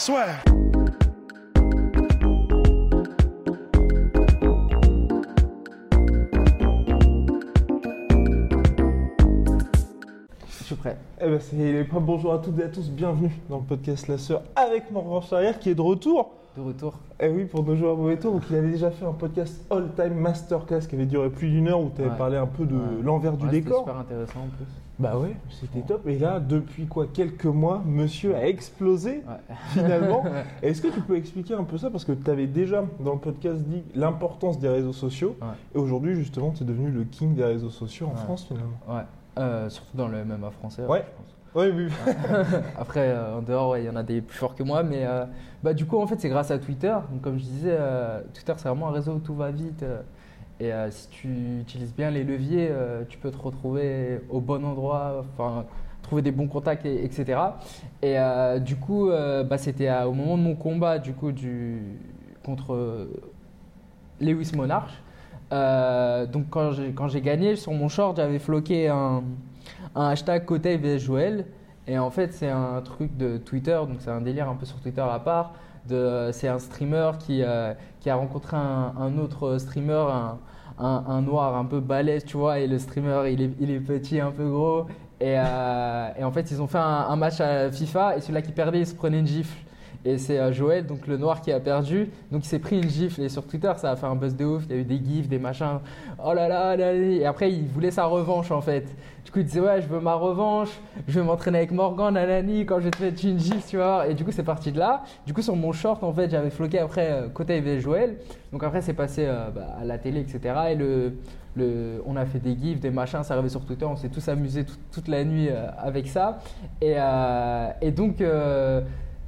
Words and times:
Swear. 0.00 0.40
Je 10.58 10.64
suis 10.64 10.74
prêt. 10.74 10.96
Eh 11.20 11.26
ben, 11.28 11.38
c'est 11.40 11.84
pas 11.84 11.98
bonjour 12.00 12.32
à 12.34 12.38
toutes 12.38 12.58
et 12.58 12.64
à 12.64 12.68
tous, 12.68 12.90
bienvenue 12.90 13.30
dans 13.48 13.58
le 13.58 13.62
podcast 13.64 14.08
La 14.08 14.18
Sœur 14.18 14.42
avec 14.56 14.90
Morgan 14.90 15.22
Charrière 15.22 15.58
qui 15.58 15.70
est 15.70 15.74
de 15.74 15.80
retour. 15.80 16.30
De 16.56 16.62
retour. 16.62 16.94
Eh 17.20 17.28
oui, 17.28 17.44
pour 17.44 17.64
nos 17.64 17.76
joueurs 17.76 17.96
mauvais 17.96 18.16
tour, 18.18 18.32
donc 18.32 18.42
il 18.50 18.56
avait 18.56 18.70
déjà 18.70 18.90
fait 18.90 19.04
un 19.04 19.12
podcast 19.12 19.60
All 19.70 19.88
Time 19.94 20.14
Masterclass 20.14 20.80
qui 20.88 20.96
avait 20.96 21.06
duré 21.06 21.30
plus 21.30 21.48
d'une 21.48 21.68
heure 21.68 21.80
où 21.80 21.90
tu 21.94 22.00
avais 22.02 22.10
Ouais. 22.10 22.16
parlé 22.18 22.36
un 22.36 22.46
peu 22.46 22.64
de 22.66 22.74
Ouais. 22.74 22.80
l'envers 23.02 23.36
du 23.36 23.44
Ouais, 23.46 23.50
décor. 23.52 23.80
super 23.80 23.96
intéressant 23.98 24.40
en 24.40 24.48
plus. 24.56 24.66
Bah 25.00 25.16
ouais, 25.18 25.34
c'était 25.48 25.80
top. 25.80 26.06
Et 26.06 26.18
là, 26.18 26.40
depuis 26.40 26.84
quoi 26.86 27.06
Quelques 27.06 27.46
mois, 27.46 27.82
monsieur 27.86 28.36
a 28.36 28.46
explosé 28.46 29.22
Ouais. 29.26 29.54
finalement. 29.70 30.22
Est-ce 30.62 30.82
que 30.82 30.88
tu 30.88 31.00
peux 31.00 31.16
expliquer 31.16 31.54
un 31.54 31.64
peu 31.64 31.78
ça? 31.78 31.88
Parce 31.90 32.04
que 32.04 32.12
tu 32.12 32.30
avais 32.30 32.46
déjà 32.46 32.84
dans 33.00 33.14
le 33.14 33.18
podcast 33.18 33.62
dit 33.62 33.82
l'importance 33.94 34.58
des 34.58 34.68
réseaux 34.68 34.92
sociaux. 34.92 35.36
Ouais. 35.40 35.48
Et 35.74 35.78
aujourd'hui, 35.78 36.14
justement, 36.16 36.50
tu 36.50 36.64
es 36.64 36.66
devenu 36.66 36.90
le 36.90 37.04
king 37.04 37.34
des 37.34 37.44
réseaux 37.44 37.70
sociaux 37.70 38.08
en 38.08 38.10
Ouais. 38.10 38.16
France 38.24 38.44
finalement. 38.46 38.78
Ouais. 38.88 39.02
Euh, 39.38 39.70
surtout 39.70 39.96
dans 39.96 40.08
le 40.08 40.22
MMA 40.22 40.50
français. 40.50 40.84
Ouais. 40.84 41.02
je 41.06 41.16
pense. 41.16 41.34
Oui, 41.54 41.72
oui. 41.74 41.88
Après, 42.78 43.08
euh, 43.08 43.38
en 43.38 43.42
dehors, 43.42 43.70
ouais, 43.70 43.82
il 43.82 43.86
y 43.86 43.90
en 43.90 43.96
a 43.96 44.02
des 44.02 44.20
plus 44.20 44.36
forts 44.38 44.54
que 44.54 44.62
moi, 44.62 44.82
mais 44.82 45.06
euh, 45.06 45.24
bah, 45.64 45.72
du 45.72 45.86
coup, 45.86 45.98
en 45.98 46.06
fait, 46.06 46.20
c'est 46.20 46.28
grâce 46.28 46.50
à 46.50 46.58
Twitter. 46.58 46.94
Donc, 47.10 47.22
comme 47.22 47.38
je 47.38 47.44
disais, 47.44 47.74
euh, 47.76 48.20
Twitter, 48.34 48.52
c'est 48.58 48.68
vraiment 48.68 48.88
un 48.88 48.92
réseau 48.92 49.12
où 49.14 49.18
tout 49.18 49.34
va 49.34 49.50
vite. 49.50 49.82
Et 50.60 50.72
euh, 50.72 50.90
si 50.90 51.08
tu 51.08 51.28
utilises 51.60 51.94
bien 51.94 52.10
les 52.10 52.22
leviers, 52.22 52.68
euh, 52.70 53.02
tu 53.08 53.16
peux 53.18 53.30
te 53.30 53.38
retrouver 53.38 54.20
au 54.28 54.40
bon 54.40 54.62
endroit, 54.64 55.24
enfin, 55.34 55.64
trouver 56.02 56.20
des 56.20 56.32
bons 56.32 56.48
contacts, 56.48 56.84
et- 56.84 57.02
etc. 57.04 57.40
Et 58.02 58.18
euh, 58.18 58.58
du 58.58 58.76
coup, 58.76 59.08
bah, 59.10 59.56
c'était 59.58 59.90
au 60.02 60.12
moment 60.12 60.36
de 60.36 60.42
mon 60.42 60.54
combat, 60.54 60.98
du 60.98 61.12
coup, 61.14 61.32
contre 62.44 63.08
Lewis 64.20 64.52
Monarch. 64.54 64.90
Donc, 66.32 66.50
quand 66.50 67.08
j'ai, 67.08 67.20
gagné, 67.22 67.56
sur 67.56 67.72
mon 67.72 67.88
short, 67.88 68.16
j'avais 68.16 68.38
floqué 68.38 68.88
un, 68.88 69.22
hashtag 69.94 70.44
Côté 70.44 70.76
vs 70.76 70.98
Joël. 70.98 71.46
Et 71.86 71.98
en 71.98 72.10
fait, 72.10 72.32
c'est 72.34 72.50
un 72.50 72.80
truc 72.82 73.16
de 73.16 73.38
Twitter, 73.38 73.80
donc 73.88 73.96
c'est 74.00 74.10
un 74.10 74.20
délire 74.20 74.48
un 74.48 74.54
peu 74.54 74.66
sur 74.66 74.78
Twitter 74.80 75.00
à 75.00 75.18
part. 75.18 75.54
C'est 76.32 76.48
un 76.48 76.58
streamer 76.58 77.12
qui, 77.18 77.42
euh, 77.42 77.72
a 78.06 78.14
rencontré 78.14 78.56
un, 78.56 79.18
autre 79.18 79.58
streamer, 79.58 80.06
un, 80.78 81.20
noir 81.22 81.56
un 81.56 81.64
peu 81.64 81.80
balèze, 81.80 82.24
tu 82.24 82.36
vois, 82.36 82.58
et 82.58 82.66
le 82.66 82.78
streamer, 82.78 83.30
il 83.30 83.70
est, 83.70 83.80
petit, 83.80 84.20
un 84.20 84.30
peu 84.30 84.48
gros. 84.48 84.86
Et, 85.20 85.34
euh, 85.36 86.08
et 86.18 86.24
en 86.24 86.32
fait, 86.32 86.50
ils 86.50 86.62
ont 86.62 86.66
fait 86.66 86.78
un 86.78 87.16
match 87.16 87.40
à 87.40 87.70
FIFA, 87.70 88.16
et 88.16 88.20
celui-là 88.20 88.42
qui 88.42 88.52
perdait, 88.52 88.80
il 88.80 88.86
se 88.86 88.94
prenait 88.94 89.18
une 89.18 89.26
gifle. 89.26 89.56
Et 90.04 90.16
c'est 90.16 90.38
euh, 90.38 90.50
Joël, 90.50 90.86
donc 90.86 91.06
le 91.06 91.18
noir, 91.18 91.42
qui 91.42 91.52
a 91.52 91.60
perdu. 91.60 92.08
Donc 92.32 92.44
il 92.44 92.48
s'est 92.48 92.58
pris 92.58 92.76
une 92.80 92.88
gifle. 92.88 93.20
Et 93.20 93.28
sur 93.28 93.46
Twitter, 93.46 93.70
ça 93.76 93.90
a 93.90 93.96
fait 93.96 94.06
un 94.06 94.16
buzz 94.16 94.34
de 94.34 94.44
ouf. 94.46 94.64
Il 94.70 94.74
y 94.76 94.78
a 94.78 94.80
eu 94.82 94.84
des 94.84 94.96
gifs, 95.04 95.28
des 95.28 95.38
machins. 95.38 95.78
Oh 96.24 96.32
là 96.32 96.48
là, 96.48 96.74
là, 96.76 96.92
là. 96.92 96.94
Et 96.94 97.26
après, 97.26 97.52
il 97.52 97.66
voulait 97.68 97.90
sa 97.90 98.06
revanche 98.06 98.50
en 98.50 98.62
fait. 98.62 98.86
Du 99.26 99.30
coup, 99.30 99.40
il 99.40 99.44
disait 99.44 99.60
Ouais, 99.60 99.82
je 99.82 99.86
veux 99.88 100.00
ma 100.00 100.14
revanche. 100.14 100.70
Je 101.06 101.20
veux 101.20 101.24
m'entraîner 101.26 101.58
avec 101.58 101.70
Morgan, 101.72 102.14
nanani, 102.14 102.64
quand 102.64 102.78
je 102.78 102.84
vais 102.84 102.90
te 102.90 103.02
mettre 103.02 103.22
une 103.24 103.38
gifle, 103.38 103.68
tu 103.68 103.76
vois. 103.76 104.06
Et 104.08 104.14
du 104.14 104.24
coup, 104.24 104.30
c'est 104.32 104.42
parti 104.42 104.72
de 104.72 104.78
là. 104.78 105.02
Du 105.26 105.34
coup, 105.34 105.42
sur 105.42 105.54
mon 105.54 105.72
short, 105.72 106.02
en 106.02 106.12
fait, 106.14 106.30
j'avais 106.30 106.48
floqué 106.50 106.78
après 106.78 107.10
euh, 107.12 107.28
côté 107.28 107.58
avec 107.58 107.80
Joël. 107.80 108.16
Donc 108.52 108.64
après, 108.64 108.80
c'est 108.80 108.94
passé 108.94 109.26
euh, 109.28 109.50
bah, 109.54 109.76
à 109.80 109.84
la 109.84 109.98
télé, 109.98 110.20
etc. 110.20 110.40
Et 110.70 110.74
le, 110.76 111.12
le, 111.56 112.02
on 112.06 112.16
a 112.16 112.24
fait 112.24 112.38
des 112.38 112.56
gifs, 112.58 112.80
des 112.80 112.90
machins, 112.90 113.22
ça 113.22 113.34
arrivait 113.34 113.50
sur 113.50 113.66
Twitter. 113.66 113.84
On 113.84 113.96
s'est 113.96 114.08
tous 114.08 114.26
amusés 114.30 114.64
tout- 114.64 114.76
toute 114.90 115.08
la 115.08 115.24
nuit 115.24 115.48
euh, 115.50 115.66
avec 115.76 116.08
ça. 116.08 116.38
Et, 116.80 116.94
euh, 116.96 117.68
et 117.82 117.90
donc. 117.90 118.22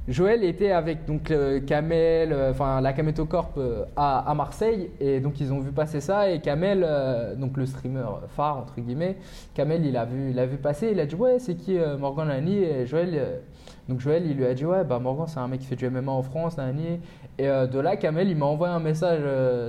Joël 0.07 0.43
était 0.43 0.71
avec 0.71 1.05
donc 1.05 1.31
euh, 1.31 1.61
enfin 2.51 2.81
la 2.81 2.91
Kameto 2.91 3.25
Corp 3.25 3.53
euh, 3.57 3.85
à, 3.95 4.33
Marseille 4.35 4.91
et 4.99 5.21
donc 5.21 5.39
ils 5.39 5.53
ont 5.53 5.61
vu 5.61 5.71
passer 5.71 6.01
ça 6.01 6.29
et 6.29 6.41
Kamel, 6.41 6.83
euh, 6.85 7.35
donc 7.35 7.55
le 7.55 7.65
streamer 7.65 8.03
phare 8.35 8.57
entre 8.57 8.81
guillemets, 8.81 9.15
Kamel 9.53 9.85
il 9.85 9.95
a 9.95 10.03
vu, 10.03 10.31
il 10.31 10.45
vu 10.45 10.57
passer, 10.57 10.89
il 10.91 10.99
a 10.99 11.05
dit 11.05 11.15
ouais 11.15 11.39
c'est 11.39 11.55
qui 11.55 11.77
Morgan 11.99 12.27
Lani 12.27 12.63
et 12.63 12.85
Joël, 12.85 13.39
donc 13.87 14.01
Joël 14.01 14.25
il 14.25 14.35
lui 14.35 14.45
a 14.45 14.53
dit 14.53 14.65
ouais 14.65 14.83
bah 14.83 14.99
Morgan 14.99 15.25
c'est 15.27 15.39
un 15.39 15.47
mec 15.47 15.61
qui 15.61 15.67
fait 15.67 15.77
du 15.77 15.89
MMA 15.89 16.11
en 16.11 16.21
France 16.21 16.57
Lani 16.57 16.99
et 17.37 17.47
de 17.47 17.79
là 17.79 17.95
Kamel 17.95 18.27
il 18.27 18.35
m'a 18.35 18.45
envoyé 18.45 18.73
un 18.73 18.81
message 18.81 19.21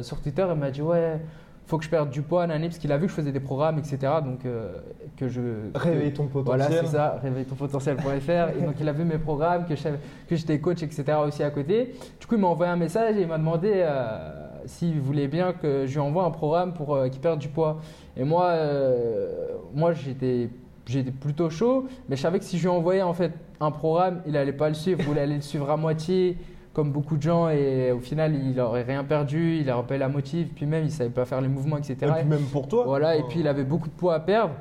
sur 0.03 0.21
Twitter 0.21 0.47
et 0.51 0.55
m'a 0.56 0.72
dit 0.72 0.83
ouais 0.83 1.21
faut 1.66 1.78
que 1.78 1.84
je 1.84 1.91
perde 1.91 2.10
du 2.10 2.22
poids 2.22 2.47
Nani 2.47 2.69
parce 2.69 2.78
qu'il 2.78 2.92
a 2.92 2.98
vu 2.98 3.06
que 3.06 3.10
je 3.10 3.16
faisais 3.16 3.32
des 3.32 3.41
programmes 3.41 3.78
etc 3.78 3.98
donc 4.22 4.44
euh, 4.44 4.72
que 5.16 5.28
je 5.28 5.41
Réveille 5.75 6.12
ton 6.12 6.28
voilà, 6.32 6.64
potentiel. 6.64 6.86
c'est 6.86 6.97
ça, 6.97 7.19
réveilletonpotentiel.fr. 7.22 8.58
et 8.58 8.62
donc, 8.62 8.75
il 8.80 8.88
a 8.88 8.92
vu 8.92 9.04
mes 9.04 9.19
programmes, 9.19 9.64
que 9.66 10.36
j'étais 10.36 10.58
coach, 10.58 10.82
etc. 10.82 11.04
aussi 11.24 11.42
à 11.42 11.50
côté. 11.50 11.94
Du 12.20 12.26
coup, 12.26 12.34
il 12.34 12.41
m'a 12.41 12.48
envoyé 12.48 12.72
un 12.72 12.76
message 12.76 13.16
et 13.16 13.22
il 13.22 13.28
m'a 13.28 13.38
demandé 13.38 13.72
euh, 13.74 14.30
s'il 14.66 15.00
voulait 15.00 15.28
bien 15.28 15.53
que 15.53 15.86
je 15.86 15.92
lui 15.92 16.00
envoie 16.00 16.24
un 16.24 16.30
programme 16.30 16.72
pour 16.74 16.94
euh, 16.94 17.08
qu'il 17.08 17.20
perde 17.20 17.38
du 17.38 17.48
poids. 17.48 17.80
Et 18.16 18.24
moi, 18.24 18.47
euh, 18.47 19.56
moi 19.74 19.92
j'étais. 19.92 20.50
J'étais 20.86 21.12
plutôt 21.12 21.48
chaud, 21.48 21.86
mais 22.10 22.16
je 22.16 22.20
savais 22.20 22.38
que 22.38 22.44
si 22.44 22.58
je 22.58 22.64
lui 22.64 22.69
envoyais 22.69 23.00
en 23.00 23.14
fait 23.14 23.32
un 23.58 23.70
programme, 23.70 24.20
il 24.26 24.36
allait 24.36 24.53
pas 24.53 24.69
le 24.69 24.74
suivre, 24.74 25.00
ou 25.08 25.12
il 25.12 25.19
allait 25.19 25.36
le 25.36 25.41
suivre 25.41 25.70
à 25.70 25.78
moitié, 25.78 26.36
comme 26.74 26.90
beaucoup 26.90 27.16
de 27.16 27.22
gens, 27.22 27.48
et 27.48 27.92
au 27.92 28.00
final, 28.00 28.34
il 28.34 28.60
aurait 28.60 28.82
rien 28.82 29.04
perdu, 29.04 29.58
il 29.60 29.70
aurait 29.70 29.86
pas 29.86 29.94
eu 29.94 29.98
la 29.98 30.08
motive, 30.08 30.48
puis 30.54 30.66
même, 30.66 30.84
il 30.84 30.90
savait 30.90 31.08
pas 31.08 31.24
faire 31.24 31.40
les 31.40 31.48
mouvements, 31.48 31.78
etc. 31.78 31.96
Et 32.02 32.20
puis 32.20 32.28
même 32.28 32.44
pour 32.52 32.68
toi. 32.68 32.84
Voilà, 32.84 33.16
et 33.16 33.20
euh, 33.20 33.24
puis 33.28 33.40
il 33.40 33.48
avait 33.48 33.64
beaucoup 33.64 33.88
de 33.88 33.94
poids 33.94 34.14
à 34.14 34.20
perdre. 34.20 34.54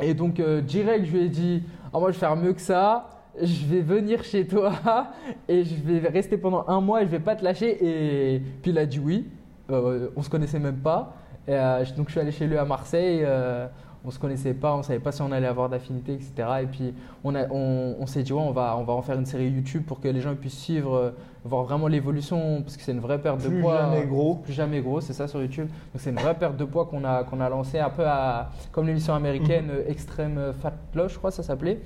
Et 0.00 0.14
donc, 0.14 0.40
euh, 0.40 0.60
direct, 0.60 1.06
je 1.06 1.12
lui 1.12 1.24
ai 1.24 1.28
dit 1.28 1.62
Ah, 1.92 1.98
Moi, 1.98 2.10
je 2.10 2.16
vais 2.16 2.20
faire 2.20 2.36
mieux 2.36 2.52
que 2.52 2.60
ça. 2.60 3.08
Je 3.40 3.66
vais 3.66 3.80
venir 3.80 4.24
chez 4.24 4.46
toi 4.46 4.72
et 5.48 5.64
je 5.64 5.74
vais 5.76 6.08
rester 6.08 6.36
pendant 6.36 6.64
un 6.68 6.80
mois 6.80 7.02
et 7.02 7.06
je 7.06 7.10
vais 7.10 7.20
pas 7.20 7.36
te 7.36 7.44
lâcher. 7.44 7.78
Et 7.80 8.42
puis 8.60 8.72
il 8.72 8.78
a 8.78 8.86
dit 8.86 8.98
oui. 8.98 9.28
Euh, 9.70 10.08
on 10.16 10.22
se 10.22 10.28
connaissait 10.28 10.58
même 10.58 10.78
pas. 10.78 11.14
Et, 11.46 11.54
euh, 11.54 11.84
donc 11.96 12.08
je 12.08 12.12
suis 12.12 12.20
allé 12.20 12.32
chez 12.32 12.46
lui 12.46 12.56
à 12.56 12.64
Marseille. 12.64 13.24
On 14.04 14.10
se 14.10 14.18
connaissait 14.18 14.54
pas, 14.54 14.74
on 14.74 14.82
savait 14.82 14.98
pas 14.98 15.12
si 15.12 15.20
on 15.22 15.30
allait 15.30 15.46
avoir 15.46 15.68
d'affinité, 15.68 16.14
etc. 16.14 16.32
Et 16.62 16.66
puis 16.66 16.94
on, 17.22 17.34
a- 17.34 17.46
on, 17.50 17.96
on 18.00 18.06
s'est 18.06 18.22
dit 18.22 18.32
ouais, 18.32 18.40
on 18.40 18.50
va, 18.52 18.76
on 18.78 18.84
va 18.84 18.94
en 18.94 19.02
faire 19.02 19.18
une 19.18 19.26
série 19.26 19.48
YouTube 19.48 19.82
pour 19.86 20.00
que 20.00 20.08
les 20.08 20.20
gens 20.22 20.34
puissent 20.34 20.58
suivre, 20.58 20.94
euh, 20.94 21.10
voir 21.44 21.64
vraiment 21.64 21.86
l'évolution 21.86 22.62
parce 22.62 22.76
que 22.78 22.82
c'est 22.82 22.92
une 22.92 23.00
vraie 23.00 23.20
perte 23.20 23.42
de 23.42 23.48
Plus 23.48 23.60
poids. 23.60 23.78
jamais 23.78 24.06
gros. 24.06 24.36
Plus 24.36 24.52
jamais 24.54 24.80
gros, 24.80 25.00
c'est 25.02 25.12
ça 25.12 25.28
sur 25.28 25.40
YouTube. 25.42 25.66
Donc 25.68 26.00
c'est 26.00 26.10
une 26.10 26.16
vraie 26.18 26.34
perte 26.34 26.56
de 26.56 26.64
poids 26.64 26.86
qu'on 26.86 27.04
a, 27.04 27.24
qu'on 27.24 27.40
a 27.40 27.48
lancé 27.50 27.78
un 27.78 27.90
peu 27.90 28.04
à, 28.06 28.50
comme 28.72 28.86
l'émission 28.86 29.14
américaine 29.14 29.66
Mhm. 29.66 29.84
Extreme 29.90 30.52
Fat 30.60 30.72
Loss, 30.94 31.12
je 31.12 31.18
crois 31.18 31.30
ça 31.30 31.42
s'appelait. 31.42 31.80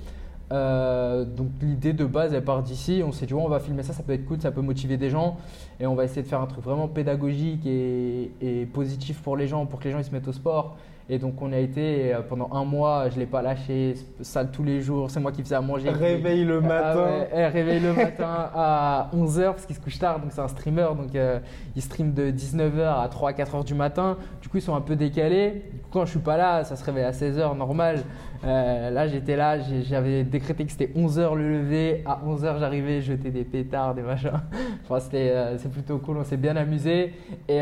Euh, 0.51 1.25
donc 1.25 1.47
l'idée 1.59 1.91
de 1.93 2.05
base 2.05 2.31
elle 2.33 2.43
part 2.43 2.61
d'ici, 2.61 3.01
on 3.05 3.11
s'est 3.11 3.25
dit 3.25 3.33
ouais, 3.33 3.41
on 3.43 3.49
va 3.49 3.59
filmer 3.59 3.81
ça, 3.81 3.93
ça 3.93 4.03
peut 4.03 4.13
être 4.13 4.25
cool, 4.25 4.39
ça 4.39 4.51
peut 4.51 4.61
motiver 4.61 4.95
des 4.95 5.09
gens 5.09 5.37
et 5.79 5.87
on 5.87 5.95
va 5.95 6.03
essayer 6.03 6.21
de 6.21 6.27
faire 6.27 6.39
un 6.39 6.45
truc 6.45 6.63
vraiment 6.63 6.87
pédagogique 6.87 7.65
et, 7.65 8.31
et 8.41 8.65
positif 8.67 9.21
pour 9.23 9.37
les 9.37 9.47
gens, 9.47 9.65
pour 9.65 9.79
que 9.79 9.85
les 9.85 9.91
gens 9.91 9.97
ils 9.97 10.05
se 10.05 10.11
mettent 10.11 10.27
au 10.27 10.33
sport. 10.33 10.77
Et 11.07 11.19
donc 11.19 11.39
on 11.39 11.53
a 11.53 11.57
été 11.59 12.15
euh, 12.15 12.21
pendant 12.27 12.49
un 12.51 12.65
mois, 12.65 13.09
je 13.09 13.19
l'ai 13.19 13.27
pas 13.27 13.43
lâché, 13.43 13.93
salle 14.21 14.49
tous 14.51 14.63
les 14.63 14.81
jours, 14.81 15.11
c'est 15.11 15.19
moi 15.19 15.31
qui 15.31 15.43
faisais 15.43 15.53
à 15.53 15.61
manger. 15.61 15.91
Réveille 15.91 16.43
le 16.45 16.57
Ah 16.63 16.67
matin. 16.67 16.99
ouais, 16.99 17.29
eh, 17.35 17.45
réveille 17.45 17.79
le 17.79 17.93
matin 17.93 18.49
à 18.55 19.09
11h 19.15 19.43
parce 19.51 19.67
qu'il 19.67 19.75
se 19.75 19.81
couche 19.81 19.99
tard, 19.99 20.19
donc 20.19 20.31
c'est 20.31 20.41
un 20.41 20.47
streamer, 20.47 20.87
donc 20.97 21.13
euh, 21.13 21.37
il 21.75 21.81
stream 21.83 22.13
de 22.13 22.31
19h 22.31 22.81
à 22.81 23.07
3-4h 23.07 23.63
du 23.65 23.75
matin. 23.75 24.17
Du 24.41 24.49
coup, 24.49 24.57
ils 24.57 24.63
sont 24.63 24.73
un 24.75 24.81
peu 24.81 24.95
décalés. 24.95 25.63
Du 25.73 25.79
coup, 25.81 25.87
quand 25.91 26.05
je 26.05 26.09
suis 26.11 26.19
pas 26.19 26.37
là, 26.37 26.63
ça 26.63 26.75
se 26.75 26.83
réveille 26.83 27.03
à 27.03 27.11
16h 27.11 27.55
normal. 27.55 27.99
Euh, 28.43 28.89
là, 28.89 29.07
j'étais 29.07 29.35
là, 29.35 29.57
j'avais 29.83 30.23
décrété 30.23 30.65
que 30.65 30.71
c'était 30.71 30.91
11h 30.95 31.35
le 31.35 31.59
lever. 31.59 32.03
À 32.07 32.19
11h, 32.27 32.57
j'arrivais, 32.59 33.01
jeter 33.01 33.29
des 33.29 33.43
pétards, 33.43 33.93
des 33.93 34.01
machins. 34.01 34.31
Enfin, 34.83 34.99
c'était, 34.99 35.33
c'est 35.57 35.71
plutôt 35.71 35.99
cool, 35.99 36.17
on 36.17 36.23
s'est 36.23 36.37
bien 36.37 36.55
amusé. 36.55 37.13
Et, 37.47 37.57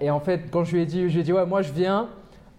et 0.00 0.10
en 0.10 0.20
fait, 0.20 0.50
quand 0.50 0.64
je 0.64 0.74
lui 0.76 0.82
ai 0.82 0.86
dit, 0.86 1.08
je 1.08 1.14
lui 1.14 1.20
ai 1.20 1.22
dit, 1.22 1.32
ouais, 1.32 1.46
moi 1.46 1.62
je 1.62 1.72
viens, 1.72 2.08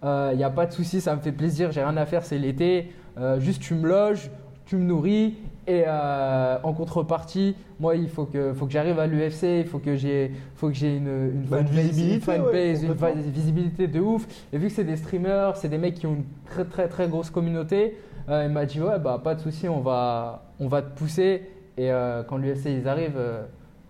il 0.04 0.38
n'y 0.38 0.44
a 0.44 0.50
pas 0.50 0.66
de 0.66 0.72
souci, 0.72 1.02
ça 1.02 1.16
me 1.16 1.22
fait 1.22 1.32
plaisir, 1.32 1.72
j'ai 1.72 1.84
rien 1.84 1.98
à 1.98 2.06
faire, 2.06 2.24
c'est 2.26 2.38
l'été. 2.38 2.92
Euh, 3.18 3.40
juste, 3.40 3.62
tu 3.62 3.74
me 3.76 3.88
loges, 3.88 4.30
tu 4.66 4.76
me 4.76 4.84
nourris. 4.84 5.36
Et 5.66 5.86
euh, 5.88 6.58
en 6.62 6.74
contrepartie, 6.74 7.56
moi, 7.80 7.96
il 7.96 8.10
faut 8.10 8.26
que, 8.26 8.52
faut 8.54 8.66
que 8.66 8.72
j'arrive 8.74 9.00
à 9.00 9.08
l'UFC, 9.08 9.62
il 9.62 9.66
faut 9.66 9.80
que 9.80 9.96
j'ai, 9.96 10.32
faut 10.56 10.68
que 10.68 10.74
j'ai 10.74 10.98
une, 10.98 11.32
une 11.36 11.46
Bah, 11.50 11.62
une 11.62 11.68
visibilité, 11.68 12.36
une, 12.36 13.32
visibilité 13.32 13.88
de 13.88 14.00
ouf. 14.02 14.28
Et 14.52 14.58
vu 14.58 14.68
que 14.68 14.74
c'est 14.74 14.84
des 14.84 14.98
streamers, 14.98 15.56
c'est 15.56 15.70
des 15.70 15.78
mecs 15.78 15.94
qui 15.94 16.06
ont 16.06 16.16
une 16.16 16.26
très 16.46 16.66
très 16.66 16.88
très 16.90 17.08
grosse 17.08 17.30
communauté, 17.30 17.98
Euh, 18.30 18.46
il 18.48 18.54
m'a 18.54 18.66
dit 18.66 18.80
ouais 18.80 19.00
bah 19.00 19.20
pas 19.22 19.36
de 19.36 19.42
souci, 19.42 19.68
on 19.68 19.82
va, 19.82 20.44
on 20.60 20.70
va 20.70 20.82
te 20.82 20.98
pousser 20.98 21.42
et 21.78 21.92
euh, 21.92 22.24
quand 22.24 22.38
l'UFC 22.38 22.68
ils 22.68 22.88
arrivent, 22.88 23.18
euh, 23.18 23.44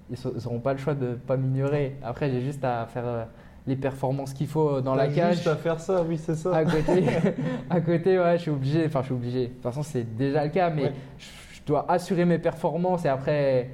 ils 0.09 0.17
n'auront 0.43 0.59
pas 0.59 0.73
le 0.73 0.79
choix 0.79 0.95
de 0.95 1.13
pas 1.13 1.37
m'ignorer. 1.37 1.97
Après 2.03 2.31
j'ai 2.31 2.41
juste 2.41 2.63
à 2.65 2.85
faire 2.87 3.05
euh, 3.05 3.25
les 3.65 3.75
performances 3.75 4.33
qu'il 4.33 4.47
faut 4.47 4.81
dans 4.81 4.95
la 4.95 5.07
cage. 5.07 5.35
juste 5.35 5.47
à 5.47 5.55
faire 5.55 5.79
ça, 5.79 6.03
oui, 6.07 6.17
c'est 6.17 6.35
ça. 6.35 6.55
À 6.55 6.65
côté, 6.65 7.05
à 7.69 7.79
côté, 7.81 8.19
ouais, 8.19 8.37
je 8.37 8.41
suis 8.43 8.51
obligé. 8.51 8.85
Enfin, 8.85 8.99
je 9.01 9.05
suis 9.05 9.13
obligé. 9.15 9.41
De 9.47 9.53
toute 9.53 9.63
façon, 9.63 9.83
c'est 9.83 10.15
déjà 10.17 10.43
le 10.43 10.49
cas, 10.49 10.69
mais 10.69 10.83
Ouais. 10.83 10.93
je, 11.17 11.25
je 11.55 11.61
dois 11.65 11.85
assurer 11.89 12.25
mes 12.25 12.39
performances 12.39 13.05
et 13.05 13.07
après, 13.07 13.69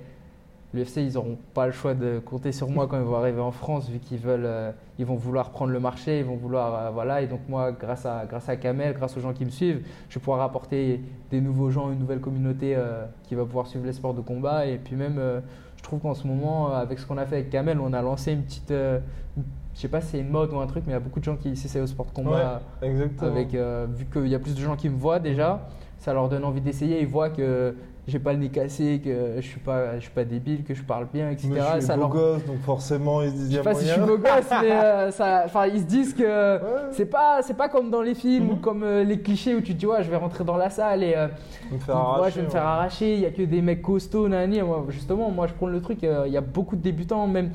l'UFC, 0.75 0.97
ils 0.97 1.13
n'auront 1.13 1.39
pas 1.55 1.65
le 1.65 1.71
choix 1.71 1.95
de 1.95 2.19
compter 2.19 2.51
sur 2.51 2.69
moi 2.69 2.85
quand 2.87 2.97
ils 2.97 3.03
vont 3.03 3.15
arriver 3.15 3.41
en 3.41 3.49
France, 3.49 3.89
vu 3.89 3.97
qu'ils 3.97 4.19
veulent, 4.19 4.45
euh, 4.45 4.71
ils 4.99 5.05
vont 5.07 5.15
vouloir 5.15 5.49
prendre 5.49 5.71
le 5.71 5.79
marché, 5.79 6.19
ils 6.19 6.25
vont 6.25 6.35
vouloir, 6.35 6.75
euh, 6.75 6.89
voilà. 6.91 7.23
Et 7.23 7.27
donc 7.27 7.39
moi, 7.49 7.71
grâce 7.71 8.05
à, 8.05 8.25
grâce 8.29 8.47
à 8.47 8.55
Kamel, 8.57 8.93
grâce 8.93 9.17
aux 9.17 9.21
gens 9.21 9.33
qui 9.33 9.43
me 9.45 9.49
suivent, 9.49 9.81
je 10.09 10.19
vais 10.19 10.23
pouvoir 10.23 10.41
apporter 10.41 11.01
des 11.31 11.41
nouveaux 11.41 11.71
gens, 11.71 11.89
une 11.91 11.97
nouvelle 11.97 12.19
communauté 12.19 12.75
euh, 12.75 13.05
qui 13.23 13.33
va 13.33 13.43
pouvoir 13.45 13.65
suivre 13.65 13.87
les 13.87 13.93
sports 13.93 14.13
de 14.13 14.21
combat. 14.21 14.67
Et 14.67 14.77
puis 14.77 14.95
même, 14.95 15.15
euh, 15.17 15.39
je 15.77 15.81
trouve 15.81 15.99
qu'en 15.99 16.13
ce 16.13 16.27
moment, 16.27 16.69
euh, 16.71 16.75
avec 16.79 16.99
ce 16.99 17.07
qu'on 17.07 17.17
a 17.17 17.25
fait 17.25 17.37
avec 17.37 17.49
Kamel, 17.49 17.79
on 17.79 17.91
a 17.93 18.03
lancé 18.03 18.33
une 18.33 18.43
petite, 18.43 18.69
euh, 18.69 18.99
une- 19.37 19.43
je 19.79 19.83
sais 19.83 19.87
pas 19.87 20.01
si 20.01 20.07
c'est 20.07 20.19
une 20.19 20.27
mode 20.27 20.51
ou 20.51 20.59
un 20.59 20.67
truc, 20.67 20.83
mais 20.85 20.91
il 20.91 20.95
y 20.95 20.97
a 20.97 20.99
beaucoup 20.99 21.21
de 21.21 21.23
gens 21.23 21.37
qui 21.37 21.55
s'essayent 21.55 21.81
au 21.81 21.87
sport 21.87 22.07
de 22.07 22.11
combat. 22.11 22.59
Exactement. 22.81 23.31
Avec, 23.31 23.55
euh, 23.55 23.87
vu 23.89 24.03
qu'il 24.11 24.27
y 24.27 24.35
a 24.35 24.39
plus 24.39 24.53
de 24.53 24.59
gens 24.59 24.75
qui 24.75 24.89
me 24.89 24.97
voient 24.97 25.19
déjà, 25.19 25.69
ça 25.97 26.13
leur 26.13 26.27
donne 26.27 26.43
envie 26.43 26.59
d'essayer. 26.59 26.99
Ils 26.99 27.07
voient 27.07 27.29
que 27.29 27.73
j'ai 28.05 28.19
pas 28.19 28.33
le 28.33 28.39
nez 28.39 28.49
cassé, 28.49 28.99
que 29.01 29.35
je 29.37 29.41
suis 29.45 29.59
pas, 29.61 29.95
je 29.95 30.01
suis 30.01 30.11
pas 30.11 30.25
débile, 30.25 30.63
que 30.65 30.73
je 30.73 30.81
parle 30.83 31.07
bien, 31.13 31.29
etc. 31.29 31.47
Mais 31.53 31.59
je 31.61 31.71
suis 31.73 31.81
ça 31.83 31.93
beau 31.95 32.01
leur... 32.01 32.09
gosse, 32.09 32.45
donc 32.45 32.59
forcément, 32.61 33.21
ils 33.21 33.29
se 33.29 33.35
disent, 33.35 33.49
Je 33.51 33.53
sais 33.53 33.59
a 33.59 33.63
pas 33.63 33.73
si 33.75 33.85
je 33.85 33.91
suis 33.93 34.01
beau 34.01 34.17
gosse, 34.17 34.49
mais 34.61 34.71
euh, 34.71 35.11
ça, 35.11 35.45
ils 35.71 35.79
se 35.79 35.85
disent 35.85 36.13
que 36.13 36.23
Ouais. 36.23 36.81
c'est 36.91 37.05
pas, 37.05 37.41
c'est 37.43 37.53
pas 37.53 37.69
comme 37.69 37.89
dans 37.89 38.01
les 38.01 38.15
films 38.15 38.49
ou 38.49 38.53
Mhm. 38.55 38.61
comme 38.61 38.83
euh, 38.83 39.03
les 39.05 39.21
clichés 39.21 39.55
où 39.55 39.61
tu 39.61 39.73
te 39.75 39.79
dis 39.79 39.85
ouais, 39.85 40.03
je 40.03 40.09
vais 40.09 40.17
rentrer 40.17 40.43
dans 40.43 40.57
la 40.57 40.69
salle 40.69 41.03
et 41.03 41.13
euh, 41.15 41.27
Me 41.71 41.77
faire 41.77 41.95
Ouais, 41.95 42.01
arracher, 42.01 42.31
je 42.31 42.39
vais 42.41 42.45
me 42.47 42.51
faire 42.51 42.65
arracher, 42.65 43.13
il 43.13 43.19
y 43.21 43.25
a 43.27 43.31
que 43.31 43.43
des 43.43 43.61
mecs 43.61 43.81
costauds, 43.83 44.27
nani. 44.27 44.61
Moi, 44.61 44.85
justement, 44.89 45.29
moi 45.29 45.47
je 45.47 45.53
prends 45.53 45.67
le 45.67 45.79
truc, 45.79 45.99
il 46.01 46.31
y 46.31 46.37
a 46.37 46.41
beaucoup 46.41 46.75
de 46.75 46.81
débutants, 46.81 47.27
même 47.27 47.51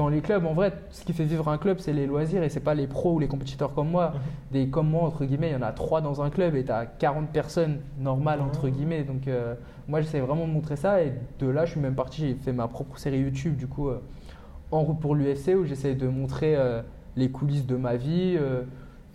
dans 0.00 0.08
les 0.08 0.22
clubs. 0.22 0.46
En 0.46 0.54
vrai, 0.54 0.72
ce 0.90 1.04
qui 1.04 1.12
fait 1.12 1.24
vivre 1.24 1.48
un 1.48 1.58
club, 1.58 1.78
c'est 1.78 1.92
les 1.92 2.06
loisirs 2.06 2.42
et 2.42 2.48
c'est 2.48 2.60
pas 2.60 2.74
les 2.74 2.86
pros 2.86 3.12
ou 3.14 3.18
les 3.18 3.28
compétiteurs 3.28 3.74
comme 3.74 3.90
moi. 3.90 4.14
Des 4.50 4.68
comme 4.68 4.88
moi, 4.88 5.02
entre 5.02 5.26
guillemets, 5.26 5.50
il 5.50 5.52
y 5.52 5.56
en 5.56 5.60
a 5.62 5.72
trois 5.72 6.00
dans 6.00 6.22
un 6.22 6.30
club 6.30 6.54
et 6.56 6.64
tu 6.64 6.72
as 6.72 6.86
40 6.86 7.28
personnes 7.28 7.80
normales, 7.98 8.40
entre 8.40 8.66
Mhm. 8.68 8.72
guillemets. 8.72 9.02
Donc, 9.04 9.28
euh, 9.28 9.54
moi, 9.88 10.00
j'essaie 10.00 10.20
vraiment 10.20 10.46
de 10.46 10.52
montrer 10.52 10.76
ça 10.76 11.02
et 11.02 11.12
de 11.38 11.46
là, 11.48 11.66
je 11.66 11.72
suis 11.72 11.80
même 11.80 11.94
parti, 11.94 12.22
j'ai 12.22 12.34
fait 12.34 12.52
ma 12.52 12.66
propre 12.66 12.96
série 12.98 13.18
YouTube, 13.18 13.56
du 13.56 13.66
coup, 13.66 13.88
euh, 13.90 14.00
en 14.72 14.80
route 14.84 15.00
pour 15.00 15.14
l'UFC 15.14 15.54
où 15.54 15.66
j'essaie 15.66 15.94
de 15.94 16.08
montrer 16.08 16.56
euh, 16.56 16.80
les 17.16 17.30
coulisses 17.30 17.66
de 17.66 17.76
ma 17.76 17.96
vie. 17.96 18.38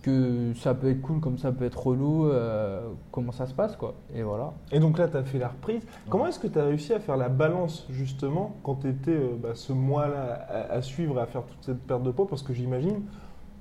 Euh, 0.08 0.52
que 0.52 0.58
ça 0.58 0.74
peut 0.74 0.90
être 0.90 1.02
cool 1.02 1.20
comme 1.20 1.38
ça 1.38 1.52
peut 1.52 1.64
être 1.64 1.86
relou, 1.86 2.26
euh, 2.26 2.88
comment 3.12 3.32
ça 3.32 3.46
se 3.46 3.54
passe 3.54 3.76
quoi. 3.76 3.94
Et 4.14 4.22
voilà. 4.22 4.52
Et 4.72 4.78
donc 4.80 4.98
là, 4.98 5.08
tu 5.08 5.16
as 5.16 5.22
fait 5.24 5.38
la 5.38 5.48
reprise. 5.48 5.86
Comment 6.08 6.26
est-ce 6.26 6.38
que 6.38 6.46
tu 6.46 6.58
as 6.58 6.64
réussi 6.64 6.92
à 6.92 7.00
faire 7.00 7.16
la 7.16 7.28
balance, 7.28 7.86
justement, 7.90 8.54
quand 8.62 8.76
tu 8.76 8.88
étais 8.88 9.18
ce 9.54 9.72
mois-là 9.72 10.46
à, 10.48 10.74
à 10.74 10.82
suivre, 10.82 11.18
à 11.18 11.26
faire 11.26 11.42
toute 11.42 11.62
cette 11.64 11.80
perte 11.86 12.02
de 12.02 12.10
poids? 12.10 12.26
Parce 12.28 12.42
que 12.42 12.52
j'imagine, 12.52 13.02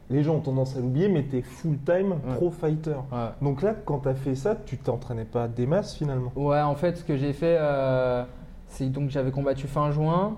les 0.09 0.21
gens 0.21 0.35
ont 0.35 0.39
tendance 0.41 0.75
à 0.77 0.79
l'oublier, 0.81 1.09
mais 1.09 1.23
tu 1.25 1.37
es 1.37 1.41
full-time 1.41 2.11
Ouais. 2.11 2.35
pro-fighter. 2.35 2.91
Ouais. 3.11 3.29
Donc 3.41 3.61
là, 3.63 3.73
quand 3.73 3.99
tu 3.99 4.09
as 4.09 4.13
fait 4.15 4.35
ça, 4.35 4.55
tu 4.55 4.77
t'entraînais 4.77 5.25
pas 5.25 5.47
des 5.47 5.65
masses 5.65 5.95
finalement? 5.95 6.31
Ouais, 6.35 6.61
en 6.61 6.75
fait, 6.75 6.97
ce 6.97 7.03
que 7.03 7.17
j'ai 7.17 7.33
fait, 7.33 7.57
euh, 7.59 8.23
c'est 8.67 8.91
donc 8.91 9.09
j'avais 9.09 9.31
combattu 9.31 9.67
fin 9.67 9.89
juin 9.91 10.35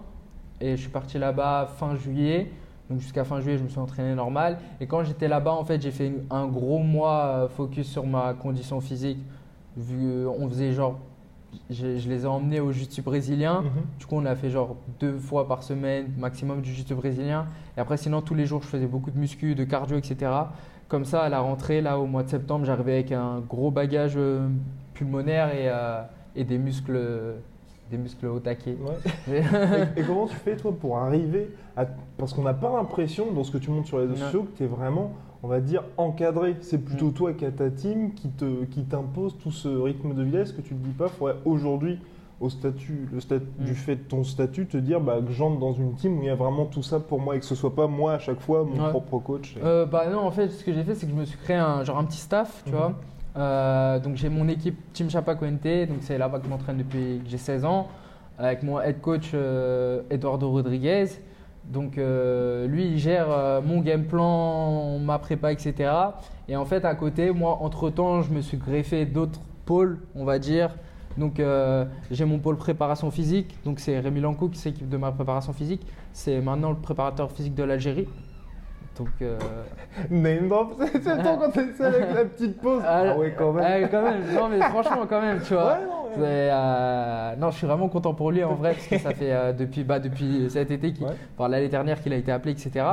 et 0.62 0.78
je 0.78 0.82
suis 0.82 0.90
parti 0.90 1.18
là-bas 1.20 1.68
fin 1.78 1.96
juillet. 1.96 2.50
Donc 2.90 3.00
jusqu'à 3.00 3.24
fin 3.24 3.40
juillet, 3.42 3.58
je 3.58 3.64
me 3.64 3.70
suis 3.70 3.80
entraîné 3.80 4.16
normal. 4.16 4.60
Et 4.80 4.88
quand 4.88 5.04
j'étais 5.04 5.28
là-bas, 5.28 5.52
en 5.52 5.66
fait, 5.66 5.82
j'ai 5.82 5.92
fait 5.92 6.14
un 6.30 6.48
gros 6.48 6.80
mois 6.80 7.26
euh, 7.26 7.48
focus 7.50 7.88
sur 7.88 8.06
ma 8.06 8.34
condition 8.34 8.80
physique. 8.80 9.20
Vu 9.76 9.98
euh, 10.06 10.28
on 10.40 10.48
faisait 10.48 10.72
genre, 10.72 10.98
je, 11.70 11.98
je 11.98 12.10
les 12.10 12.24
ai 12.24 12.26
emmenés 12.26 12.60
au 12.60 12.72
jiu-jitsu 12.72 13.02
brésilien. 13.02 13.62
Mhm. 13.62 13.70
Du 14.00 14.06
coup, 14.06 14.16
on 14.16 14.26
a 14.26 14.36
fait 14.36 14.50
genre 14.50 14.78
deux 15.00 15.18
fois 15.18 15.48
par 15.48 15.64
semaine 15.64 16.14
maximum 16.18 16.62
du 16.62 16.70
jiu-jitsu 16.70 16.96
brésilien. 16.96 17.46
Et 17.76 17.80
après, 17.80 17.98
sinon, 17.98 18.22
tous 18.22 18.36
les 18.36 18.46
jours, 18.46 18.62
je 18.62 18.68
faisais 18.68 18.88
beaucoup 18.88 19.12
de 19.12 19.20
muscu, 19.20 19.54
de 19.54 19.66
cardio, 19.66 19.98
etc. 19.98 20.32
Comme 20.88 21.04
ça, 21.04 21.24
à 21.24 21.30
la 21.30 21.40
rentrée, 21.42 21.82
là, 21.82 22.00
au 22.00 22.06
mois 22.06 22.24
de 22.24 22.30
septembre, 22.30 22.64
j'arrivais 22.64 22.94
avec 22.94 23.12
un 23.12 23.42
gros 23.42 23.72
bagage 23.72 24.14
euh, 24.16 24.48
pulmonaire 24.94 25.54
et, 25.54 25.68
euh, 25.68 26.02
et 26.36 26.46
des 26.46 26.58
muscles, 26.58 26.98
des 27.90 27.98
muscles 27.98 28.26
au 28.28 28.40
taquet. 28.40 28.78
Ouais. 28.82 29.34
et, 29.96 30.00
et 30.00 30.04
comment 30.04 30.28
tu 30.28 30.36
fais, 30.36 30.56
toi, 30.56 30.72
pour 30.78 30.98
arriver 30.98 31.50
à. 31.76 31.86
Parce 32.18 32.34
qu'on 32.34 32.44
n'a 32.44 32.54
pas 32.54 32.72
l'impression, 32.76 33.32
dans 33.32 33.44
ce 33.44 33.52
que 33.52 33.58
tu 33.58 33.70
montres 33.72 33.88
sur 33.88 34.00
les 34.00 34.06
réseaux 34.08 34.16
sociaux, 34.26 34.44
que 34.44 34.58
tu 34.58 34.64
es 34.64 34.68
vraiment, 34.68 35.14
on 35.44 35.48
va 35.48 35.60
dire, 35.60 35.84
encadré. 35.98 36.56
C'est 36.62 36.78
Mm. 36.78 36.82
plutôt 36.86 37.10
toi 37.12 37.34
qui 37.34 37.46
as 37.46 37.52
ta 37.52 37.70
team 37.70 38.14
qui 38.14 38.30
te- 38.30 38.66
qui 38.66 38.84
t'impose 38.84 39.38
tout 39.42 39.52
ce 39.52 39.68
rythme 39.70 40.14
de 40.14 40.24
vie. 40.24 40.38
Est-ce 40.38 40.54
que 40.54 40.62
tu 40.62 40.76
te 40.76 40.84
dis 40.86 40.92
pas, 40.94 41.08
faudrait 41.08 41.36
aujourd'hui, 41.46 42.00
au 42.40 42.50
statut, 42.50 43.08
le 43.12 43.20
stat- 43.20 43.38
Mm. 43.60 43.64
du 43.66 43.74
fait 43.74 43.96
de 43.96 44.02
ton 44.04 44.24
statut, 44.24 44.68
te 44.68 44.78
dire 44.78 45.02
bah, 45.02 45.18
que 45.26 45.32
j'entre 45.32 45.58
dans 45.60 45.74
une 45.74 45.94
team 45.96 46.20
où 46.20 46.22
il 46.22 46.28
y 46.28 46.30
a 46.30 46.36
vraiment 46.36 46.66
tout 46.66 46.84
ça 46.84 47.00
pour 47.00 47.20
moi 47.20 47.36
et 47.36 47.40
que 47.40 47.46
ce 47.46 47.56
soit 47.56 47.74
pas 47.74 47.88
moi 47.88 48.14
à 48.14 48.20
chaque 48.20 48.40
fois 48.40 48.64
mon 48.64 48.84
Ouais. 48.84 48.90
propre 48.92 49.18
coach 49.20 49.56
et- 49.58 49.64
Euh, 49.64 49.86
bah 49.88 50.04
non, 50.12 50.20
en 50.20 50.30
fait, 50.32 50.50
ce 50.50 50.64
que 50.64 50.72
j'ai 50.72 50.84
fait, 50.84 50.94
c'est 50.94 51.08
que 51.08 51.12
je 51.14 51.18
me 51.18 51.26
suis 51.26 51.38
créé 51.40 51.56
un, 51.58 51.84
genre 51.84 51.98
un 51.98 52.04
petit 52.04 52.20
staff, 52.20 52.62
tu 52.66 52.72
Mhm. 52.72 52.78
vois. 52.78 52.94
Euh, 53.38 54.00
donc 54.00 54.16
j'ai 54.16 54.30
mon 54.30 54.48
équipe 54.48 54.78
Team 54.94 55.10
Chapacuente, 55.10 55.88
donc 55.88 56.00
c'est 56.02 56.18
là-bas 56.18 56.40
que 56.40 56.46
je 56.46 56.50
m'entraîne 56.50 56.78
depuis 56.78 57.22
que 57.24 57.30
j'ai 57.30 57.38
16 57.38 57.66
ans, 57.66 57.88
avec 58.40 58.64
mon 58.64 58.82
head 58.82 59.00
coach 59.00 59.32
euh, 59.34 60.02
Eduardo 60.10 60.50
Rodriguez. 60.50 61.06
Donc 61.66 61.98
euh, 61.98 62.66
lui, 62.68 62.88
il 62.88 62.98
gère 62.98 63.28
mon 63.64 63.82
game 63.82 64.06
plan, 64.06 65.00
ma 65.00 65.20
prépa, 65.20 65.52
etc. 65.52 65.92
Et 66.48 66.56
en 66.56 66.66
fait, 66.66 66.86
à 66.86 66.96
côté, 66.96 67.32
moi, 67.32 67.58
entre-temps, 67.62 68.22
je 68.22 68.32
me 68.32 68.42
suis 68.42 68.58
greffé 68.58 69.06
d'autres 69.06 69.42
pôles, 69.66 70.00
on 70.16 70.24
va 70.24 70.40
dire. 70.40 70.76
Donc 71.18 71.42
j'ai 72.12 72.26
mon 72.26 72.38
pôle 72.40 72.58
préparation 72.58 73.10
physique, 73.12 73.58
donc 73.66 73.80
c'est 73.80 74.00
Rémi 74.00 74.22
Lanco 74.22 74.50
qui 74.50 74.60
s'équipe 74.60 74.88
de 74.88 74.98
ma 74.98 75.12
préparation 75.12 75.52
physique. 75.52 75.86
C'est 76.14 76.40
maintenant 76.42 76.70
le 76.70 76.78
préparateur 76.78 77.32
physique 77.32 77.56
de 77.56 77.64
l'Algérie. 77.64 78.08
Donc 78.98 79.10
euh, 79.22 79.38
Name 80.10 80.48
drop, 80.48 80.76
c'est 80.80 81.04
c'est 81.04 81.16
le 81.16 81.24
temps 81.24 81.38
quand 81.38 81.52
t'es 81.52 81.72
seul 81.78 81.94
avec 81.96 82.14
la 82.16 82.26
petite 82.26 82.60
pause. 82.60 82.82
Ah, 82.86 83.04
Ah 83.14 83.18
ouais, 83.18 83.34
quand 83.38 83.54
même. 83.54 83.64
Ouais, 83.84 83.88
quand 83.92 84.02
même. 84.02 84.22
Non, 84.34 84.50
mais 84.50 84.60
franchement, 84.60 85.06
quand 85.08 85.22
même, 85.22 85.40
tu 85.42 85.54
vois. 85.54 85.74
Ouais, 85.74 85.86
non, 85.86 86.04
ouais. 86.06 86.12
C'est, 86.16 86.50
euh, 86.52 87.36
non, 87.38 87.52
je 87.52 87.58
suis 87.58 87.68
vraiment 87.68 87.90
content 87.90 88.14
pour 88.16 88.32
lui 88.32 88.44
en 88.44 88.56
vrai, 88.56 88.74
parce 88.74 88.88
que 88.88 88.98
ça 88.98 89.12
fait 89.12 89.32
euh, 89.32 89.54
depuis, 89.54 89.84
bah, 89.84 90.00
depuis 90.00 90.48
cet 90.50 90.72
été, 90.72 90.94
qui, 90.94 91.04
Ouais. 91.04 91.12
enfin, 91.38 91.48
l'année 91.48 91.68
dernière 91.70 92.02
qu'il 92.02 92.12
a 92.14 92.16
été 92.16 92.32
appelé, 92.32 92.54
etc. 92.54 92.86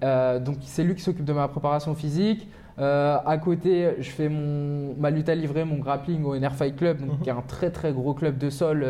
Donc, 0.44 0.56
c'est 0.62 0.82
lui 0.84 0.94
qui 0.94 1.02
s'occupe 1.02 1.24
de 1.24 1.32
ma 1.32 1.46
préparation 1.48 1.94
physique. 1.94 2.48
À 2.78 3.38
côté, 3.42 3.94
je 4.00 4.10
fais 4.10 4.28
mon, 4.28 4.94
ma 4.98 5.10
lutte 5.10 5.28
à 5.28 5.34
livrer, 5.34 5.64
mon 5.64 5.76
grappling 5.78 6.24
au 6.24 6.34
NR 6.36 6.54
Fight 6.54 6.76
Club, 6.76 7.00
donc, 7.00 7.18
Mhm. 7.18 7.22
qui 7.22 7.28
est 7.30 7.32
un 7.32 7.42
très 7.46 7.70
très 7.70 7.92
gros 7.92 8.12
club 8.14 8.36
de 8.38 8.50
sol 8.50 8.84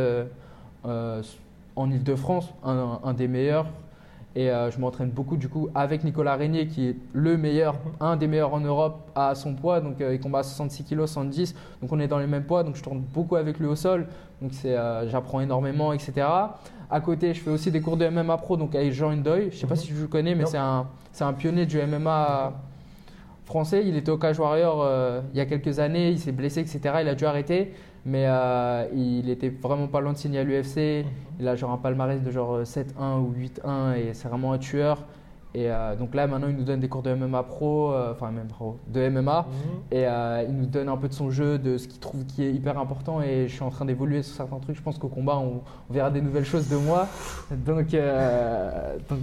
en 0.85 1.91
Ile-de-France, 1.91 2.53
un, 2.65 2.99
un 3.05 3.13
des 3.15 3.29
meilleurs. 3.29 3.67
Et 4.35 4.51
euh, 4.51 4.71
je 4.71 4.79
m'entraîne 4.79 5.11
beaucoup 5.11 5.37
du 5.37 5.49
coup 5.49 5.69
avec 5.75 6.05
Nicolas 6.05 6.37
Régnier 6.37 6.67
qui 6.67 6.89
est 6.89 6.97
le 7.13 7.37
meilleur, 7.37 7.75
un 8.01 8.17
des 8.17 8.27
meilleurs 8.27 8.55
en 8.55 8.61
Europe 8.61 9.11
à 9.15 9.35
son 9.35 9.55
poids. 9.55 9.81
Donc 9.81 10.01
euh, 10.01 10.15
il 10.15 10.21
combat 10.21 10.39
à 10.39 10.43
66 10.43 10.85
kg, 10.85 11.05
110. 11.07 11.55
Donc 11.83 11.93
on 11.93 12.01
est 12.01 12.09
dans 12.09 12.19
les 12.19 12.27
mêmes 12.27 12.45
poids. 12.45 12.63
Donc 12.65 12.77
je 12.77 12.83
tourne 12.83 13.01
beaucoup 13.01 13.37
avec 13.37 13.59
lui 13.59 13.67
au 13.67 13.77
sol. 13.77 14.07
Donc 14.41 14.53
euh, 14.65 15.07
j'apprends 15.11 15.41
énormément, 15.41 15.93
etc. 15.93 16.27
À 16.91 17.01
côté, 17.01 17.35
je 17.35 17.41
fais 17.41 17.51
aussi 17.51 17.71
des 17.71 17.81
cours 17.81 17.97
de 17.97 18.09
MMA 18.09 18.37
pro 18.39 18.57
donc 18.57 18.75
avec 18.75 18.93
Jean 18.93 19.15
Ndoye. 19.15 19.51
Je 19.51 19.57
sais 19.57 19.67
pas 19.67 19.75
Mhm. 19.75 19.81
si 19.81 19.87
tu 19.89 19.95
le 19.95 20.07
connais, 20.07 20.35
mais 20.35 20.47
c'est 20.47 20.59
un, 20.59 20.87
un 21.21 21.33
pionnier 21.35 21.67
du 21.67 21.79
MMA 21.81 22.53
français. 23.45 23.83
Il 23.87 23.97
était 23.97 24.11
au 24.11 24.17
Cage 24.19 24.39
Warrior 24.39 24.83
euh, 24.83 25.21
il 25.35 25.39
y 25.39 25.41
a 25.41 25.47
quelques 25.47 25.79
années. 25.79 26.11
Il 26.11 26.19
s'est 26.19 26.33
blessé, 26.33 26.61
etc. 26.61 26.81
Il 27.03 27.09
a 27.09 27.15
dû 27.15 27.27
arrêter. 27.27 27.73
Mais 28.05 28.25
euh, 28.27 28.87
il 28.95 29.31
était 29.31 29.49
vraiment 29.49 29.87
pas 29.87 30.01
loin 30.01 30.13
de 30.13 30.19
signer 30.19 30.41
à 30.41 30.45
l'UFC. 30.45 31.05
Il 31.39 31.47
a 31.47 31.55
genre 31.55 31.71
un 31.71 31.79
palmarès 31.79 32.21
de 32.21 32.31
genre 32.31 32.55
euh, 32.55 32.65
7-1 32.65 33.21
ou 33.21 33.33
8-1 33.33 33.97
et 33.97 34.15
c'est 34.15 34.29
vraiment 34.29 34.53
un 34.53 34.59
tueur. 34.59 35.05
Et 35.55 35.71
euh, 35.71 35.97
donc 35.97 36.15
là, 36.15 36.27
maintenant, 36.27 36.49
il 36.49 36.57
nous 36.57 36.65
donne 36.65 36.81
des 36.81 36.89
cours 36.89 37.03
de 37.03 37.13
MMA 37.13 37.43
pro, 37.43 37.93
euh, 37.93 38.13
enfin 38.13 38.31
MMA 38.31 38.45
pro, 38.49 38.79
de 38.89 39.09
MMA. 39.09 39.43
Mhm. 39.43 39.81
Et 39.91 40.07
euh, 40.07 40.45
il 40.49 40.57
nous 40.57 40.67
donne 40.67 40.89
un 40.89 40.97
peu 40.97 41.09
de 41.09 41.13
son 41.13 41.31
jeu, 41.31 41.59
de 41.59 41.77
ce 41.77 41.89
qu'il 41.89 42.01
trouve 42.01 42.25
qui 42.25 42.43
est 42.43 42.53
hyper 42.53 42.79
important. 42.79 43.21
Et 43.21 43.49
je 43.49 43.53
suis 43.53 43.63
en 43.63 43.71
train 43.71 43.85
d'évoluer 43.85 44.23
sur 44.23 44.35
certains 44.35 44.59
trucs. 44.59 44.77
Je 44.77 44.83
pense 44.83 44.99
qu'au 44.99 45.09
combat, 45.09 45.37
on, 45.37 45.63
on 45.91 45.93
verra 45.93 46.11
des 46.11 46.23
nouvelles 46.23 46.47
choses 46.47 46.69
de 46.69 46.77
moi. 46.77 47.07
Donc, 47.51 47.95
donc, 49.09 49.19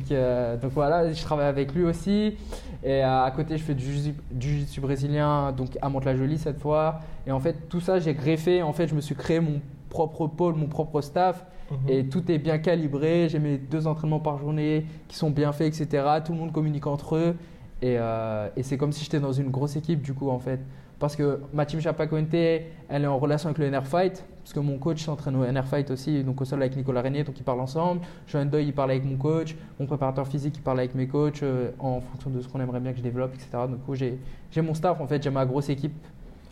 donc 0.62 0.72
voilà, 0.74 1.12
je 1.12 1.22
travaille 1.24 1.48
avec 1.48 1.74
lui 1.74 1.84
aussi. 1.84 2.38
Et 2.84 3.02
à 3.02 3.32
côté, 3.36 3.58
je 3.58 3.64
fais 3.64 3.74
du 3.74 4.14
jiu-jitsu 4.40 4.82
brésilien, 4.82 5.52
donc 5.52 5.78
à 5.82 5.90
Mantes-la-Jolie 5.90 6.38
cette 6.38 6.60
fois. 6.60 7.00
Et 7.26 7.32
en 7.32 7.40
fait, 7.40 7.68
tout 7.70 7.82
ça, 7.82 8.00
j'ai 8.00 8.14
greffé. 8.14 8.62
En 8.62 8.74
fait, 8.74 8.88
je 8.88 8.96
me 8.96 9.02
suis 9.02 9.16
créé 9.16 9.40
mon 9.40 9.60
propre 9.90 10.28
pôle, 10.28 10.56
mon 10.56 10.68
propre 10.68 11.02
staff. 11.02 11.46
Mhm. 11.72 11.78
Et 11.90 12.06
tout 12.06 12.32
est 12.32 12.40
bien 12.40 12.58
calibré. 12.58 13.28
J'ai 13.30 13.40
mes 13.40 13.58
deux 13.58 13.88
entraînements 13.88 14.20
par 14.20 14.38
journée 14.38 14.86
qui 15.08 15.16
sont 15.16 15.30
bien 15.30 15.52
faits, 15.52 15.80
etc. 15.80 16.04
Tout 16.24 16.34
le 16.34 16.40
monde 16.40 16.52
communique 16.52 16.88
entre 16.88 17.16
eux. 17.16 17.36
Et, 17.82 17.96
euh, 17.98 18.50
et 18.56 18.64
c'est 18.64 18.78
comme 18.78 18.92
si 18.92 19.04
j'étais 19.04 19.20
dans 19.20 19.32
une 19.32 19.50
grosse 19.50 19.76
équipe, 19.76 20.02
du 20.02 20.14
coup, 20.14 20.30
en 20.30 20.40
fait. 20.40 20.60
Parce 21.00 21.16
que 21.16 21.40
ma 21.54 21.66
team 21.66 21.80
Chapacuente, 21.80 22.34
elle 22.34 22.64
est 22.90 23.08
en 23.08 23.18
relation 23.18 23.48
avec 23.48 23.58
le 23.58 23.70
NR 23.70 23.88
Fight. 23.88 24.26
Parce 24.44 24.54
que 24.54 24.60
mon 24.60 24.78
coach 24.78 25.04
s'entraîne 25.04 25.36
au 25.36 25.46
NR 25.46 25.66
Fight 25.66 25.90
aussi, 25.92 26.24
donc 26.24 26.42
au 26.42 26.46
sol 26.46 26.62
avec 26.62 26.76
Nicolas 26.76 27.02
Régnier, 27.02 27.24
donc 27.24 27.40
ils 27.40 27.44
parlent 27.44 27.62
ensemble. 27.62 28.02
Johan 28.28 28.46
Doy, 28.46 28.66
il 28.66 28.74
parle 28.74 28.92
avec 28.92 29.06
mon 29.06 29.16
coach. 29.16 29.56
Mon 29.80 29.86
préparateur 29.86 30.28
physique, 30.28 30.58
il 30.58 30.62
parle 30.62 30.80
avec 30.80 30.96
mes 30.96 31.08
coachs 31.08 31.44
euh, 31.44 31.72
en 31.80 32.02
fonction 32.02 32.30
de 32.30 32.42
ce 32.42 32.48
qu'on 32.48 32.60
aimerait 32.60 32.80
bien 32.80 32.92
que 32.92 32.98
je 32.98 33.04
développe, 33.04 33.34
etc. 33.34 33.50
Donc, 33.54 33.78
du 33.78 33.84
coup, 33.84 33.96
j'ai 33.96 34.20
j'ai 34.52 34.62
mon 34.62 34.74
staff, 34.74 35.00
en 35.00 35.08
fait, 35.08 35.22
j'ai 35.22 35.30
ma 35.30 35.46
grosse 35.46 35.70
équipe. 35.70 35.94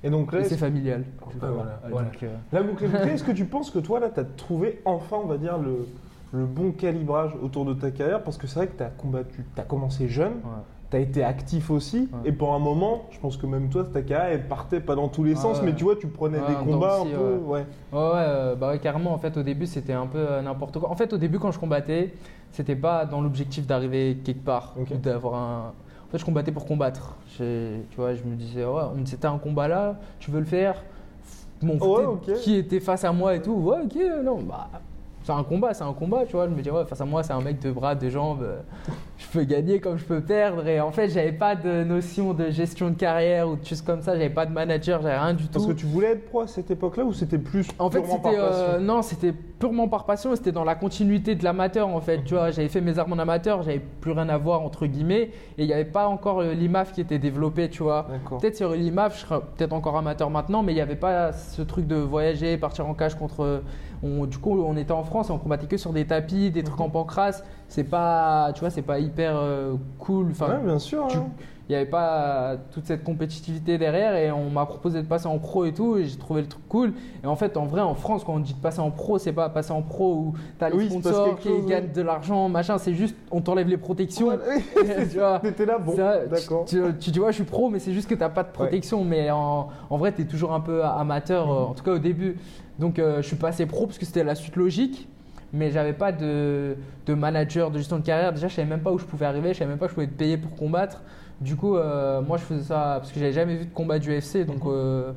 Et 0.03 0.09
donc 0.09 0.31
là, 0.31 0.43
c'est 0.43 0.57
familial. 0.57 1.03
Ah, 1.21 1.25
voilà, 1.39 1.61
Euh, 1.85 1.87
voilà. 1.89 2.07
donc, 2.09 2.23
euh, 2.23 2.27
la 2.51 2.63
boucle 2.63 2.85
est 2.85 2.87
bouclée. 2.87 3.11
Est-ce 3.13 3.23
que 3.23 3.31
tu 3.31 3.45
penses 3.45 3.71
que 3.71 3.79
toi, 3.79 3.99
là, 3.99 4.09
tu 4.13 4.19
as 4.19 4.23
trouvé 4.23 4.81
enfin, 4.85 5.17
on 5.23 5.27
va 5.27 5.37
dire, 5.37 5.57
le, 5.57 5.87
le 6.33 6.45
bon 6.45 6.71
calibrage 6.71 7.31
autour 7.41 7.65
de 7.65 7.73
ta 7.73 7.89
carrière? 7.91 8.23
Parce 8.23 8.37
que 8.37 8.45
c'est 8.47 8.59
vrai 8.59 8.67
que 8.67 8.77
tu 8.77 8.83
as 8.83 8.89
combattu, 8.89 9.43
tu 9.55 9.61
as 9.61 9.63
commencé 9.63 10.07
jeune, 10.07 10.33
ouais. 10.33 10.61
tu 10.91 10.97
as 10.97 10.99
été 10.99 11.23
actif 11.23 11.71
aussi, 11.71 12.09
Ouais. 12.13 12.29
et 12.29 12.31
pour 12.31 12.53
un 12.53 12.59
moment, 12.59 13.05
je 13.11 13.19
pense 13.19 13.37
que 13.37 13.47
même 13.47 13.69
toi, 13.69 13.83
ta 13.91 14.01
carrière, 14.03 14.31
elle 14.33 14.47
partait 14.47 14.79
pas 14.79 14.93
dans 14.95 15.07
tous 15.07 15.23
les 15.23 15.33
Ah 15.35 15.41
sens, 15.41 15.59
ouais. 15.59 15.65
mais 15.65 15.73
tu 15.75 15.83
vois, 15.83 15.95
tu 15.95 16.05
prenais 16.07 16.37
des 16.39 16.53
combats 16.63 16.99
un 17.01 17.05
peu. 17.05 17.35
Ouais. 17.45 17.65
Euh, 17.95 18.55
bah 18.55 18.69
ouais, 18.69 18.79
carrément. 18.79 19.13
En 19.13 19.17
fait, 19.17 19.35
au 19.35 19.43
début, 19.43 19.65
c'était 19.65 19.93
un 19.93 20.05
peu 20.07 20.19
euh, 20.19 20.41
n'importe 20.43 20.77
quoi. 20.79 20.91
En 20.91 20.95
fait, 20.95 21.11
au 21.11 21.17
début, 21.17 21.39
quand 21.39 21.51
je 21.51 21.59
combattais, 21.59 22.13
c'était 22.51 22.75
pas 22.75 23.05
dans 23.05 23.19
l'objectif 23.21 23.65
d'arriver 23.65 24.19
quelque 24.23 24.45
part 24.45 24.75
ou 24.79 24.85
d'avoir 24.95 25.33
un. 25.33 25.73
En 26.07 26.11
fait, 26.11 26.17
je 26.19 26.25
combattais 26.25 26.51
pour 26.51 26.65
combattre. 26.65 27.15
Tu 27.37 27.43
vois, 27.97 28.15
je 28.15 28.23
me 28.23 28.35
disais, 28.35 28.63
ouais, 28.63 28.81
on 28.95 29.05
c'était 29.05 29.27
un 29.27 29.37
combat 29.37 29.67
là, 29.67 29.97
tu 30.19 30.31
veux 30.31 30.39
le 30.39 30.45
faire? 30.45 30.81
Bon, 31.61 31.77
Ouais, 31.79 32.35
qui 32.35 32.55
était 32.55 32.79
face 32.79 33.03
à 33.03 33.11
moi 33.11 33.35
et 33.35 33.41
tout. 33.41 33.53
Ouais, 33.53 33.79
ok, 33.83 33.97
non, 34.23 34.39
bah. 34.41 34.69
C'est 35.27 35.33
un 35.33 35.43
combat, 35.43 35.73
c'est 35.73 35.83
un 35.83 35.91
combat, 35.91 36.23
tu 36.25 36.37
vois. 36.37 36.45
Je 36.47 36.53
me 36.53 36.61
dis, 36.61 36.71
ouais, 36.71 36.85
face 36.85 37.01
à 37.01 37.05
moi, 37.05 37.21
c'est 37.21 37.33
un 37.33 37.41
mec 37.41 37.59
de 37.59 37.69
bras, 37.69 37.95
de 37.95 38.09
jambes. 38.09 38.43
euh, 38.43 38.61
Je 39.17 39.27
peux 39.27 39.43
gagner 39.43 39.81
comme 39.81 39.97
je 39.97 40.05
peux 40.05 40.21
perdre. 40.21 40.65
Et 40.65 40.79
en 40.79 40.91
fait, 40.93 41.09
j'avais 41.09 41.33
pas 41.33 41.53
de 41.53 41.83
notion 41.83 42.33
de 42.33 42.49
gestion 42.49 42.91
de 42.91 42.95
carrière 42.95 43.49
ou 43.49 43.57
de 43.57 43.65
choses 43.65 43.81
comme 43.81 44.01
ça. 44.01 44.13
J'avais 44.13 44.29
pas 44.29 44.45
de 44.45 44.53
manager, 44.53 45.01
j'avais 45.01 45.17
rien 45.17 45.33
du 45.33 45.43
tout. 45.47 45.49
Parce 45.51 45.65
que 45.65 45.73
tu 45.73 45.85
voulais 45.85 46.11
être 46.11 46.29
pro 46.29 46.41
à 46.43 46.47
cette 46.47 46.71
époque-là 46.71 47.03
ou 47.03 47.11
c'était 47.11 47.39
plus 47.39 47.67
En 47.77 47.89
fait, 47.89 48.05
c'était 48.05 48.21
passion 48.21 48.39
euh, 48.41 48.79
non, 48.79 49.01
c'était 49.01 49.33
purement 49.33 49.89
par 49.89 50.05
passion. 50.05 50.33
C'était 50.33 50.53
dans 50.53 50.63
la 50.63 50.75
continuité 50.75 51.35
de 51.35 51.43
l'amateur 51.43 51.89
en 51.89 51.99
fait. 51.99 52.23
Tu 52.23 52.33
vois, 52.33 52.51
j'avais 52.51 52.69
fait 52.69 52.79
mes 52.79 52.97
armes 52.97 53.11
en 53.11 53.17
amateur, 53.19 53.63
j'avais 53.63 53.79
plus 53.79 54.13
rien 54.13 54.29
à 54.29 54.37
voir 54.37 54.61
entre 54.61 54.85
guillemets, 54.85 55.23
et 55.57 55.63
il 55.63 55.67
n'y 55.67 55.73
avait 55.73 55.83
pas 55.83 56.07
encore 56.07 56.39
euh, 56.39 56.53
l'IMAF 56.53 56.93
qui 56.93 57.01
était 57.01 57.19
développé, 57.19 57.69
tu 57.69 57.83
vois. 57.83 58.07
Peut-être 58.39 58.55
sur 58.55 58.71
l'IMAF, 58.71 59.15
je 59.19 59.25
serais 59.25 59.41
peut-être 59.57 59.73
encore 59.73 59.97
amateur 59.97 60.29
maintenant, 60.29 60.63
mais 60.63 60.71
il 60.71 60.75
n'y 60.75 60.81
avait 60.81 60.95
pas 60.95 61.33
ce 61.33 61.61
truc 61.63 61.85
de 61.85 61.95
voyager, 61.95 62.55
partir 62.57 62.87
en 62.87 62.93
cage 62.93 63.15
contre. 63.15 63.63
On, 64.03 64.27
du 64.27 64.37
coup, 64.37 64.61
on 64.61 64.77
était 64.77 64.91
en 64.91 65.03
France 65.03 65.16
et 65.23 65.31
on 65.31 65.37
combattait 65.37 65.67
que 65.67 65.77
sur 65.77 65.93
des 65.93 66.05
tapis, 66.05 66.51
des 66.51 66.61
Mhm. 66.61 66.65
trucs 66.67 66.81
en 66.81 66.89
pancrace. 66.89 67.43
C'est 67.67 67.83
pas, 67.83 68.51
tu 68.53 68.61
vois, 68.61 68.69
c'est 68.69 68.81
pas 68.81 68.99
hyper 68.99 69.35
euh, 69.35 69.73
cool. 69.99 70.27
Enfin, 70.31 70.47
Ouais, 70.49 70.63
bien 70.63 70.79
sûr. 70.79 71.03
hein. 71.05 71.25
il 71.69 71.73
n'y 71.73 71.75
avait 71.75 71.85
pas 71.89 72.55
toute 72.71 72.85
cette 72.85 73.03
compétitivité 73.03 73.77
derrière 73.77 74.15
et 74.15 74.31
on 74.31 74.49
m'a 74.49 74.65
proposé 74.65 75.01
de 75.01 75.05
passer 75.05 75.27
en 75.27 75.37
pro 75.37 75.65
et 75.65 75.73
tout 75.73 75.97
et 75.97 76.05
j'ai 76.05 76.17
trouvé 76.17 76.39
le 76.41 76.47
truc 76.47 76.65
cool. 76.69 76.93
Et 77.21 77.27
en 77.27 77.35
fait, 77.35 77.57
en 77.57 77.65
vrai, 77.65 77.81
en 77.81 77.93
France, 77.93 78.23
quand 78.23 78.35
on 78.35 78.39
dit 78.39 78.53
de 78.53 78.59
passer 78.61 78.79
en 78.79 78.89
pro, 78.89 79.17
c'est 79.17 79.33
pas 79.33 79.49
passer 79.49 79.73
en 79.73 79.81
pro 79.81 80.13
où 80.13 80.33
t'as 80.59 80.69
les 80.69 80.77
Oui, 80.77 80.89
sponsors 80.89 81.37
qui 81.39 81.49
chose, 81.49 81.65
gagnent 81.65 81.91
de 81.91 82.01
l'argent, 82.01 82.47
machin, 82.47 82.77
c'est 82.77 82.93
juste 82.93 83.17
on 83.31 83.41
t'enlève 83.41 83.67
les 83.67 83.75
protections. 83.75 84.27
Ouais, 84.29 84.37
tu 85.11 85.17
vois. 85.17 85.41
Là, 85.67 85.77
bon, 85.77 85.93
d'accord. 86.31 86.63
Tu, 86.65 86.81
tu, 87.01 87.11
tu 87.11 87.19
vois, 87.19 87.31
je 87.31 87.35
suis 87.35 87.43
pro, 87.43 87.69
mais 87.69 87.79
c'est 87.79 87.91
juste 87.91 88.09
que 88.09 88.15
t'as 88.15 88.29
pas 88.29 88.43
de 88.43 88.51
protection. 88.53 89.03
Mais 89.03 89.29
en, 89.29 89.67
en 89.89 89.97
vrai, 89.97 90.13
tu 90.13 90.21
es 90.21 90.25
toujours 90.25 90.53
un 90.53 90.61
peu 90.61 90.85
amateur, 90.85 91.47
Mhm. 91.47 91.51
euh, 91.51 91.65
en 91.65 91.73
tout 91.73 91.83
cas 91.83 91.91
au 91.91 91.99
début. 91.99 92.37
Donc, 92.79 92.99
euh, 92.99 93.21
je 93.21 93.27
suis 93.27 93.35
passé 93.35 93.65
pro 93.65 93.85
parce 93.87 93.97
que 93.97 94.05
c'était 94.05 94.23
la 94.23 94.35
suite 94.35 94.55
logique. 94.55 95.07
Mais 95.53 95.71
j'avais 95.71 95.93
pas 95.93 96.11
de, 96.11 96.75
de 97.05 97.13
manager, 97.13 97.71
de 97.71 97.77
gestion 97.77 97.97
de 97.99 98.03
carrière. 98.05 98.33
Déjà, 98.33 98.47
je 98.49 98.55
savais 98.55 98.67
même 98.67 98.81
pas 98.81 98.91
où 98.91 98.97
je 98.99 99.05
pouvais 99.05 99.25
arriver. 99.25 99.53
Je 99.53 99.59
savais 99.59 99.69
même 99.69 99.79
pas 99.79 99.85
que 99.85 99.91
je 99.91 99.95
pouvais 99.95 100.05
être 100.07 100.17
payé 100.17 100.37
pour 100.37 100.53
combattre. 100.57 101.01
Du 101.39 101.55
coup, 101.55 101.77
euh, 101.77 102.21
moi, 102.21 102.37
je 102.37 102.43
faisais 102.43 102.63
ça 102.63 102.95
parce 102.99 103.11
que 103.11 103.19
j'avais 103.19 103.31
jamais 103.31 103.55
vu 103.55 103.65
de 103.65 103.73
combat 103.73 103.97
du 103.97 104.09
UFC. 104.11 104.43
Donc, 104.45 104.57
Mhm. 104.65 104.71
euh, 104.71 105.11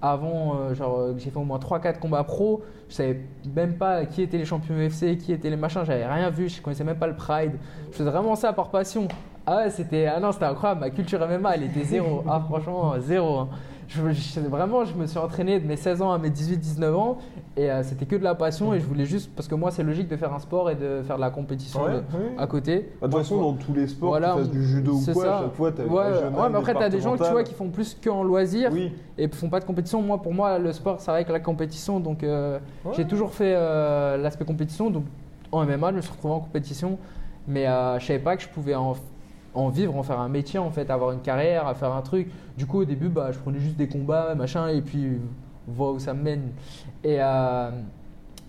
avant, 0.00 0.74
genre, 0.74 1.08
j'ai 1.18 1.30
fait 1.30 1.36
au 1.38 1.44
moins 1.44 1.58
3-4 1.58 1.98
combats 1.98 2.24
pro, 2.24 2.62
je 2.90 2.94
savais 2.94 3.20
même 3.54 3.74
pas 3.74 4.04
qui 4.04 4.20
étaient 4.22 4.36
les 4.36 4.44
champions 4.44 4.74
UFC, 4.74 5.16
qui 5.16 5.32
étaient 5.32 5.48
les 5.50 5.56
machins. 5.56 5.82
J'avais 5.84 6.06
rien 6.06 6.30
vu. 6.30 6.48
Je 6.48 6.60
connaissais 6.60 6.84
même 6.84 6.98
pas 6.98 7.06
le 7.06 7.14
Pride. 7.16 7.52
Je 7.90 7.96
faisais 7.96 8.10
vraiment 8.10 8.34
ça 8.36 8.52
par 8.52 8.70
passion. 8.70 9.08
Ah 9.46 9.56
ouais, 9.58 9.70
c'était 9.70 10.06
ah 10.06 10.18
non, 10.20 10.32
c'était 10.32 10.44
incroyable. 10.46 10.80
Ma 10.80 10.90
culture 10.90 11.20
MMA, 11.26 11.54
elle 11.56 11.62
était 11.64 11.84
zéro. 11.84 12.22
Ah 12.28 12.40
franchement, 12.46 12.94
zéro. 13.00 13.38
hein. 13.40 13.48
Je, 13.94 14.10
je- 14.12 14.40
vraiment, 14.40 14.84
je 14.84 14.94
me 14.94 15.06
suis 15.06 15.18
entraîné 15.18 15.60
de 15.60 15.66
mes 15.66 15.76
16 15.76 16.02
ans 16.02 16.10
à 16.12 16.18
mes 16.18 16.30
18-19 16.30 16.94
ans 16.94 17.18
et 17.56 17.70
euh, 17.70 17.82
c'était 17.84 18.06
que 18.06 18.16
de 18.16 18.24
la 18.24 18.34
passion 18.34 18.74
et 18.74 18.80
je 18.80 18.84
voulais 18.86 19.04
juste 19.04 19.30
parce 19.36 19.46
que 19.46 19.54
moi 19.54 19.70
c'est 19.70 19.84
logique 19.84 20.08
de 20.08 20.16
faire 20.16 20.34
un 20.34 20.40
sport 20.40 20.68
et 20.70 20.74
de 20.74 21.02
faire 21.06 21.16
de 21.16 21.20
la 21.20 21.30
compétition 21.30 21.84
Ouais, 21.84 21.90
de- 21.92 21.96
ouais. 21.96 22.34
à 22.36 22.46
côté. 22.48 22.90
Bah, 23.00 23.06
De 23.06 23.12
toute 23.12 23.22
façon, 23.22 23.40
dans 23.40 23.52
tous 23.52 23.72
les 23.72 23.86
sports, 23.86 24.08
Voilà, 24.08 24.32
tu 24.32 24.38
fasses 24.40 24.50
du 24.50 24.64
judo 24.64 24.94
ou 24.94 25.00
c'est 25.00 25.12
quoi, 25.12 25.24
ça. 25.24 25.38
à 25.38 25.42
chaque 25.42 25.54
fois, 25.54 25.70
ouais, 25.70 26.48
mais 26.50 26.58
après 26.58 26.74
t'as 26.74 26.88
des 26.88 27.00
gens 27.00 27.16
tu 27.16 27.22
vois 27.30 27.44
qui 27.44 27.54
font 27.54 27.68
plus 27.68 27.96
qu'en 28.02 28.22
loisir 28.24 28.70
Oui, 28.72 28.92
et 29.16 29.28
font 29.28 29.48
pas 29.48 29.60
de 29.60 29.64
compétition. 29.64 30.02
Moi, 30.02 30.20
pour 30.20 30.34
moi, 30.34 30.58
le 30.58 30.72
sport, 30.72 31.00
ça 31.00 31.12
va 31.12 31.16
avec 31.16 31.28
la 31.28 31.40
compétition. 31.40 32.00
Donc, 32.00 32.24
euh, 32.24 32.58
Ouais. 32.84 32.92
j'ai 32.96 33.06
toujours 33.06 33.32
fait 33.32 33.54
euh, 33.56 34.16
l'aspect 34.16 34.44
compétition. 34.44 34.90
Donc, 34.90 35.04
en 35.52 35.64
MMA, 35.64 35.90
je 35.92 35.96
me 35.96 36.00
suis 36.00 36.10
retrouvé 36.10 36.34
en 36.34 36.40
compétition. 36.40 36.98
Mais 37.46 37.66
je 38.00 38.04
savais 38.06 38.18
pas 38.18 38.36
que 38.36 38.42
je 38.42 38.48
pouvais 38.48 38.74
en, 38.74 38.94
en 39.54 39.68
vivre, 39.68 39.96
en 39.96 40.02
faire 40.02 40.18
un 40.20 40.28
métier, 40.28 40.58
en 40.58 40.70
fait, 40.70 40.90
avoir 40.90 41.12
une 41.12 41.20
carrière, 41.20 41.66
à 41.66 41.74
faire 41.74 41.92
un 41.92 42.02
truc. 42.02 42.28
Du 42.58 42.66
coup, 42.66 42.80
au 42.80 42.84
début, 42.84 43.08
bah, 43.08 43.30
je 43.32 43.38
prenais 43.38 43.58
juste 43.60 43.76
des 43.76 43.88
combats, 43.88 44.34
machin, 44.34 44.68
et 44.68 44.80
puis, 44.80 45.18
voir 45.66 45.92
où 45.94 45.98
ça 45.98 46.12
me 46.14 46.22
mène. 46.22 46.50
Et 47.02 47.16
euh, 47.20 47.70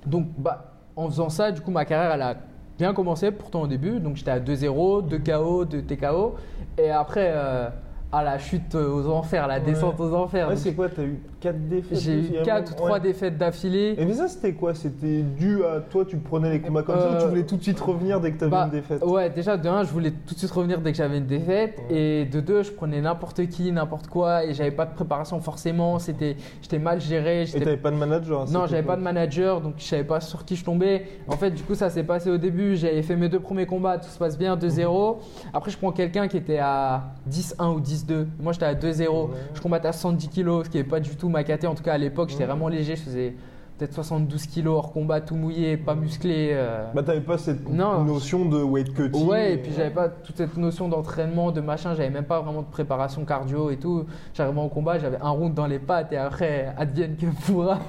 donc, 0.06 0.28
bah, 0.38 0.72
en 0.96 1.08
faisant 1.10 1.30
ça, 1.30 1.52
du 1.52 1.62
coup, 1.62 1.72
ma 1.72 1.86
carrière, 1.86 2.14
elle 2.14 2.22
a 2.22 2.36
bien 2.78 2.94
commencé, 2.94 3.32
pourtant 3.32 3.62
au 3.62 3.68
début. 3.68 4.00
Donc, 4.00 4.16
j'étais 4.18 4.32
à 4.32 4.40
2-0, 4.40 5.02
2 5.08 5.20
KO, 5.20 5.66
2 5.66 5.82
TKO. 5.84 6.36
Et 6.78 6.90
après, 6.90 7.32
euh, 7.34 7.70
à 8.12 8.24
la 8.24 8.38
chute 8.38 8.76
aux 8.76 9.08
enfers, 9.10 9.48
la 9.48 9.56
Ouais. 9.56 9.62
descente 9.62 10.00
aux 10.00 10.14
enfers. 10.14 10.50
Ouais, 10.50 10.56
c'est 10.56 10.74
quoi 10.74 10.90
T'as 10.90 11.04
eu 11.04 11.20
4 11.46 11.68
défaites 11.68 12.00
j'ai 12.00 12.14
eu 12.14 12.20
aussi, 12.22 12.38
à 12.38 12.42
un 12.42 12.44
4 12.44 12.58
ou 12.58 12.76
moment 12.76 12.76
3 12.88 12.92
Ouais. 12.94 13.00
défaites 13.02 13.38
d'affilée. 13.38 13.96
Et 13.98 14.06
mais 14.06 14.14
ça, 14.14 14.28
c'était 14.28 14.54
quoi? 14.54 14.74
C'était 14.74 15.22
dû 15.22 15.64
à 15.64 15.80
toi, 15.82 16.06
tu 16.06 16.18
prenais 16.18 16.50
les 16.50 16.60
combats 16.62 16.82
comme 16.84 17.00
ça 17.00 17.12
ou 17.12 17.18
tu 17.20 17.24
Euh, 17.26 17.28
voulais 17.28 17.44
tout 17.44 17.58
de 17.58 17.64
suite 17.64 17.80
revenir 17.80 18.20
dès 18.20 18.32
que 18.32 18.40
t'avais 18.40 18.52
Bah, 18.52 18.64
une 18.66 18.72
défaite? 18.72 19.04
Ouais, 19.04 19.30
déjà 19.30 19.58
de 19.58 19.68
1, 19.70 19.84
je 19.84 19.92
voulais 19.92 20.12
tout 20.12 20.34
de 20.34 20.40
suite 20.40 20.52
revenir 20.52 20.82
dès 20.82 20.92
que 20.92 20.98
j'avais 20.98 21.18
une 21.20 21.26
défaite. 21.28 21.78
Ouais. 21.90 21.96
Et 21.98 22.26
de 22.26 22.40
2, 22.40 22.64
je 22.64 22.72
prenais 22.72 23.02
n'importe 23.02 23.46
qui, 23.48 23.72
n'importe 23.72 24.08
quoi. 24.08 24.44
Et 24.46 24.54
j'avais 24.54 24.72
pas 24.72 24.86
de 24.86 24.94
préparation 24.94 25.40
forcément. 25.40 26.00
C'était, 26.00 26.36
J'étais 26.62 26.80
mal 26.80 27.00
géré. 27.02 27.44
Et 27.44 27.60
t'avais 27.60 27.78
pas 27.78 27.92
de 27.92 27.98
manager 27.98 28.48
cette 28.48 28.56
Non, 28.58 28.66
j'avais 28.66 28.84
pas 28.84 28.96
de 28.96 29.02
manager, 29.02 29.62
donc 29.62 29.76
je 29.78 29.84
savais 29.84 30.04
pas 30.04 30.20
sur 30.22 30.46
qui 30.46 30.56
je 30.56 30.64
tombais. 30.66 31.06
En 31.28 31.38
fait, 31.38 31.52
du 31.52 31.64
coup, 31.64 31.76
ça 31.76 31.90
s'est 31.90 32.04
passé 32.04 32.30
au 32.30 32.38
début. 32.38 32.76
J'avais 32.76 33.02
fait 33.04 33.16
mes 33.16 33.30
deux 33.30 33.40
premiers 33.40 33.66
combats, 33.66 33.98
tout 33.98 34.10
se 34.10 34.18
passe 34.18 34.38
bien, 34.38 34.56
2-0. 34.56 35.18
Après, 35.54 35.70
je 35.72 35.78
prends 35.78 35.92
quelqu'un 35.92 36.28
qui 36.28 36.38
était 36.38 36.58
à 36.60 37.04
10-1 37.30 37.74
ou 37.76 37.80
10-2. 37.80 38.26
Moi, 38.40 38.54
j'étais 38.54 38.66
à 38.66 38.74
2-0. 38.74 39.26
Ouais. 39.26 39.30
Je 39.54 39.62
combattais 39.62 39.88
à 39.88 39.94
70 39.94 40.30
kg, 40.30 40.64
ce 40.64 40.70
qui 40.70 40.78
n'est 40.78 40.84
pas 40.84 41.00
du 41.00 41.16
tout 41.16 41.30
ma 41.36 41.44
caté. 41.44 41.68
En 41.68 41.76
tout 41.76 41.84
cas, 41.84 41.94
à 41.94 41.98
l'époque, 41.98 42.30
j'étais 42.30 42.46
vraiment 42.46 42.68
léger. 42.68 42.96
Je 42.96 43.02
faisais 43.02 43.34
peut-être 43.78 43.94
72 43.94 44.48
kg 44.48 44.68
hors 44.68 44.92
combat, 44.94 45.20
tout 45.22 45.36
mouillé, 45.36 45.76
pas 45.78 45.96
musclé. 45.96 46.50
euh. 46.54 46.86
Bah 46.94 47.04
t'avais 47.04 47.20
pas 47.22 47.38
cette 47.38 47.70
Non. 47.70 48.04
notion 48.06 48.46
de 48.46 48.62
weight 48.64 48.94
cutting 48.94 49.28
Ouais, 49.28 49.54
et 49.54 49.58
puis 49.58 49.72
j'avais 49.76 49.90
pas 49.90 50.08
toute 50.10 50.38
cette 50.38 50.56
notion 50.58 50.88
d'entraînement, 50.88 51.52
de 51.52 51.60
machin, 51.62 51.94
j'avais 51.96 52.10
même 52.10 52.24
pas 52.26 52.40
vraiment 52.42 52.62
de 52.62 52.68
préparation 52.68 53.26
cardio 53.26 53.70
et 53.72 53.78
tout. 53.78 54.06
J'arrivais 54.34 54.62
au 54.62 54.70
combat, 54.70 54.98
j'avais 55.00 55.18
un 55.22 55.30
round 55.30 55.54
dans 55.54 55.68
les 55.68 55.80
pattes 55.80 56.14
et 56.14 56.18
après, 56.18 56.74
advienne 56.78 57.16
que 57.18 57.26
pourra. 57.46 57.80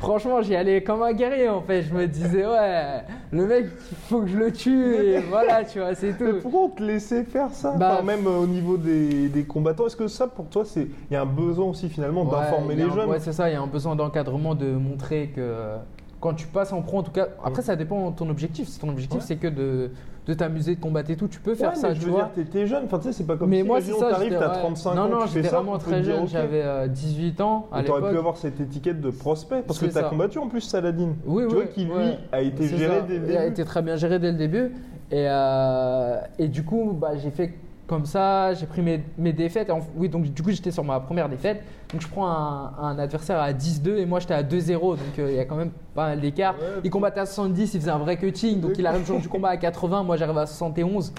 Franchement, 0.00 0.42
j'y 0.42 0.54
allais 0.56 0.82
comme 0.82 1.02
un 1.02 1.12
guerrier 1.12 1.48
en 1.48 1.60
fait. 1.62 1.82
Je 1.82 1.94
me 1.94 2.06
disais, 2.06 2.46
ouais, 2.46 3.02
le 3.30 3.46
mec, 3.46 3.66
il 3.90 3.96
faut 4.08 4.20
que 4.22 4.28
je 4.28 4.36
le 4.36 4.52
tue 4.52 4.94
et 4.94 5.18
voilà, 5.30 5.64
tu 5.64 5.78
vois, 5.80 5.94
c'est 5.94 6.18
Mais 6.20 6.30
tout. 6.32 6.38
pourquoi 6.42 6.60
on 6.62 6.68
te 6.70 6.82
laissait 6.82 7.24
faire 7.24 7.50
ça? 7.52 7.74
Bah, 7.76 7.90
Enfin, 7.94 8.02
Même 8.04 8.26
euh, 8.26 8.38
au 8.38 8.46
niveau 8.46 8.76
des, 8.76 9.28
des 9.28 9.44
combattants, 9.44 9.86
est-ce 9.86 9.96
que 9.96 10.08
ça 10.08 10.26
pour 10.26 10.46
toi, 10.46 10.64
il 10.76 10.88
y 11.10 11.16
a 11.16 11.22
un 11.22 11.26
besoin 11.26 11.66
aussi 11.66 11.88
finalement 11.88 12.24
d'informer 12.24 12.68
Ouais, 12.68 12.74
les 12.76 12.82
un- 12.84 12.88
jeunes 13.02 13.10
Ouais, 13.10 13.20
c'est 13.20 13.32
ça, 13.32 13.48
il 13.50 13.52
y 13.52 13.56
a 13.56 13.62
un 13.62 13.66
besoin 13.66 13.96
d'encadrement, 13.96 14.54
de 14.54 14.66
montrer 14.72 15.28
que 15.34 15.40
euh, 15.40 15.76
quand 16.20 16.34
tu 16.34 16.46
passes 16.46 16.72
en 16.72 16.82
pro, 16.82 16.98
en 16.98 17.02
tout 17.02 17.10
cas, 17.12 17.28
après 17.44 17.62
ça 17.62 17.76
dépend 17.76 18.10
de 18.10 18.16
ton 18.16 18.28
objectif. 18.30 18.68
Si 18.68 18.78
ton 18.78 18.88
objectif 18.88 19.20
Ouais. 19.20 19.24
c'est 19.26 19.36
que 19.36 19.48
de, 19.48 19.90
de 20.26 20.34
t'amuser, 20.34 20.76
de 20.76 20.80
combattre 20.80 21.10
et 21.10 21.16
tout, 21.16 21.26
tu 21.26 21.40
peux 21.40 21.54
faire 21.56 21.70
Ouais, 21.70 21.76
ça, 21.76 21.88
mais 21.88 21.94
tu 21.94 22.00
je 22.02 22.06
veux 22.06 22.12
vois. 22.12 22.20
dire, 22.22 22.32
t'étais 22.32 22.66
jeune, 22.66 22.84
enfin 22.84 22.98
tu 22.98 23.06
sais, 23.06 23.12
c'est 23.12 23.26
pas 23.26 23.36
comme 23.36 23.50
mais 23.50 23.62
si 23.62 23.66
moi, 23.66 23.80
ça. 23.80 24.10
t'arrives, 24.10 24.36
t'as 24.38 24.52
ouais. 24.52 24.58
35 24.60 24.94
non, 24.94 25.02
ans, 25.02 25.08
non, 25.08 25.18
tu 25.22 25.28
fais 25.28 25.42
j'étais 25.42 25.54
vraiment 25.54 25.78
très 25.78 26.04
jeune, 26.04 26.28
j'avais 26.28 26.62
euh, 26.62 26.86
18 26.86 27.40
ans 27.40 27.66
à 27.72 27.82
t'aurais 27.82 28.08
pu 28.12 28.16
avoir 28.16 28.36
cette 28.36 28.60
étiquette 28.60 29.00
de 29.00 29.10
prospect 29.10 29.62
parce 29.66 29.80
que 29.80 29.86
t'as 29.86 30.04
combattu 30.04 30.38
en 30.38 30.46
plus 30.48 30.60
Saladin. 30.60 31.14
Oui, 31.26 31.42
tu 31.42 31.48
oui, 31.48 31.54
vois, 31.54 31.64
qui 31.66 31.84
lui 31.86 31.92
ouais. 31.92 32.18
a 32.30 32.40
été 32.40 32.68
géré 32.68 33.00
ça. 33.00 33.06
dès 33.06 33.18
le 33.18 33.24
Il 33.28 33.36
a 33.36 33.40
début. 33.40 33.52
été 33.52 33.64
très 33.64 33.82
bien 33.82 33.96
géré 33.96 34.18
dès 34.20 34.30
le 34.30 34.38
début. 34.38 34.72
Et, 35.10 35.26
euh, 35.28 36.18
et 36.38 36.46
du 36.48 36.64
coup, 36.64 36.96
bah, 36.98 37.16
j'ai 37.20 37.30
fait 37.30 37.52
comme 37.86 38.06
ça, 38.06 38.54
j'ai 38.54 38.66
pris 38.66 38.80
mes, 38.80 39.02
mes 39.18 39.32
défaites. 39.32 39.68
En- 39.70 39.80
oui, 39.96 40.08
donc 40.08 40.24
du 40.24 40.42
coup, 40.42 40.50
j'étais 40.50 40.70
sur 40.70 40.84
ma 40.84 41.00
première 41.00 41.28
défaite. 41.28 41.62
Donc 41.92 42.00
je 42.00 42.08
prends 42.08 42.26
un, 42.28 42.72
un 42.80 42.98
adversaire 42.98 43.38
à 43.40 43.52
10-2 43.52 43.98
et 43.98 44.06
moi 44.06 44.18
j'étais 44.20 44.34
à 44.34 44.42
2-0. 44.42 44.80
Donc 44.80 44.98
euh, 45.18 45.30
il 45.30 45.36
y 45.36 45.40
a 45.40 45.44
quand 45.44 45.56
même 45.56 45.72
pas 45.94 46.06
mal 46.08 46.20
d'écart. 46.20 46.54
Ouais, 46.54 46.80
il 46.84 46.90
combattait 46.90 47.20
à 47.20 47.26
70, 47.26 47.74
il 47.74 47.80
faisait 47.80 47.90
un 47.90 47.98
vrai 47.98 48.16
cutting. 48.16 48.60
Donc 48.60 48.72
il 48.78 48.86
arrive 48.86 49.00
le 49.00 49.06
jour 49.06 49.18
du 49.20 49.28
combat 49.28 49.50
à 49.50 49.56
80, 49.56 50.04
moi 50.04 50.16
j'arrive 50.16 50.38
à 50.38 50.46
71. 50.46 51.12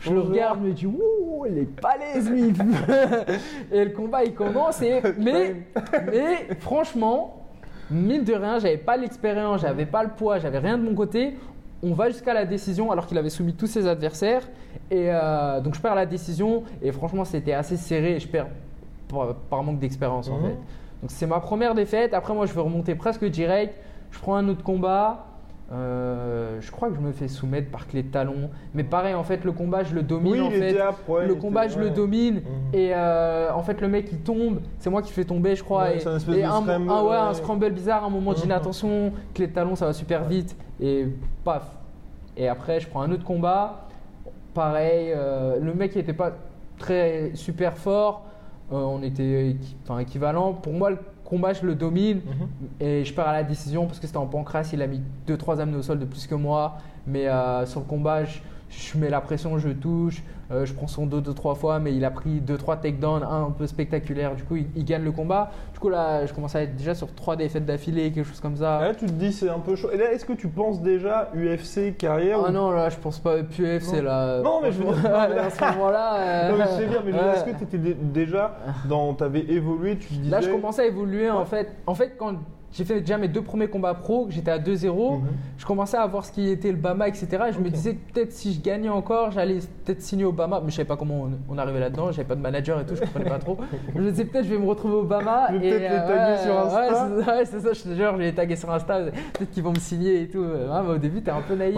Je 0.00 0.12
le 0.12 0.20
regarde, 0.20 0.60
je 0.62 0.68
me 0.68 0.72
dis, 0.74 0.86
ouh, 0.86 1.44
il 1.48 1.58
est 1.58 1.80
balèze 1.82 2.30
lui. 2.30 2.52
et 3.72 3.84
le 3.84 3.90
combat 3.90 4.22
il 4.24 4.34
commence. 4.34 4.80
Et, 4.82 5.00
mais, 5.18 5.66
mais 6.12 6.48
franchement, 6.60 7.46
mine 7.90 8.22
de 8.22 8.34
rien, 8.34 8.58
j'avais 8.58 8.76
pas 8.76 8.96
l'expérience, 8.96 9.62
j'avais 9.62 9.86
pas 9.86 10.02
le 10.04 10.10
poids, 10.10 10.38
j'avais 10.38 10.58
rien 10.58 10.78
de 10.78 10.82
mon 10.84 10.94
côté. 10.94 11.36
On 11.82 11.92
va 11.94 12.08
jusqu'à 12.10 12.34
la 12.34 12.44
décision 12.44 12.90
alors 12.90 13.06
qu'il 13.06 13.16
avait 13.18 13.30
soumis 13.30 13.54
tous 13.54 13.66
ses 13.68 13.86
adversaires. 13.86 14.42
Et 14.90 15.06
euh, 15.12 15.60
donc 15.60 15.74
je 15.74 15.80
perds 15.80 15.94
la 15.94 16.06
décision. 16.06 16.64
Et 16.82 16.90
franchement, 16.92 17.24
c'était 17.24 17.52
assez 17.52 17.76
serré 17.76 18.16
et 18.16 18.20
je 18.20 18.26
perds 18.28 18.48
par, 19.08 19.34
par 19.34 19.62
manque 19.62 19.78
d'expérience 19.78 20.28
en 20.28 20.38
Mhm. 20.38 20.42
fait. 20.48 20.56
Donc 21.02 21.10
c'est 21.10 21.26
ma 21.26 21.38
première 21.40 21.74
défaite. 21.74 22.14
Après, 22.14 22.34
moi, 22.34 22.46
je 22.46 22.52
veux 22.52 22.60
remonter 22.62 22.94
presque 22.96 23.24
direct. 23.24 23.74
Je 24.10 24.18
prends 24.18 24.34
un 24.36 24.48
autre 24.48 24.64
combat. 24.64 25.26
Euh, 25.70 26.58
je 26.60 26.70
crois 26.70 26.88
que 26.88 26.94
je 26.94 27.00
me 27.00 27.12
fais 27.12 27.28
soumettre 27.28 27.70
par 27.70 27.86
clé 27.86 28.02
de 28.02 28.08
talon. 28.10 28.48
Mais 28.74 28.84
pareil, 28.84 29.14
en 29.14 29.22
fait, 29.24 29.44
le 29.44 29.52
combat, 29.52 29.82
je 29.84 29.94
le 29.94 30.02
domine. 30.02 30.32
Oui, 30.32 30.40
en 30.40 30.50
fait. 30.50 30.76
ouais, 31.08 31.26
le 31.26 31.34
combat, 31.34 31.66
était- 31.66 31.74
je 31.74 31.78
le 31.80 31.90
domine. 31.90 32.36
Mhm. 32.36 32.42
Et 32.74 32.90
euh, 32.94 33.52
en 33.52 33.62
fait, 33.62 33.80
le 33.82 33.88
mec, 33.88 34.08
il 34.10 34.18
tombe. 34.20 34.60
C'est 34.78 34.88
moi 34.88 35.02
qui 35.02 35.12
fais 35.12 35.24
tomber, 35.24 35.56
je 35.56 35.62
crois. 35.62 35.82
Ouais, 35.84 35.98
et 36.02 36.06
un 36.06 36.16
et 36.16 36.20
scramble, 36.20 36.70
un- 36.70 37.02
ouais, 37.04 37.16
un 37.16 37.34
scramble 37.34 37.70
bizarre. 37.70 38.04
Un 38.04 38.10
moment, 38.10 38.30
Mhm. 38.30 38.38
d'inattention. 38.38 39.12
Clé 39.34 39.46
de 39.46 39.52
talon, 39.52 39.76
ça 39.76 39.84
va 39.86 39.92
super 39.92 40.24
vite. 40.24 40.56
Et 40.80 41.06
paf. 41.44 41.64
Et 42.36 42.48
après, 42.48 42.80
je 42.80 42.88
prends 42.88 43.02
un 43.02 43.12
autre 43.12 43.24
combat. 43.24 43.88
Pareil, 44.54 45.12
euh, 45.14 45.58
le 45.60 45.74
mec, 45.74 45.92
il 45.94 45.98
était 46.00 46.12
pas 46.14 46.32
très 46.78 47.32
super 47.34 47.76
fort. 47.76 48.24
On 48.70 49.02
était 49.02 49.56
équivalent. 50.00 50.52
Pour 50.52 50.72
moi, 50.72 50.90
le 50.90 50.98
combat, 51.28 51.52
je 51.52 51.66
le 51.66 51.74
domine. 51.74 52.18
Mhm. 52.18 52.48
Et 52.80 53.04
je 53.04 53.12
perds 53.12 53.28
à 53.28 53.32
la 53.32 53.44
décision 53.44 53.86
parce 53.86 53.98
que 53.98 54.06
c'était 54.06 54.18
en 54.18 54.26
pancras. 54.26 54.70
Il 54.72 54.82
a 54.82 54.86
mis 54.86 55.02
2-3 55.26 55.60
amenés 55.60 55.76
au 55.76 55.82
sol 55.82 55.98
de 55.98 56.04
plus 56.04 56.26
que 56.26 56.34
moi. 56.34 56.78
Mais 57.06 57.28
euh, 57.28 57.66
sur 57.66 57.80
le 57.80 57.86
combat, 57.86 58.24
je, 58.24 58.38
je 58.70 58.98
mets 58.98 59.08
la 59.10 59.20
pression, 59.20 59.58
je 59.58 59.70
touche. 59.70 60.22
euh, 60.50 60.64
je 60.64 60.72
prends 60.72 60.86
son 60.86 61.04
dos 61.06 61.20
2-3 61.20 61.56
fois. 61.56 61.78
Mais 61.78 61.94
il 61.94 62.04
a 62.04 62.10
pris 62.10 62.40
2-3 62.40 62.80
takedowns, 62.80 63.22
un 63.22 63.44
un 63.46 63.50
peu 63.50 63.66
spectaculaire. 63.66 64.34
Du 64.34 64.44
coup, 64.44 64.56
il, 64.56 64.66
il 64.76 64.84
gagne 64.84 65.02
le 65.04 65.12
combat. 65.12 65.50
Du 65.74 65.78
coup, 65.78 65.88
là, 65.90 66.24
je 66.26 66.32
commence 66.32 66.54
à 66.56 66.62
être 66.62 66.74
déjà 66.76 66.94
sur 66.94 67.14
3 67.14 67.36
défaites 67.36 67.66
d'affilée, 67.66 68.10
quelque 68.12 68.26
chose 68.26 68.40
comme 68.40 68.56
ça. 68.56 68.80
Là, 68.80 68.94
tu 68.94 69.06
te 69.06 69.10
dis, 69.12 69.32
c'est 69.32 69.48
un 69.48 69.58
peu 69.58 69.76
chaud. 69.76 69.90
Et 69.92 69.96
là, 69.96 70.12
est-ce 70.12 70.24
que 70.24 70.32
tu 70.32 70.48
penses 70.48 70.80
déjà 70.82 71.30
UFC 71.34 71.96
carrière 71.96 72.38
Ah 72.44 72.48
ou- 72.48 72.52
non, 72.52 72.70
là, 72.70 72.88
je 72.88 72.96
pense 72.96 73.18
pas 73.18 73.42
plus 73.42 73.80
c'est 73.80 73.98
Non. 73.98 74.02
là. 74.02 74.40
Non, 74.42 74.60
mais 74.62 74.72
je 74.72 74.82
veux 74.82 74.94
dire- 74.94 75.14
à 75.14 75.50
ce 75.50 75.64
moment-là. 75.76 76.16
euh, 76.18 76.50
Non, 76.52 76.56
mais 76.58 76.64
je 76.64 76.70
sais 76.82 76.86
bien, 76.86 77.02
mais 77.04 77.12
ouais. 77.12 77.18
est-ce 77.34 77.44
que 77.44 77.50
tu 77.58 77.64
étais 77.64 77.78
déjà 77.94 78.56
dans. 78.88 79.12
T'avais 79.14 79.40
évolué, 79.40 79.96
tu 79.98 80.08
te 80.08 80.14
disais. 80.14 80.30
Là, 80.30 80.40
je 80.40 80.50
commençais 80.50 80.82
à 80.82 80.86
évoluer 80.86 81.30
en 81.30 81.44
fait. 81.44 81.68
En 81.86 81.94
fait, 81.94 82.14
quand 82.18 82.34
j'ai 82.72 82.84
fait 82.84 83.00
déjà 83.00 83.16
mes 83.18 83.28
deux 83.28 83.42
premiers 83.42 83.68
combats 83.68 83.94
pro, 83.94 84.26
j'étais 84.30 84.50
à 84.50 84.58
2-0, 84.58 85.18
Mhm. 85.18 85.26
je 85.56 85.66
commençais 85.66 85.96
à 85.96 86.06
voir 86.06 86.24
ce 86.24 86.32
qui 86.32 86.48
était 86.48 86.70
le 86.70 86.76
Bama, 86.76 87.08
etc. 87.08 87.26
Et 87.48 87.52
je 87.52 87.58
me 87.60 87.70
disais 87.70 87.94
peut-être 87.94 88.32
si 88.32 88.52
je 88.52 88.60
gagnais 88.60 88.88
encore, 88.90 89.30
j'allais 89.30 89.58
peut-être 89.84 90.02
signer 90.02 90.24
au 90.24 90.32
Bama. 90.32 90.60
Mais 90.62 90.70
je 90.70 90.76
savais 90.76 90.86
pas 90.88 90.96
comment 90.96 91.22
on, 91.48 91.54
on 91.54 91.58
arrivait 91.58 91.80
là-dedans, 91.80 92.12
j'avais 92.12 92.28
pas 92.28 92.34
de 92.34 92.40
manager 92.40 92.80
et 92.80 92.84
tout, 92.86 92.94
je 92.94 93.00
comprenais 93.00 93.30
pas 93.30 93.38
trop. 93.38 93.56
Je 93.94 94.00
me 94.00 94.10
disais 94.10 94.24
peut-être 94.26 94.44
je 94.44 94.50
vais 94.54 94.58
me 94.58 94.66
retrouver 94.68 94.94
au 94.94 95.04
Bama. 95.04 95.48
Et, 95.54 95.58
peut-être 95.58 95.80
les 95.80 95.88
taguer 95.88 96.32
ouais, 96.32 96.38
sur 96.44 96.58
Insta. 96.58 96.80
Ouais, 96.80 96.88
c'est 97.24 97.30
ouais, 97.30 97.44
c'est 97.46 97.60
ça, 97.60 97.72
je 97.72 97.82
te 97.82 97.94
jure, 97.94 98.12
je 98.12 98.18
vais 98.18 98.24
les 98.24 98.34
taguer 98.34 98.56
sur 98.56 98.70
Insta, 98.70 99.00
peut-être 99.00 99.50
qu'ils 99.50 99.62
vont 99.62 99.72
me 99.72 99.78
signer 99.78 100.22
et 100.22 100.28
tout. 100.28 100.40
Ouais, 100.40 100.82
mais 100.86 100.90
au 100.94 100.98
début, 100.98 101.22
t'es 101.22 101.30
un 101.30 101.40
peu 101.40 101.54
naïf. 101.54 101.76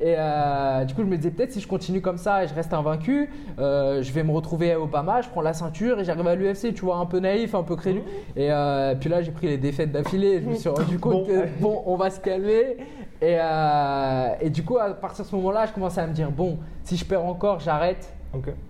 Et 0.00 0.14
euh, 0.16 0.84
du 0.84 0.94
coup, 0.94 1.02
je 1.02 1.06
me 1.08 1.16
disais 1.16 1.30
peut-être 1.30 1.52
si 1.52 1.60
je 1.60 1.68
continue 1.68 2.00
comme 2.00 2.18
ça 2.18 2.44
et 2.44 2.48
je 2.48 2.54
reste 2.54 2.72
invaincu, 2.72 3.28
euh, 3.58 4.02
je 4.02 4.12
vais 4.12 4.22
me 4.22 4.30
retrouver 4.32 4.76
au 4.76 4.86
Bama, 4.86 5.20
je 5.22 5.28
prends 5.28 5.42
la 5.42 5.52
ceinture 5.52 6.00
et 6.00 6.04
j'arrive 6.04 6.26
à 6.26 6.34
l'UFC, 6.34 6.72
tu 6.74 6.84
vois, 6.84 6.96
un 6.96 7.06
peu 7.06 7.18
naïf, 7.18 7.54
un 7.54 7.62
peu 7.62 7.76
crédule. 7.76 8.02
Et 8.36 8.48
euh, 8.50 8.94
puis 8.98 9.08
là, 9.10 9.22
j'ai 9.22 9.30
pris 9.32 9.46
les 9.48 9.58
défaites 9.58 9.92
d'affilée. 10.04 10.40
Je 10.42 10.48
me 10.48 10.54
suis 10.54 10.68
rendu 10.68 10.98
compte 10.98 11.12
Bon. 11.12 11.24
que 11.26 11.48
bon, 11.60 11.82
on 11.86 11.96
va 11.96 12.10
se 12.10 12.20
calmer. 12.20 12.76
Et, 13.22 13.36
euh, 13.40 14.28
et 14.40 14.50
du 14.50 14.62
coup, 14.64 14.78
à 14.78 14.90
partir 14.94 15.24
de 15.24 15.30
ce 15.30 15.36
moment-là, 15.36 15.66
je 15.66 15.72
commençais 15.72 16.00
à 16.00 16.06
me 16.06 16.12
dire 16.12 16.30
bon, 16.30 16.58
si 16.84 16.96
je 16.96 17.04
perds 17.04 17.24
encore, 17.24 17.60
j'arrête 17.60 18.12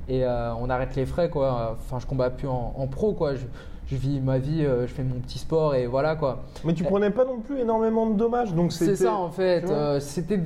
et 0.08 0.24
euh, 0.24 0.52
on 0.60 0.68
arrête 0.68 0.94
les 0.94 1.06
frais, 1.06 1.30
quoi. 1.30 1.74
Enfin, 1.80 1.98
je 1.98 2.06
combats 2.06 2.28
plus 2.28 2.46
en, 2.48 2.74
en 2.76 2.86
pro, 2.86 3.14
quoi. 3.14 3.34
Je, 3.34 3.46
je 3.86 3.96
vis 3.96 4.20
ma 4.20 4.36
vie, 4.38 4.62
euh, 4.62 4.86
je 4.86 4.92
fais 4.92 5.02
mon 5.02 5.20
petit 5.20 5.38
sport 5.38 5.74
et 5.74 5.86
voilà, 5.86 6.16
quoi. 6.16 6.42
Mais 6.64 6.74
tu 6.74 6.84
prenais 6.84 7.10
pas 7.10 7.24
non 7.24 7.38
plus 7.40 7.60
énormément 7.60 8.06
de 8.10 8.14
dommages, 8.14 8.52
donc 8.54 8.72
C'est 8.72 8.94
ça 8.96 9.14
en 9.14 9.30
fait. 9.30 9.64
Euh, 9.70 10.00
c'était 10.00 10.40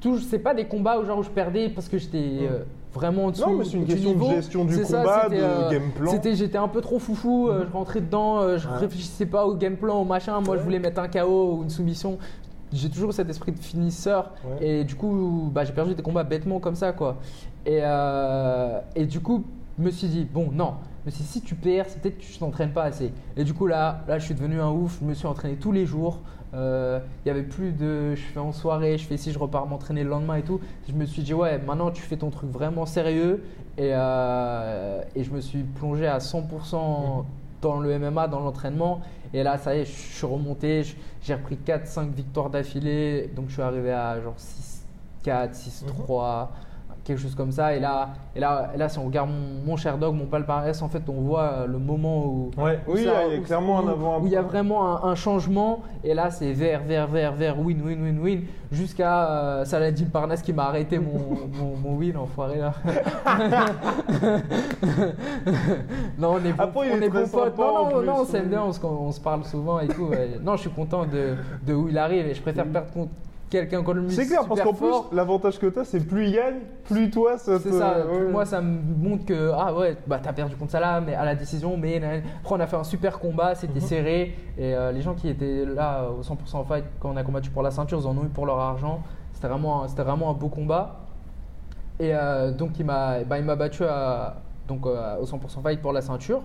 tout. 0.00 0.18
C'est 0.18 0.38
pas 0.38 0.52
des 0.54 0.66
combats 0.66 0.98
où 0.98 1.04
genre 1.06 1.18
où 1.18 1.22
je 1.22 1.30
perdais 1.30 1.70
parce 1.70 1.88
que 1.88 1.96
j'étais 1.96 2.40
euh, 2.42 2.64
vraiment 2.94 3.26
en 3.26 3.30
dessous. 3.30 3.48
Non, 3.48 3.56
mais 3.58 3.64
c'est 3.64 3.76
une 3.76 3.86
question 3.86 4.14
de 4.14 4.34
gestion 4.34 4.64
du 4.64 4.74
ça, 4.84 4.98
combat, 4.98 5.20
c'était, 5.24 5.38
de 5.38 5.42
euh, 5.44 5.70
game 5.70 5.90
plan. 5.94 6.10
C'était, 6.10 6.34
j'étais 6.34 6.58
un 6.58 6.68
peu 6.68 6.80
trop 6.80 6.98
foufou. 6.98 7.48
euh, 7.48 7.64
je 7.68 7.72
rentrais 7.72 8.00
dedans, 8.00 8.38
euh, 8.40 8.58
je 8.58 8.66
Ouais. 8.68 8.76
réfléchissais 8.78 9.26
pas 9.26 9.46
au 9.46 9.54
game 9.54 9.76
plan, 9.76 10.00
au 10.00 10.04
machin. 10.04 10.40
Moi, 10.40 10.56
je 10.56 10.62
voulais 10.62 10.78
mettre 10.78 11.00
un 11.00 11.08
KO 11.08 11.54
ou 11.58 11.62
une 11.62 11.70
soumission. 11.70 12.18
J'ai 12.72 12.90
toujours 12.90 13.12
cet 13.14 13.30
esprit 13.30 13.52
de 13.52 13.58
finisseur 13.58 14.32
Ouais. 14.44 14.66
et 14.80 14.84
du 14.84 14.94
coup, 14.94 15.50
bah, 15.52 15.64
j'ai 15.64 15.72
perdu 15.72 15.94
des 15.94 16.02
combats 16.02 16.24
bêtement 16.24 16.60
comme 16.60 16.74
ça, 16.74 16.92
quoi. 16.92 17.16
Et, 17.64 17.80
euh, 17.82 18.78
et 18.94 19.06
du 19.06 19.20
coup, 19.20 19.44
je 19.78 19.84
me 19.84 19.90
suis 19.90 20.08
dit 20.08 20.26
bon, 20.30 20.50
non. 20.52 20.74
Mais 21.06 21.12
si, 21.12 21.22
si 21.22 21.40
tu 21.40 21.54
perds, 21.54 21.86
c'est 21.88 22.00
peut-être 22.02 22.18
que 22.18 22.22
tu 22.24 22.36
t'entraînes 22.38 22.72
pas 22.72 22.82
assez. 22.82 23.12
Et 23.36 23.44
du 23.44 23.54
coup, 23.54 23.66
là, 23.66 24.02
là, 24.08 24.18
je 24.18 24.24
suis 24.26 24.34
devenu 24.34 24.60
un 24.60 24.70
ouf. 24.70 24.98
Je 25.00 25.06
me 25.06 25.14
suis 25.14 25.26
entraîné 25.26 25.54
tous 25.56 25.72
les 25.72 25.86
jours. 25.86 26.18
Euh, 26.54 27.00
Il 27.24 27.28
y 27.28 27.30
avait 27.30 27.42
plus 27.42 27.72
de 27.72 28.14
je 28.14 28.22
fais 28.22 28.40
en 28.40 28.52
soirée, 28.52 28.96
je 28.98 29.04
fais 29.06 29.16
ici, 29.16 29.32
je 29.32 29.38
repars 29.38 29.66
m'entraîner 29.66 30.02
le 30.04 30.10
lendemain 30.10 30.36
et 30.36 30.42
tout. 30.42 30.60
Je 30.88 30.94
me 30.94 31.04
suis 31.04 31.22
dit, 31.22 31.34
ouais, 31.34 31.58
maintenant 31.58 31.90
tu 31.90 32.02
fais 32.02 32.16
ton 32.16 32.30
truc 32.30 32.50
vraiment 32.50 32.86
sérieux. 32.86 33.44
Et, 33.76 33.90
euh, 33.92 35.02
et 35.14 35.24
je 35.24 35.30
me 35.30 35.40
suis 35.40 35.62
plongé 35.62 36.06
à 36.06 36.18
100% 36.18 37.24
dans 37.60 37.80
le 37.80 37.98
MMA, 37.98 38.28
dans 38.28 38.40
l'entraînement. 38.40 39.00
Et 39.34 39.42
là, 39.42 39.58
ça 39.58 39.76
y 39.76 39.80
est, 39.80 39.84
je 39.84 39.90
suis 39.90 40.26
remonté. 40.26 40.84
J'ai 41.22 41.34
repris 41.34 41.58
4-5 41.64 42.10
victoires 42.12 42.50
d'affilée. 42.50 43.30
Donc 43.36 43.48
je 43.48 43.54
suis 43.54 43.62
arrivé 43.62 43.92
à 43.92 44.20
genre 44.20 44.36
6-4, 45.24 45.52
6-3 45.54 46.48
quelque 47.08 47.20
chose 47.20 47.34
comme 47.34 47.50
ça. 47.50 47.74
Et 47.74 47.80
là, 47.80 48.10
et 48.36 48.40
là, 48.40 48.70
et 48.74 48.78
là 48.78 48.88
si 48.88 48.98
on 49.00 49.06
regarde 49.06 49.30
mon, 49.30 49.72
mon 49.72 49.76
Sherdog, 49.76 50.14
mon 50.14 50.26
palmarès, 50.26 50.80
en 50.82 50.88
fait, 50.88 51.02
on 51.08 51.20
voit 51.20 51.42
euh, 51.42 51.66
le 51.66 51.78
moment 51.78 52.24
où. 52.26 52.50
Ouais. 52.56 52.78
où 52.86 52.92
Oui, 52.92 53.04
ça- 53.04 53.24
il 53.26 53.32
y 53.32 53.36
a 53.36 53.40
où- 53.40 53.42
clairement 53.42 53.80
un 53.80 53.86
où- 53.86 53.90
avant 53.90 54.20
Où 54.20 54.26
il 54.26 54.32
y 54.32 54.36
a 54.36 54.42
vraiment 54.42 55.04
un, 55.04 55.10
un 55.10 55.14
changement. 55.16 55.80
Et 56.04 56.14
là, 56.14 56.30
c'est 56.30 56.52
vert, 56.52 56.82
vert, 56.86 57.08
vert, 57.08 57.32
vert, 57.34 57.58
win, 57.58 57.82
win, 57.84 58.00
win, 58.02 58.18
win. 58.20 58.40
Jusqu'à 58.70 59.30
euh, 59.30 59.64
Saladin 59.64 60.04
Parnas 60.12 60.42
qui 60.44 60.52
m'a 60.52 60.66
arrêté 60.66 60.98
mon, 60.98 61.18
mon, 61.58 61.74
mon 61.76 61.96
win, 61.96 62.16
enfoiré 62.18 62.58
là. 62.58 62.74
non, 66.18 66.34
on 66.34 66.38
est 66.44 66.52
bons, 66.52 66.62
Après, 66.62 66.90
on 66.92 67.00
est 67.00 67.26
sympa, 67.26 67.62
en 67.62 67.90
Non, 67.90 67.96
non, 67.96 68.02
non, 68.02 68.14
on 68.20 68.24
s'aime 68.24 68.48
bien, 68.48 68.62
on 68.62 68.72
se, 68.72 68.84
on 68.84 69.12
se 69.12 69.20
parle 69.20 69.44
souvent 69.44 69.80
et 69.80 69.88
tout. 69.88 70.10
Non, 70.42 70.56
je 70.56 70.62
suis 70.62 70.70
content 70.70 71.04
de, 71.06 71.34
de 71.66 71.74
où 71.74 71.88
il 71.88 71.98
arrive 71.98 72.26
et 72.26 72.34
je 72.34 72.42
préfère 72.42 72.66
perdre 72.66 72.90
contre 72.92 73.10
quelqu'un 73.50 73.82
contre 73.82 73.98
lui. 73.98 74.10
C'est 74.12 74.26
clair, 74.26 74.42
parce 74.48 74.60
qu'en 74.60 74.72
plus, 74.72 74.92
l'avantage 75.12 75.58
que 75.58 75.66
tu 75.66 75.78
as, 75.78 75.84
c'est 75.84 76.00
plus 76.00 76.26
il 76.28 76.32
gagne, 76.34 76.56
plus 76.84 77.10
toi 77.10 77.38
ça 77.38 77.58
C'est 77.58 77.70
te- 77.70 77.74
ça, 77.78 78.06
ouais. 78.06 78.30
moi 78.30 78.44
ça 78.44 78.60
me 78.60 78.78
montre 78.96 79.24
que 79.24 79.50
ah 79.54 79.74
ouais 79.74 79.96
bah 80.06 80.18
t'as 80.22 80.32
perdu 80.32 80.56
contre 80.56 80.72
Salah 80.72 81.00
mais 81.00 81.14
à 81.14 81.24
la 81.24 81.34
décision 81.34 81.76
mais 81.76 81.96
après 81.96 82.54
on 82.54 82.60
a 82.60 82.66
fait 82.66 82.76
un 82.76 82.84
super 82.84 83.18
combat 83.18 83.54
c'était 83.54 83.80
Mhm. 83.80 83.86
serré 83.86 84.20
et 84.56 84.74
euh, 84.74 84.92
les 84.92 85.00
gens 85.02 85.14
qui 85.14 85.28
étaient 85.28 85.64
là 85.64 86.04
au 86.10 86.22
100% 86.22 86.64
fight 86.66 86.84
quand 87.00 87.10
on 87.12 87.16
a 87.16 87.22
combattu 87.22 87.50
pour 87.50 87.62
la 87.62 87.70
ceinture 87.70 87.98
ils 88.02 88.06
en 88.06 88.16
ont 88.16 88.24
eu 88.24 88.28
pour 88.28 88.46
leur 88.46 88.58
argent 88.58 89.02
c'était 89.32 89.48
vraiment 89.48 89.84
vraiment 89.86 90.30
un 90.30 90.34
beau 90.34 90.48
combat 90.48 90.96
et 92.00 92.14
euh, 92.14 92.50
donc 92.52 92.78
il 92.78 92.86
m'a 92.86 93.20
bah, 93.24 93.40
battu 93.56 93.84
à, 93.84 94.36
donc 94.66 94.86
euh, 94.86 95.16
au 95.20 95.24
100% 95.24 95.62
fight 95.62 95.80
pour 95.82 95.92
la 95.92 96.00
ceinture 96.00 96.42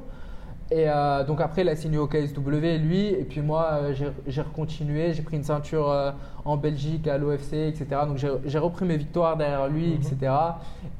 et 0.71 0.86
euh, 0.89 1.23
donc 1.23 1.39
après, 1.41 1.62
il 1.62 1.69
a 1.69 1.76
signé 1.76 1.97
au 1.97 2.08
KSW, 2.08 2.78
lui, 2.80 3.08
et 3.08 3.23
puis 3.26 3.41
moi, 3.41 3.69
euh, 3.73 3.93
j'ai- 4.28 4.41
recontinué, 4.41 5.13
j'ai 5.13 5.21
pris 5.21 5.38
une 5.38 5.43
ceinture 5.43 5.89
euh, 5.91 6.12
en 6.45 6.58
Belgique, 6.58 7.08
à 7.08 7.17
l'OFC, 7.17 7.54
etc. 7.67 7.86
Donc 8.08 8.17
j'ai- 8.17 8.58
repris 8.60 8.86
mes 8.86 8.97
victoires 8.97 9.38
derrière 9.38 9.67
lui, 9.67 9.88
Mhm. 9.88 9.93
etc. 9.93 10.32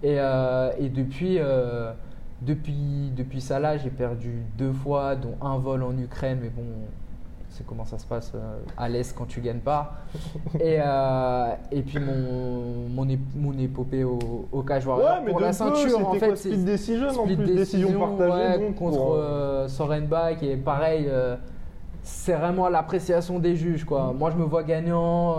Et, 0.04 0.15
euh, 0.19 0.69
et 0.80 0.89
depuis, 0.89 1.38
euh, 1.39 1.91
depuis, 2.41 3.12
depuis 3.15 3.41
ça 3.41 3.60
là, 3.60 3.78
j'ai 3.78 3.89
perdu 3.89 4.43
deux 4.58 4.73
fois, 4.73 5.15
dont 5.15 5.36
un 5.41 5.58
vol 5.58 5.82
en 5.84 5.97
Ukraine, 5.97 6.39
mais 6.41 6.49
bon, 6.49 6.63
c'est 7.54 7.66
comment 7.66 7.86
ça 7.86 7.98
se 8.00 8.06
passe 8.06 8.32
euh, 8.36 8.58
à 8.78 8.89
l'Est 8.89 9.16
quand 9.16 9.26
tu 9.26 9.39
gagnes 9.39 9.60
pas. 9.60 9.94
Et, 10.60 10.78
euh, 10.84 11.46
et 11.72 11.82
puis 11.84 12.00
mon, 12.00 12.89
mon, 12.89 13.06
ép- 13.06 13.20
mon 13.36 13.58
épopée 13.58 14.04
au, 14.04 14.48
au 14.52 14.62
Cage 14.63 14.86
Warrior 14.88 15.08
Ouais, 15.12 15.22
mais 15.24 15.32
pour 15.32 15.39
la 15.39 15.48
peu, 15.48 15.54
ceinture, 15.54 16.08
en 16.10 16.13
fait, 16.16 16.36
Split 16.36 16.63
Decision 16.63 17.08
en 17.10 17.13
Split 17.24 17.36
plus, 17.36 17.46
décision 17.46 17.88
décision, 17.89 18.18
partagée 18.18 18.48
ouais, 18.48 18.60
donc, 18.60 18.76
contre 18.76 18.98
pour, 18.98 19.13
euh, 19.13 19.18
euh, 19.20 19.68
Sorenbach 19.68 20.42
et 20.42 20.58
pareil 20.58 21.06
euh, 21.08 21.36
c'est 22.02 22.34
vraiment 22.34 22.68
l'appréciation 22.70 23.39
des 23.39 23.56
juges 23.56 23.86
quoi. 23.86 24.13
Moi 24.18 24.32
je 24.32 24.38
me 24.38 24.44
vois 24.44 24.63
gagnant 24.63 25.38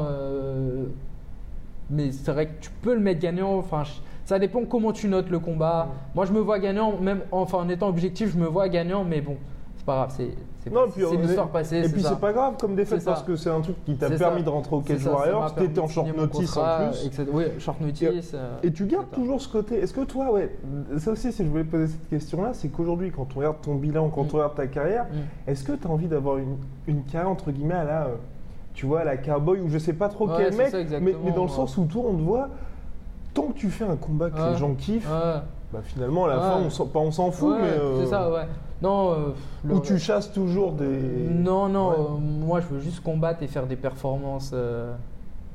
mais 1.91 2.11
c'est 2.13 2.33
vrai 2.33 2.47
que 2.47 2.61
tu 2.61 2.71
peux 2.83 2.95
le 2.95 3.01
mettre 3.01 3.21
gagnant 3.21 3.57
enfin 3.59 3.83
ça 4.25 4.39
dépend 4.39 4.65
comment 4.65 4.93
tu 4.93 5.09
notes 5.09 5.29
le 5.29 5.39
combat. 5.39 5.89
Moi 6.15 6.25
je 6.25 6.33
me 6.33 6.41
vois 6.41 6.59
gagnant 6.59 6.97
même 6.99 7.21
enfin 7.31 7.59
en 7.59 7.69
étant 7.69 7.89
objectif, 7.89 8.33
je 8.33 8.39
me 8.39 8.47
vois 8.47 8.69
gagnant 8.71 9.05
mais 9.05 9.21
bon, 9.21 9.37
c'est 10.61 10.71
pas 10.71 10.81
grave, 10.81 10.93
c'est 11.11 11.17
l'histoire 11.27 11.49
passée, 11.49 11.77
Et 11.77 11.89
puis 11.93 12.03
c'est 12.03 12.19
pas 12.21 12.33
grave 12.33 12.55
comme 12.59 12.75
défaite 12.75 12.99
parce 13.05 13.23
que 13.23 13.37
c'est 13.37 13.51
un 13.51 13.61
truc 13.61 13.77
qui 13.85 13.97
t'a 13.97 14.09
permis 14.19 14.43
de 14.43 14.49
rentrer 14.49 14.77
au 14.77 14.81
Cage 14.81 14.97
Warriors, 15.15 15.55
t'étais 15.61 15.81
en 15.81 15.89
short 15.89 16.07
notice 16.17 16.57
en 16.57 16.61
plus. 16.89 17.05
Oui, 17.33 17.45
short 17.59 17.81
notice. 17.81 18.33
euh, 18.35 18.57
Et 18.63 18.73
tu 18.73 18.87
gardes 18.87 19.11
toujours 19.13 19.41
ce 19.43 19.49
côté. 19.49 19.77
Est-ce 19.79 19.93
que 19.93 20.01
toi, 20.05 20.33
ouais, 20.33 20.57
ça 20.99 21.11
aussi, 21.13 21.33
si 21.33 21.45
je 21.45 21.49
voulais 21.51 21.65
poser 21.65 21.89
cette 21.89 22.09
question-là, 22.09 22.51
c'est 22.55 22.69
qu'aujourd'hui, 22.69 23.11
quand 23.11 23.27
on 23.35 23.39
regarde 23.41 23.57
ton 23.61 23.75
bilan, 23.75 24.09
quand 24.09 24.23
Mm. 24.25 24.29
on 24.33 24.37
regarde 24.37 24.55
ta 24.55 24.67
carrière, 24.67 25.05
Mm. 25.05 25.51
est-ce 25.51 25.65
que 25.65 25.73
tu 25.73 25.87
as 25.87 25.91
envie 25.91 26.07
d'avoir 26.09 26.39
une, 26.39 26.57
une 26.87 27.03
carrière 27.03 27.31
entre 27.31 27.51
guillemets 27.51 27.75
à 27.75 27.85
la, 27.85 28.03
euh, 28.05 28.15
tu 28.73 28.87
vois, 28.87 29.01
à 29.01 29.05
la 29.05 29.17
cowboy 29.19 29.61
ou 29.61 29.69
je 29.69 29.79
sais 29.79 29.93
pas 29.93 30.09
trop 30.09 30.27
quel 30.29 30.55
mec, 30.57 30.73
mais, 31.01 31.13
dans 31.33 31.43
le 31.45 31.49
sens 31.51 31.77
où 31.77 31.85
toi, 31.85 32.05
on 32.09 32.15
te 32.15 32.23
voit, 32.23 32.49
tant 33.35 33.49
que 33.49 33.53
tu 33.59 33.69
fais 33.69 33.85
un 33.85 33.97
combat 33.97 34.31
que 34.31 34.37
les 34.53 34.57
gens 34.57 34.73
kiffent. 34.75 35.09
Bah 35.75 35.81
finalement 35.83 36.25
à 36.27 36.29
la 36.29 36.35
Ouais. 36.37 36.41
fin, 36.43 36.57
on 36.67 36.71
s'en, 36.71 36.87
pas 36.87 37.01
on 37.01 37.11
s'en 37.11 37.31
fout, 37.31 37.57
mais 37.61 37.69
euh, 37.69 38.01
c'est 38.05 38.11
ça, 38.11 38.31
ouais. 38.31 38.47
Non, 38.83 39.11
euh, 39.13 39.17
le- 39.65 39.75
où 39.75 39.81
tu 39.81 39.99
chasses 39.99 40.33
toujours 40.33 40.73
des. 40.73 40.87
Non, 40.87 41.69
non, 41.69 41.89
Ouais. 41.91 41.97
euh, 41.99 42.19
moi 42.19 42.61
je 42.61 42.67
veux 42.75 42.81
juste 42.81 43.03
combattre 43.03 43.43
et 43.43 43.47
faire 43.47 43.67
des 43.67 43.77
performances, 43.77 44.51
euh, 44.55 44.93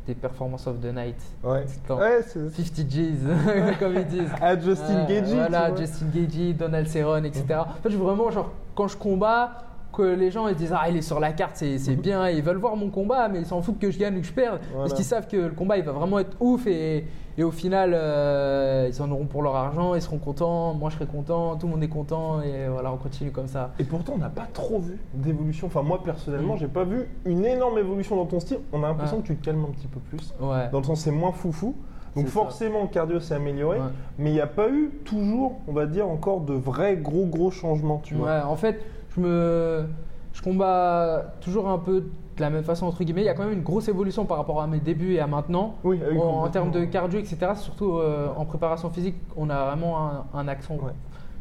des 0.07 0.15
performances 0.15 0.65
of 0.67 0.79
the 0.81 0.93
night. 0.95 1.15
Ouais. 1.43 1.65
Attends. 1.85 1.99
Ouais, 1.99 2.21
c'est. 2.25 2.49
50 2.49 2.87
G's, 2.87 3.19
comme 3.79 3.95
ils 3.95 4.05
disent. 4.07 4.31
À 4.41 4.59
Justin 4.59 5.05
Ouais, 5.05 5.21
Gagey, 5.21 5.35
Voilà, 5.35 5.65
tu 5.65 5.71
vois. 5.71 5.81
Justin 5.81 6.05
Gagey, 6.13 6.53
Donald 6.53 6.87
Cerrone, 6.87 7.25
etc. 7.25 7.45
En 7.59 7.81
fait, 7.83 7.89
je 7.89 7.97
veux 7.97 8.03
vraiment, 8.03 8.29
genre, 8.31 8.51
quand 8.75 8.87
je 8.87 8.97
combats, 8.97 9.51
que 9.91 10.03
les 10.03 10.29
gens 10.29 10.47
ils 10.47 10.55
disent 10.55 10.73
ah 10.73 10.87
il 10.87 10.97
est 10.97 11.01
sur 11.01 11.19
la 11.19 11.31
carte 11.33 11.53
c'est 11.55 11.79
c'est 11.79 11.95
bien 11.95 12.29
ils 12.29 12.43
veulent 12.43 12.57
voir 12.57 12.75
mon 12.75 12.91
combat 12.91 13.27
mais 13.27 13.39
ils 13.39 13.45
s'en 13.47 13.59
foutent 13.63 13.79
que 13.79 13.89
je 13.89 13.97
gagne 13.97 14.17
ou 14.17 14.21
que 14.21 14.27
je 14.27 14.31
perde 14.31 14.59
Voilà. 14.69 14.81
parce 14.83 14.93
qu'ils 14.93 15.03
savent 15.03 15.27
que 15.27 15.35
le 15.35 15.49
combat 15.49 15.77
il 15.79 15.83
va 15.83 15.91
vraiment 15.93 16.19
être 16.19 16.37
ouf 16.39 16.67
et, 16.67 17.05
et 17.39 17.43
au 17.43 17.51
final 17.51 17.93
euh, 17.95 18.89
ils 18.91 19.01
en 19.01 19.09
auront 19.11 19.25
pour 19.25 19.41
leur 19.41 19.55
argent 19.55 19.95
ils 19.95 20.01
seront 20.01 20.17
contents 20.17 20.73
moi 20.73 20.89
je 20.89 20.95
serai 20.95 21.05
content 21.05 21.55
tout 21.55 21.67
le 21.67 21.73
monde 21.73 21.83
est 21.83 21.87
content 21.87 22.41
et 22.41 22.67
voilà 22.67 22.91
on 22.91 22.97
continue 22.97 23.31
comme 23.31 23.47
ça 23.47 23.71
Et 23.79 23.83
pourtant, 23.85 24.13
on 24.15 24.19
n'a 24.19 24.29
pas 24.29 24.47
trop 24.53 24.79
vu 24.79 24.99
d'évolution. 25.13 25.67
Enfin, 25.67 25.81
moi 25.81 26.03
personnellement, 26.03 26.55
Mm. 26.55 26.59
j'ai 26.59 26.67
pas 26.67 26.83
vu 26.83 27.07
une 27.25 27.45
énorme 27.45 27.77
évolution 27.77 28.15
dans 28.17 28.25
ton 28.25 28.39
style. 28.39 28.59
On 28.73 28.83
a 28.83 28.87
l'impression 28.87 29.17
Ouais. 29.17 29.21
que 29.23 29.27
tu 29.27 29.35
te 29.37 29.45
calmes 29.45 29.63
un 29.63 29.71
petit 29.71 29.87
peu 29.87 29.99
plus. 29.99 30.33
ouais 30.41 30.69
Dans 30.71 30.79
le 30.79 30.83
sens, 30.83 30.99
c'est 31.01 31.11
moins 31.11 31.31
foufou. 31.31 31.75
Donc 32.15 32.25
ça. 32.25 32.31
forcément, 32.31 32.81
le 32.81 32.87
cardio 32.87 33.19
s'est 33.19 33.35
amélioré. 33.35 33.77
Ouais. 33.79 33.85
Mais 34.17 34.31
il 34.31 34.33
n'y 34.33 34.41
a 34.41 34.47
pas 34.47 34.67
eu 34.69 34.89
toujours, 35.05 35.59
on 35.67 35.73
va 35.73 35.85
dire, 35.85 36.07
encore 36.09 36.41
de 36.41 36.53
vrais 36.53 36.97
gros 36.97 37.25
gros 37.25 37.51
changements, 37.51 38.01
tu 38.03 38.15
vois. 38.15 38.27
Ouais, 38.27 38.41
en 38.41 38.55
fait, 38.55 38.81
je 39.15 39.21
me, 39.21 39.85
je 40.33 40.41
combats 40.41 41.33
toujours 41.41 41.69
un 41.69 41.77
peu 41.77 42.03
de 42.39 42.43
la 42.43 42.49
même 42.49 42.63
façon 42.63 42.87
entre 42.87 43.03
guillemets. 43.03 43.21
Il 43.21 43.25
y 43.25 43.29
a 43.29 43.33
quand 43.33 43.43
même 43.43 43.53
une 43.53 43.61
grosse 43.63 43.87
évolution 43.89 44.25
par 44.25 44.37
rapport 44.37 44.61
à 44.61 44.67
mes 44.67 44.79
débuts 44.79 45.13
et 45.13 45.19
à 45.19 45.27
maintenant. 45.27 45.75
Oui, 45.83 45.99
oui, 46.11 46.17
en, 46.17 46.47
termes 46.49 46.71
de 46.71 46.85
cardio, 46.85 47.19
etc. 47.19 47.37
Surtout 47.55 47.97
euh, 47.97 48.29
en 48.35 48.45
préparation 48.45 48.89
physique, 48.89 49.15
on 49.37 49.49
a 49.49 49.65
vraiment 49.65 49.97
un, 50.09 50.25
un 50.33 50.47
accent 50.47 50.75
Ouais. 50.75 50.93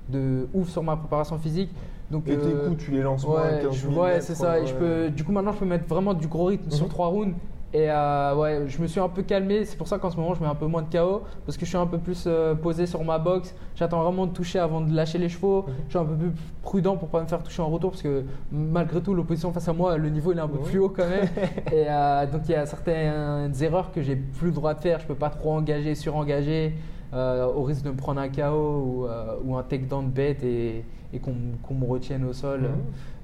de 0.08 0.48
ouf 0.54 0.68
sur 0.68 0.82
ma 0.82 0.96
préparation 0.96 1.38
physique. 1.38 1.70
Donc, 2.10 2.26
Et 2.26 2.36
tes 2.36 2.46
euh, 2.46 2.68
coups, 2.68 2.84
tu 2.84 2.90
les 2.90 3.02
lances 3.02 3.24
moins 3.26 3.42
à 3.42 3.52
ouais, 3.52 3.60
15 3.62 3.74
je- 3.74 3.88
000 3.88 4.02
ouais, 4.02 4.20
c'est 4.20 4.34
ça. 4.34 4.58
Et 4.58 4.66
je 4.66 4.74
peux, 4.74 5.10
du 5.10 5.22
coup, 5.24 5.30
maintenant, 5.32 5.52
je 5.52 5.58
peux 5.58 5.66
mettre 5.66 5.86
vraiment 5.86 6.14
du 6.14 6.26
gros 6.26 6.46
rythme 6.46 6.70
sur 6.70 6.86
Mhm. 6.86 6.90
trois 6.90 7.06
rounds. 7.08 7.34
Et 7.74 7.90
euh, 7.90 8.34
ouais, 8.34 8.64
je 8.66 8.80
me 8.80 8.86
suis 8.86 8.98
un 8.98 9.10
peu 9.10 9.22
calmé. 9.22 9.64
C'est 9.66 9.76
pour 9.76 9.88
ça 9.88 9.98
qu'en 9.98 10.10
ce 10.10 10.16
moment, 10.16 10.34
je 10.34 10.40
mets 10.40 10.48
un 10.48 10.54
peu 10.54 10.66
moins 10.66 10.82
de 10.82 10.90
KO 10.90 11.24
parce 11.44 11.58
que 11.58 11.66
je 11.66 11.68
suis 11.70 11.76
un 11.76 11.86
peu 11.86 11.98
plus 11.98 12.24
euh, 12.26 12.54
posé 12.54 12.86
sur 12.86 13.04
ma 13.04 13.18
boxe. 13.18 13.54
J'attends 13.76 14.02
vraiment 14.02 14.26
de 14.26 14.32
toucher 14.32 14.58
avant 14.58 14.80
de 14.80 14.94
lâcher 14.94 15.18
les 15.18 15.28
chevaux. 15.28 15.66
Mhm. 15.66 15.74
Je 15.86 15.90
suis 15.90 15.98
un 15.98 16.04
peu 16.06 16.14
plus 16.14 16.32
prudent 16.62 16.96
pour 16.96 17.08
pas 17.08 17.20
me 17.20 17.26
faire 17.26 17.42
toucher 17.42 17.60
en 17.60 17.68
retour 17.68 17.90
parce 17.90 18.02
que 18.02 18.24
malgré 18.50 19.02
tout, 19.02 19.14
l'opposition 19.14 19.52
face 19.52 19.68
à 19.68 19.74
moi, 19.74 19.98
le 19.98 20.08
niveau 20.08 20.32
il 20.32 20.38
est 20.38 20.42
un 20.42 20.48
peu 20.48 20.58
plus 20.58 20.78
haut 20.78 20.88
quand 20.88 21.08
même. 21.08 21.28
et 21.72 21.84
euh, 21.88 22.26
donc 22.26 22.42
il 22.46 22.52
y 22.52 22.54
a 22.54 22.64
certaines 22.64 23.52
erreurs 23.62 23.92
que 23.92 24.00
j'ai 24.00 24.16
plus 24.16 24.46
le 24.46 24.54
droit 24.54 24.72
de 24.72 24.80
faire. 24.80 25.00
Je 25.00 25.06
peux 25.06 25.14
pas 25.14 25.30
trop 25.30 25.52
engager, 25.52 25.94
surengager 25.94 26.74
au 27.12 27.62
risque 27.62 27.84
de 27.84 27.90
me 27.90 27.96
prendre 27.96 28.20
un 28.20 28.28
KO 28.28 28.42
ou, 28.42 29.06
ou 29.44 29.56
un 29.56 29.62
takedown 29.62 30.08
bête 30.08 30.42
et, 30.42 30.84
et 31.12 31.18
qu'on 31.18 31.74
me 31.74 31.86
retienne 31.86 32.24
au 32.24 32.32
sol. 32.32 32.60
Mhm. 32.60 32.68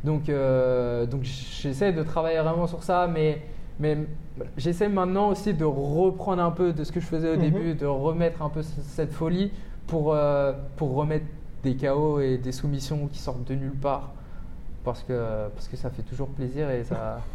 Donc, 0.04 0.30
donc 1.10 1.22
j'essaie 1.22 1.92
de 1.92 2.02
travailler 2.02 2.40
vraiment 2.40 2.66
sur 2.66 2.82
ça, 2.82 3.06
mais, 3.06 3.42
mais 3.80 3.98
j'essaie 4.56 4.88
maintenant 4.88 5.30
aussi 5.30 5.54
de 5.54 5.64
reprendre 5.64 6.42
un 6.42 6.50
peu 6.50 6.72
de 6.72 6.84
ce 6.84 6.92
que 6.92 7.00
je 7.00 7.06
faisais 7.06 7.30
au 7.30 7.36
Mhm. 7.36 7.40
début, 7.40 7.74
de 7.74 7.86
remettre 7.86 8.42
un 8.42 8.48
peu 8.48 8.62
cette 8.62 9.12
folie 9.12 9.50
pour, 9.86 10.12
euh, 10.14 10.52
pour 10.76 10.94
remettre 10.94 11.26
des 11.62 11.76
KO 11.76 12.20
et 12.20 12.38
des 12.38 12.52
soumissions 12.52 13.08
qui 13.10 13.18
sortent 13.18 13.44
de 13.48 13.54
nulle 13.54 13.72
part. 13.76 14.12
Parce 14.84 15.02
que, 15.02 15.48
parce 15.54 15.66
que 15.68 15.76
ça 15.76 15.88
fait 15.90 16.02
toujours 16.02 16.28
plaisir 16.28 16.70
et 16.70 16.84
ça, 16.84 17.20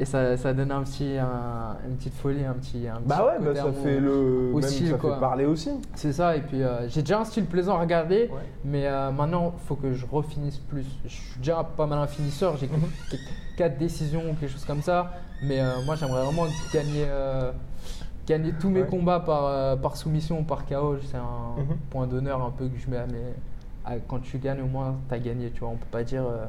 et 0.00 0.04
ça, 0.06 0.36
ça 0.38 0.52
donne 0.54 0.72
un 0.72 0.82
petit, 0.82 1.16
un- 1.18 1.76
une 1.86 1.94
petite 1.96 2.14
folie, 2.14 2.42
un 2.44 2.54
petit. 2.54 2.88
Un 2.88 3.00
Bah 3.04 3.26
ouais, 3.26 3.44
bah 3.44 3.54
ça 3.54 3.70
fait 3.70 4.00
le. 4.00 4.50
aussi, 4.54 4.82
même 4.84 4.92
ça 4.92 4.98
quoi. 4.98 5.14
fait 5.14 5.20
parler 5.20 5.44
aussi. 5.44 5.70
C'est 5.94 6.12
ça, 6.14 6.34
et 6.36 6.40
puis 6.40 6.62
euh, 6.62 6.88
j'ai 6.88 7.02
déjà 7.02 7.20
un 7.20 7.24
style 7.24 7.44
plaisant 7.44 7.76
à 7.76 7.80
regarder, 7.80 8.30
Ouais. 8.32 8.40
mais 8.64 8.86
euh, 8.86 9.10
maintenant 9.12 9.52
il 9.62 9.66
faut 9.68 9.76
que 9.76 9.92
je 9.92 10.06
refinisse 10.10 10.56
plus. 10.56 10.86
Je 11.04 11.08
suis 11.10 11.38
déjà 11.38 11.62
pas 11.62 11.86
mal 11.86 11.98
un 11.98 12.06
finisseur, 12.06 12.56
j'ai 12.56 12.66
Mhm. 12.66 12.80
4 13.58 13.76
décisions 13.78 14.22
ou 14.30 14.34
quelque 14.34 14.48
chose 14.52 14.64
comme 14.64 14.80
ça, 14.82 15.12
mais 15.42 15.60
euh, 15.60 15.82
moi 15.84 15.96
j'aimerais 15.96 16.24
vraiment 16.24 16.46
gagner, 16.72 17.06
gagner 18.26 18.52
tous 18.58 18.70
mes 18.70 18.80
Ouais. 18.82 18.86
combats 18.88 19.20
par, 19.20 19.44
euh, 19.44 19.76
par 19.76 19.96
soumission 19.96 20.40
ou 20.40 20.44
par 20.44 20.64
KO. 20.64 20.96
C'est 21.02 21.16
un 21.16 21.60
Mhm. 21.60 21.76
point 21.90 22.06
d'honneur 22.06 22.42
un 22.42 22.50
peu 22.50 22.66
que 22.68 22.78
je 22.78 22.88
mets 22.90 22.96
à 22.98 23.06
mes. 23.06 23.34
à- 23.84 23.96
quand 23.98 24.18
tu 24.20 24.38
gagnes, 24.38 24.60
au 24.62 24.66
moins 24.66 24.96
t'as 25.08 25.18
gagné, 25.18 25.50
tu 25.50 25.60
vois. 25.60 25.70
On 25.70 25.76
peut 25.76 25.86
pas 25.90 26.04
dire 26.04 26.22
euh, 26.24 26.44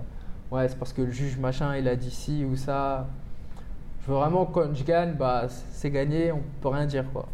ouais, 0.51 0.67
c'est 0.67 0.77
parce 0.77 0.91
que 0.93 1.01
le 1.01 1.11
juge 1.11 1.37
machin 1.37 1.75
il 1.77 1.87
a 1.87 1.95
dit 1.95 2.11
ci 2.11 2.43
ou 2.45 2.55
ça. 2.57 3.07
Je 4.03 4.11
veux 4.11 4.17
vraiment 4.17 4.45
quand 4.45 4.73
je 4.73 4.83
gagne, 4.83 5.13
bah 5.13 5.43
c'est 5.71 5.91
gagné, 5.91 6.31
on 6.31 6.41
peut 6.61 6.69
rien 6.69 6.85
dire 6.85 7.05
quoi. 7.13 7.25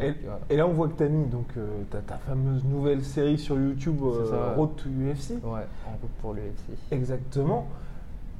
Et, 0.00 0.08
Donc, 0.08 0.16
voilà. 0.24 0.38
et 0.48 0.56
là, 0.56 0.66
on 0.66 0.72
voit 0.72 0.88
que 0.88 0.94
tu 0.96 1.02
as 1.02 1.08
mis 1.08 1.26
donc, 1.26 1.46
euh, 1.56 1.66
ta, 1.90 1.98
ta 1.98 2.16
fameuse 2.16 2.64
nouvelle 2.64 3.04
série 3.04 3.36
sur 3.38 3.56
YouTube, 3.58 3.98
euh, 4.02 4.24
ça. 4.30 4.54
Road 4.56 4.70
to 4.76 4.88
UFC. 4.88 5.32
Ouais, 5.44 5.60
en 5.86 5.92
route 6.00 6.10
pour 6.22 6.32
l'UFC. 6.32 6.72
Exactement. 6.90 7.66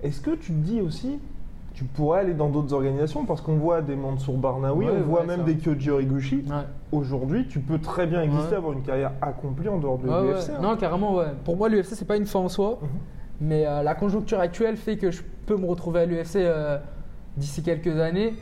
Est-ce 0.03 0.21
que 0.23 0.31
tu 0.31 0.53
te 0.53 0.59
dis 0.59 0.81
aussi, 0.81 1.19
tu 1.75 1.85
pourrais 1.85 2.21
aller 2.21 2.33
dans 2.33 2.49
d'autres 2.49 2.73
organisations? 2.73 3.27
Parce 3.27 3.43
qu'on 3.43 3.57
voit 3.57 3.83
des 3.83 3.95
Mansour 3.95 4.39
Barnaoui, 4.39 4.87
Ouais, 4.87 4.93
on 4.97 5.03
voit 5.03 5.21
ouais, 5.21 5.27
même 5.27 5.45
des 5.45 5.57
Kyoji 5.59 5.91
Horiguchi. 5.91 6.37
Ouais. 6.49 6.55
Aujourd'hui, 6.93 7.47
tu 7.47 7.61
peux 7.61 7.79
très 7.79 8.07
bien 8.07 8.23
exister, 8.23 8.55
avoir 8.57 8.73
une 8.73 8.83
carrière 8.83 9.13
accomplie 9.21 9.69
en 9.69 9.79
dehors 9.79 9.99
de 9.99 10.07
l'UFC. 10.07 10.51
hein. 10.57 10.61
Non, 10.63 10.77
carrément, 10.79 11.15
ouais. 11.17 11.27
Pour 11.45 11.59
moi, 11.59 11.69
l'UFC, 11.69 11.95
c'est 11.95 12.07
pas 12.09 12.17
une 12.17 12.25
fin 12.27 12.39
en 12.41 12.49
soi. 12.49 12.79
Mhm. 12.81 12.89
Mais 13.43 13.67
euh, 13.67 13.83
la 13.83 13.95
conjoncture 13.95 14.41
actuelle 14.41 14.77
fait 14.79 14.97
que 14.97 15.11
je 15.11 15.21
peux 15.45 15.57
me 15.59 15.67
retrouver 15.67 16.01
à 16.01 16.07
l'UFC 16.07 16.37
euh, 16.37 16.79
d'ici 17.41 17.63
quelques 17.63 17.99
années, 17.99 18.35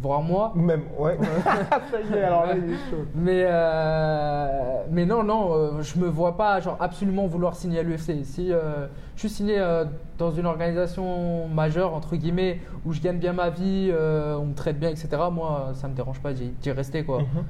voire 0.00 0.22
mois. 0.22 0.52
Même, 0.54 0.82
ouais. 0.98 1.18
ça 1.44 2.00
y 2.00 2.12
est, 2.14 2.22
alors 2.22 2.46
là, 2.46 2.54
il 2.56 2.72
est 2.72 2.90
chaud. 2.90 3.04
Mais, 3.14 3.44
euh, 3.46 4.84
mais 4.90 5.06
non, 5.06 5.22
non, 5.22 5.54
euh, 5.54 5.82
je 5.82 5.98
me 5.98 6.06
vois 6.06 6.36
pas 6.36 6.60
genre, 6.60 6.76
absolument 6.80 7.26
vouloir 7.26 7.56
signer 7.56 7.80
à 7.80 7.82
l'UFC. 7.82 8.24
Si 8.24 8.52
euh, 8.52 8.86
je 9.14 9.20
suis 9.20 9.28
signé 9.28 9.58
euh, 9.58 9.84
dans 10.18 10.30
une 10.30 10.46
organisation 10.46 11.48
majeure, 11.48 11.94
entre 11.94 12.16
guillemets, 12.16 12.60
où 12.84 12.92
je 12.92 13.00
gagne 13.00 13.18
bien 13.18 13.32
ma 13.32 13.50
vie, 13.50 13.92
on 13.92 14.46
me 14.46 14.54
traite 14.54 14.78
bien, 14.78 14.90
etc., 14.90 15.08
moi, 15.32 15.72
ça 15.74 15.88
me 15.88 15.94
dérange 15.94 16.20
pas 16.20 16.32
d'y 16.32 16.70
rester. 16.70 17.04
Quoi. 17.04 17.20
Mhm. 17.20 17.44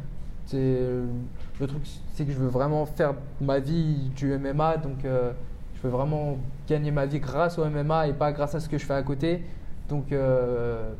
C'est 0.46 0.78
le 1.60 1.66
truc, 1.66 1.82
c'est 2.14 2.24
que 2.24 2.32
je 2.32 2.38
veux 2.38 2.48
vraiment 2.48 2.84
faire 2.84 3.14
ma 3.40 3.58
vie 3.58 4.10
du 4.16 4.36
MMA, 4.36 4.76
donc 4.78 4.98
je 5.02 5.82
veux 5.82 5.90
vraiment 5.90 6.36
gagner 6.68 6.90
ma 6.90 7.06
vie 7.06 7.20
grâce 7.20 7.58
au 7.58 7.64
MMA 7.64 8.08
et 8.08 8.12
pas 8.12 8.32
grâce 8.32 8.54
à 8.54 8.60
ce 8.60 8.68
que 8.68 8.78
je 8.78 8.84
fais 8.84 8.94
à 8.94 9.02
côté. 9.02 9.42
Donc 9.88 10.12
euh, 10.12 10.92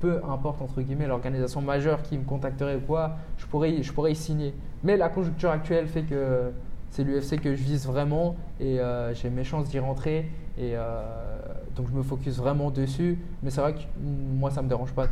peu 0.00 0.20
importe 0.28 0.62
entre 0.62 0.80
guillemets 0.80 1.06
l'organisation 1.06 1.60
majeure 1.60 2.02
qui 2.02 2.16
me 2.16 2.24
contacterait 2.24 2.76
ou 2.76 2.80
quoi, 2.80 3.16
je 3.38 3.46
pourrais, 3.46 3.72
y- 3.72 3.82
je 3.82 3.92
pourrais 3.92 4.12
y 4.12 4.16
signer. 4.16 4.54
Mais 4.82 4.96
la 4.96 5.08
conjoncture 5.08 5.50
actuelle 5.50 5.86
fait 5.86 6.02
que 6.02 6.50
c'est 6.90 7.04
l'UFC 7.04 7.38
que 7.40 7.54
je 7.54 7.62
vise 7.62 7.86
vraiment 7.86 8.36
et 8.58 8.80
euh, 8.80 9.12
j'ai 9.14 9.30
mes 9.30 9.44
chances 9.44 9.68
d'y 9.68 9.78
rentrer 9.78 10.30
et 10.58 10.72
euh, 10.74 11.02
donc 11.76 11.86
je 11.90 11.94
me 11.96 12.02
focus 12.02 12.36
vraiment 12.38 12.70
dessus. 12.70 13.18
Mais 13.42 13.50
c'est 13.50 13.60
vrai 13.60 13.74
que 13.74 13.80
moi 14.02 14.50
ça 14.50 14.62
me 14.62 14.68
dérange 14.68 14.92
pas 14.92 15.06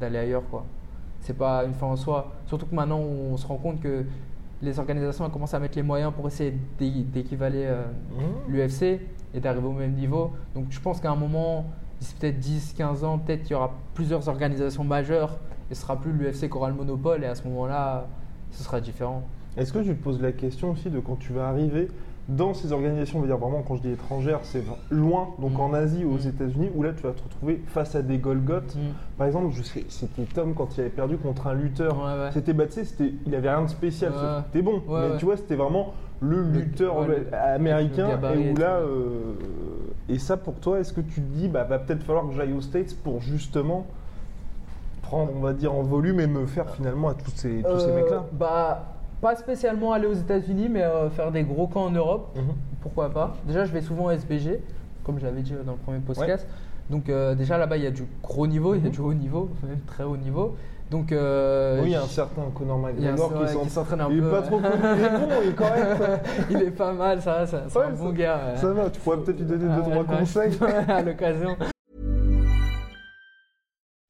d'aller 0.00 0.18
ailleurs 0.18 0.42
quoi 0.50 0.64
c'est 1.20 1.38
pas 1.38 1.64
une 1.64 1.72
fin 1.72 1.86
en 1.86 1.96
soi. 1.96 2.32
Surtout 2.44 2.66
que 2.66 2.74
maintenant, 2.74 2.98
on 2.98 3.38
se 3.38 3.46
rend 3.46 3.56
compte 3.56 3.80
que 3.80 4.04
les 4.60 4.78
organisations 4.78 5.30
commencent 5.30 5.54
à 5.54 5.58
mettre 5.58 5.74
les 5.76 5.82
moyens 5.82 6.12
pour 6.14 6.26
essayer 6.26 6.54
d'é- 6.78 6.90
d'équivaler 7.02 7.64
euh, 7.64 7.84
Mhm. 8.10 8.52
l'UFC 8.52 9.00
et 9.32 9.40
d'arriver 9.40 9.66
au 9.66 9.72
même 9.72 9.94
niveau. 9.94 10.32
Donc 10.54 10.66
je 10.68 10.78
pense 10.78 11.00
qu'à 11.00 11.10
un 11.10 11.16
moment, 11.16 11.64
d'ici 12.04 12.14
peut-être 12.20 12.38
10, 12.38 12.74
15 12.76 13.04
ans, 13.04 13.18
peut-être 13.18 13.42
qu'il 13.42 13.52
y 13.52 13.54
aura 13.54 13.72
plusieurs 13.94 14.28
organisations 14.28 14.84
majeures 14.84 15.38
et 15.70 15.74
ce 15.74 15.80
sera 15.82 15.96
plus 15.96 16.12
l'UFC 16.12 16.48
qui 16.50 16.56
aura 16.56 16.68
le 16.68 16.74
monopole 16.74 17.24
et 17.24 17.26
à 17.26 17.34
ce 17.34 17.44
moment-là, 17.48 18.06
ce 18.50 18.62
sera 18.62 18.80
différent. 18.80 19.22
Est-ce 19.56 19.72
que 19.72 19.78
tu 19.78 19.94
te 19.96 20.02
poses 20.04 20.20
la 20.20 20.32
question 20.32 20.72
aussi 20.72 20.90
de 20.90 21.00
quand 21.00 21.16
tu 21.18 21.32
vas 21.32 21.48
arriver 21.48 21.88
dans 22.28 22.54
ces 22.54 22.72
organisations, 22.72 23.18
on 23.18 23.20
va 23.22 23.26
dire 23.28 23.36
vraiment 23.38 23.62
quand 23.62 23.76
je 23.76 23.82
dis 23.82 23.90
étrangères, 23.90 24.40
c'est 24.42 24.64
loin, 24.90 25.28
donc 25.38 25.52
Mm. 25.52 25.60
en 25.60 25.72
Asie 25.74 26.04
ou 26.04 26.14
aux 26.14 26.18
Mm. 26.24 26.28
États-Unis, 26.28 26.70
où 26.74 26.82
là 26.82 26.92
tu 26.94 27.02
vas 27.02 27.12
te 27.12 27.22
retrouver 27.22 27.62
face 27.66 27.94
à 27.94 28.02
des 28.02 28.16
Golgoth. 28.18 28.76
Par 29.18 29.26
exemple, 29.26 29.54
je 29.54 29.62
sais, 29.62 29.84
c'était 29.90 30.22
Tom 30.24 30.54
quand 30.54 30.76
il 30.76 30.80
avait 30.82 30.90
perdu 30.90 31.16
contre 31.18 31.46
un 31.48 31.54
lutteur. 31.54 31.96
Ouais, 31.98 32.04
ouais. 32.24 32.30
C'était 32.32 32.54
tu 32.54 32.72
sais, 32.72 32.84
c'était, 32.84 33.12
il 33.26 33.34
avait 33.34 33.50
rien 33.50 33.62
de 33.62 33.68
spécial. 33.68 34.12
Ouais. 34.12 34.18
C'était 34.46 34.62
bon, 34.62 34.82
mais 34.88 35.18
tu 35.18 35.24
vois, 35.26 35.36
c'était 35.36 35.54
vraiment 35.56 35.92
le 36.20 36.42
lutteur 36.42 36.98
ouais, 37.00 37.06
ouais, 37.08 37.24
le- 37.30 37.36
américain. 37.36 38.18
le 38.22 38.40
et 38.40 38.52
où 38.52 38.56
là, 38.56 38.76
euh, 38.78 39.34
et 40.08 40.18
ça 40.18 40.36
pour 40.36 40.54
toi, 40.54 40.80
est-ce 40.80 40.92
que 40.92 41.00
tu 41.00 41.20
te 41.20 41.26
dis, 41.36 41.48
bah, 41.48 41.64
va 41.64 41.78
peut-être 41.78 42.02
falloir 42.02 42.26
que 42.28 42.32
j'aille 42.34 42.52
aux 42.52 42.60
States 42.60 42.94
pour 43.02 43.20
justement 43.20 43.86
prendre, 45.02 45.32
on 45.36 45.40
va 45.40 45.52
dire, 45.52 45.72
en 45.74 45.82
volume 45.82 46.20
et 46.20 46.26
me 46.26 46.46
faire 46.46 46.70
finalement 46.70 47.08
à 47.08 47.14
tous 47.14 47.30
ces, 47.34 47.62
tous 47.62 47.78
ces 47.78 47.88
Euh, 47.90 47.94
mecs-là? 47.96 48.24
Bah, 48.32 48.84
pas 49.20 49.36
spécialement 49.36 49.92
aller 49.92 50.06
aux 50.06 50.14
États-Unis, 50.14 50.68
mais 50.70 50.82
euh, 50.82 51.10
faire 51.10 51.30
des 51.30 51.42
gros 51.42 51.66
camps 51.66 51.84
en 51.84 51.90
Europe. 51.90 52.28
Mhm. 52.36 52.54
Pourquoi 52.80 53.10
pas 53.10 53.34
Déjà, 53.46 53.64
je 53.64 53.72
vais 53.72 53.80
souvent 53.82 54.06
au 54.06 54.10
SBG, 54.10 54.60
comme 55.04 55.18
je 55.18 55.24
l'avais 55.24 55.42
dit 55.42 55.54
dans 55.64 55.72
le 55.72 55.78
premier 55.78 55.98
podcast. 55.98 56.46
Donc, 56.90 57.08
euh, 57.08 57.34
déjà 57.34 57.56
là-bas, 57.58 57.76
il 57.78 57.84
y 57.84 57.86
a 57.86 57.90
du 57.90 58.04
gros 58.22 58.46
niveau, 58.46 58.74
il 58.74 58.80
y 58.82 58.84
a 58.84 58.88
Mhm. 58.88 58.90
du 58.94 59.00
haut 59.00 59.14
niveau, 59.14 59.48
même 59.66 59.78
très 59.86 60.04
haut 60.04 60.16
niveau. 60.16 60.56
Donc, 60.94 61.10
euh, 61.10 61.80
Oui, 61.82 61.88
il 61.88 61.92
y 61.92 61.96
a 61.96 62.02
un 62.02 62.06
certain 62.06 62.42
Conor 62.56 62.88
il 62.96 63.02
y 63.02 63.06
a 63.08 63.10
un- 63.10 63.12
McGregor 63.16 63.46
qui, 63.48 63.58
qui 63.64 63.70
s'entraîne 63.70 64.00
un 64.02 64.10
il 64.12 64.20
peu. 64.20 64.28
est 64.28 64.30
pas 64.30 64.42
trop 64.42 64.60
connu, 64.60 64.74
il 64.96 65.04
est 65.04 65.08
bon, 65.18 65.28
il 65.42 65.48
est 65.48 65.54
correct. 65.56 66.26
il 66.50 66.62
est 66.62 66.70
pas 66.70 66.92
mal, 66.92 67.20
ça, 67.20 67.44
ça 67.48 67.64
c'est 67.68 67.78
Ouais, 67.80 67.86
un 67.86 67.96
ça- 67.96 68.02
bon 68.02 68.10
gars. 68.12 68.40
ouais. 68.52 68.60
Ça 68.60 68.72
va, 68.72 68.90
tu 68.90 69.00
pourrais 69.00 69.16
peut-être 69.18 69.38
lui 69.40 69.44
donner 69.46 69.66
Ah, 69.72 69.76
deux, 69.76 69.90
trois 69.90 70.02
ouais, 70.04 70.18
conseils. 70.20 70.52
à 70.88 71.02
l'occasion. 71.02 71.56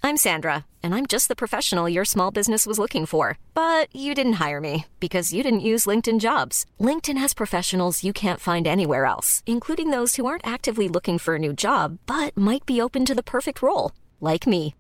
I'm 0.03 0.19
Sandra, 0.19 0.67
and 0.83 0.95
I'm 0.95 1.07
just 1.07 1.29
the 1.29 1.35
professional 1.37 1.89
your 1.89 2.05
small 2.05 2.31
business 2.31 2.67
was 2.67 2.79
looking 2.79 3.07
for. 3.07 3.39
But 3.55 3.89
you 3.97 4.13
didn't 4.15 4.35
hire 4.35 4.61
me 4.61 4.85
because 5.01 5.33
you 5.33 5.43
didn't 5.43 5.61
use 5.61 5.87
LinkedIn 5.87 6.21
jobs. 6.21 6.67
LinkedIn 6.79 7.17
has 7.17 7.33
professionals 7.33 8.05
you 8.05 8.13
can't 8.13 8.39
find 8.41 8.67
anywhere 8.67 9.07
else, 9.07 9.43
including 9.47 9.89
those 9.89 10.17
who 10.17 10.27
aren't 10.27 10.47
actively 10.47 10.89
looking 10.91 11.17
for 11.19 11.37
a 11.37 11.39
new 11.39 11.55
job 11.55 11.97
but 12.07 12.37
might 12.37 12.67
be 12.67 12.83
open 12.83 13.07
to 13.07 13.15
the 13.15 13.23
perfect 13.23 13.63
role, 13.63 13.93
like 14.21 14.47
me. 14.47 14.75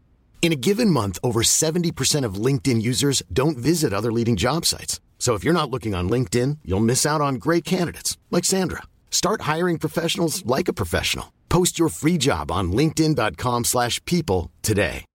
In 0.44 0.52
a 0.52 0.56
given 0.56 0.90
month, 0.90 1.18
over 1.24 1.40
70% 1.40 2.22
of 2.26 2.34
LinkedIn 2.34 2.82
users 2.82 3.22
don't 3.32 3.56
visit 3.56 3.94
other 3.94 4.12
leading 4.12 4.36
job 4.36 4.66
sites. 4.66 5.00
So 5.18 5.32
if 5.32 5.42
you're 5.42 5.54
not 5.54 5.70
looking 5.70 5.94
on 5.94 6.10
LinkedIn, 6.10 6.58
you'll 6.66 6.84
miss 6.84 7.06
out 7.06 7.22
on 7.22 7.36
great 7.36 7.64
candidates 7.64 8.18
like 8.30 8.44
Sandra. 8.44 8.82
Start 9.10 9.48
hiring 9.52 9.78
professionals 9.78 10.44
like 10.44 10.68
a 10.68 10.74
professional. 10.74 11.32
Post 11.48 11.78
your 11.78 11.88
free 11.88 12.18
job 12.18 12.50
on 12.50 12.72
linkedin.com/people 12.72 13.64
slash 13.64 14.04
people 14.04 14.50
today. 14.60 15.06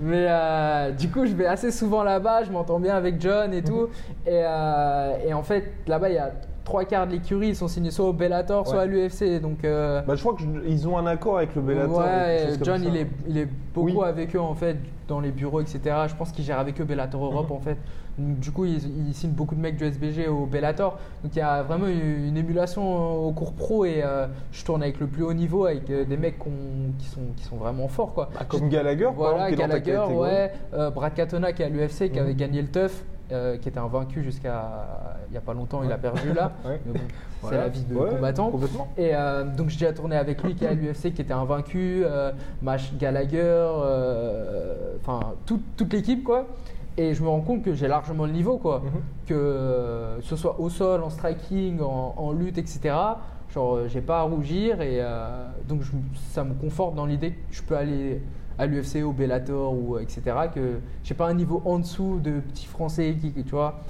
Mais 0.00 0.26
euh, 0.28 0.92
du 0.92 1.08
coup, 1.08 1.26
je 1.26 1.34
vais 1.34 1.46
assez 1.46 1.72
souvent 1.72 2.04
là-bas, 2.04 2.44
je 2.44 2.52
m'entends 2.52 2.78
bien 2.78 2.94
avec 2.94 3.20
John 3.20 3.52
et 3.52 3.64
tout. 3.64 3.88
Et, 4.24 4.30
euh, 4.44 5.18
et 5.26 5.34
en 5.34 5.42
fait, 5.42 5.72
là-bas, 5.88 6.10
il 6.10 6.14
y 6.14 6.18
a 6.18 6.32
trois 6.64 6.84
quarts 6.84 7.06
de 7.06 7.12
l'écurie, 7.12 7.48
ils 7.48 7.56
sont 7.56 7.68
signés 7.68 7.90
soit 7.90 8.06
au 8.08 8.12
Bellator, 8.12 8.66
soit 8.66 8.82
à 8.82 8.86
l'UFC. 8.86 9.40
Donc, 9.40 9.64
euh, 9.64 10.00
Bah, 10.02 10.14
je 10.14 10.20
crois 10.22 10.34
qu'ils 10.36 10.88
ont 10.88 10.96
un 10.98 11.06
accord 11.06 11.38
avec 11.38 11.54
le 11.54 11.62
Bellator. 11.62 11.98
ouais, 11.98 12.48
John, 12.62 12.82
il 12.86 12.96
est, 12.96 13.06
il 13.28 13.38
est 13.38 13.48
beaucoup 13.74 13.88
Oui. 14.00 14.04
avec 14.04 14.34
eux 14.36 14.40
en 14.40 14.54
fait, 14.54 14.76
dans 15.08 15.20
les 15.20 15.30
bureaux, 15.30 15.60
etc. 15.60 15.80
Je 16.08 16.14
pense 16.14 16.30
qu'il 16.32 16.44
gère 16.44 16.58
avec 16.58 16.80
eux 16.80 16.84
Bellator 16.84 17.24
Europe 17.24 17.50
Mhm. 17.50 17.56
en 17.56 17.60
fait. 17.60 17.76
Donc, 18.18 18.38
du 18.40 18.50
coup, 18.50 18.66
il, 18.66 18.78
il 19.08 19.14
signe 19.14 19.30
beaucoup 19.30 19.54
de 19.54 19.60
mecs 19.60 19.76
du 19.76 19.84
SBG 19.86 20.28
au 20.28 20.44
Bellator. 20.44 20.98
Donc, 21.24 21.34
il 21.34 21.38
y 21.38 21.42
a 21.42 21.62
vraiment 21.62 21.86
une, 21.86 22.26
une 22.26 22.36
émulation 22.36 23.26
au 23.26 23.32
cours 23.32 23.54
pro 23.54 23.84
et 23.86 24.02
euh, 24.04 24.26
je 24.52 24.62
tourne 24.64 24.82
avec 24.82 25.00
le 25.00 25.06
plus 25.06 25.22
haut 25.24 25.32
niveau, 25.32 25.64
avec 25.64 25.88
euh, 25.88 26.04
des 26.04 26.18
mecs 26.18 26.38
qui, 26.98 27.06
sont, 27.06 27.20
qui 27.36 27.44
sont 27.44 27.56
vraiment 27.56 27.88
forts 27.88 28.12
quoi. 28.12 28.28
Bah, 28.34 28.44
comme 28.46 28.68
Gallagher, 28.68 29.04
par 29.04 29.12
Voilà, 29.14 29.48
exemple, 29.50 29.54
qui 29.54 29.54
est 29.54 29.66
dans 29.66 29.72
ta 29.72 29.80
Gallagher, 29.80 30.02
catégorie. 30.04 30.30
ouais. 30.30 30.52
Euh, 30.74 30.90
Brad 30.90 31.14
Katona 31.14 31.52
qui 31.52 31.62
est 31.62 31.64
à 31.64 31.68
l'UFC, 31.70 32.10
qui 32.10 32.18
Mhm. 32.18 32.24
avait 32.24 32.34
gagné 32.34 32.60
le 32.62 32.68
TUF, 32.68 33.02
euh, 33.32 33.56
qui 33.56 33.68
était 33.68 33.78
invaincu 33.78 34.22
jusqu'à 34.22 34.62
il 35.28 35.32
n'y 35.32 35.36
a 35.36 35.40
pas 35.40 35.54
longtemps, 35.54 35.82
il 35.82 35.90
a 35.92 35.98
perdu 35.98 36.32
là. 36.32 36.52
Ouais. 36.64 36.80
C'est 37.50 37.56
la 37.56 37.68
vie 37.68 37.82
de 37.82 37.94
Ouais, 37.96 38.10
combattant. 38.10 38.52
Et 38.96 39.10
euh, 39.16 39.42
donc 39.44 39.68
j'ai 39.68 39.78
déjà 39.80 39.92
tourné 39.92 40.14
avec 40.16 40.42
lui 40.44 40.54
qui 40.54 40.64
est 40.64 40.68
à 40.68 40.74
l'UFC, 40.74 41.12
qui 41.12 41.22
était 41.22 41.32
invaincu, 41.32 42.02
euh, 42.04 42.30
Mash 42.62 42.94
Gallagher, 42.96 43.38
euh, 43.42 44.96
enfin 45.00 45.32
toute, 45.46 45.62
toute 45.76 45.92
l'équipe 45.92 46.22
quoi. 46.22 46.46
Et 46.96 47.14
je 47.14 47.22
me 47.22 47.28
rends 47.28 47.40
compte 47.40 47.62
que 47.62 47.74
j'ai 47.74 47.88
largement 47.88 48.26
le 48.26 48.32
niveau 48.32 48.58
quoi. 48.58 48.80
Mhm. 48.80 48.90
Que 49.26 49.34
euh, 49.34 50.20
ce 50.20 50.36
soit 50.36 50.60
au 50.60 50.68
sol, 50.68 51.02
en 51.02 51.10
striking, 51.10 51.80
en, 51.80 52.14
en 52.16 52.32
lutte, 52.32 52.58
etc. 52.58 52.94
Genre 53.52 53.80
j'ai 53.88 54.00
pas 54.00 54.20
à 54.20 54.22
rougir 54.22 54.80
et 54.80 55.00
donc 55.68 55.82
je- 55.82 55.90
ça 56.30 56.42
me 56.44 56.54
conforte 56.54 56.94
dans 56.94 57.06
l'idée 57.06 57.32
que 57.32 57.36
je 57.54 57.62
peux 57.62 57.76
aller 57.76 58.22
à 58.58 58.66
l'UFC, 58.66 59.02
au 59.04 59.12
Bellator 59.12 59.72
ou 59.72 59.96
euh, 59.96 60.00
etc. 60.00 60.22
Que 60.54 60.78
j'ai 61.04 61.14
pas 61.14 61.28
un 61.28 61.34
niveau 61.34 61.62
en 61.64 61.78
dessous 61.78 62.20
de 62.22 62.40
petits 62.40 62.66
Français 62.66 63.16
qui, 63.20 63.32
tu 63.32 63.50
vois. 63.50 63.80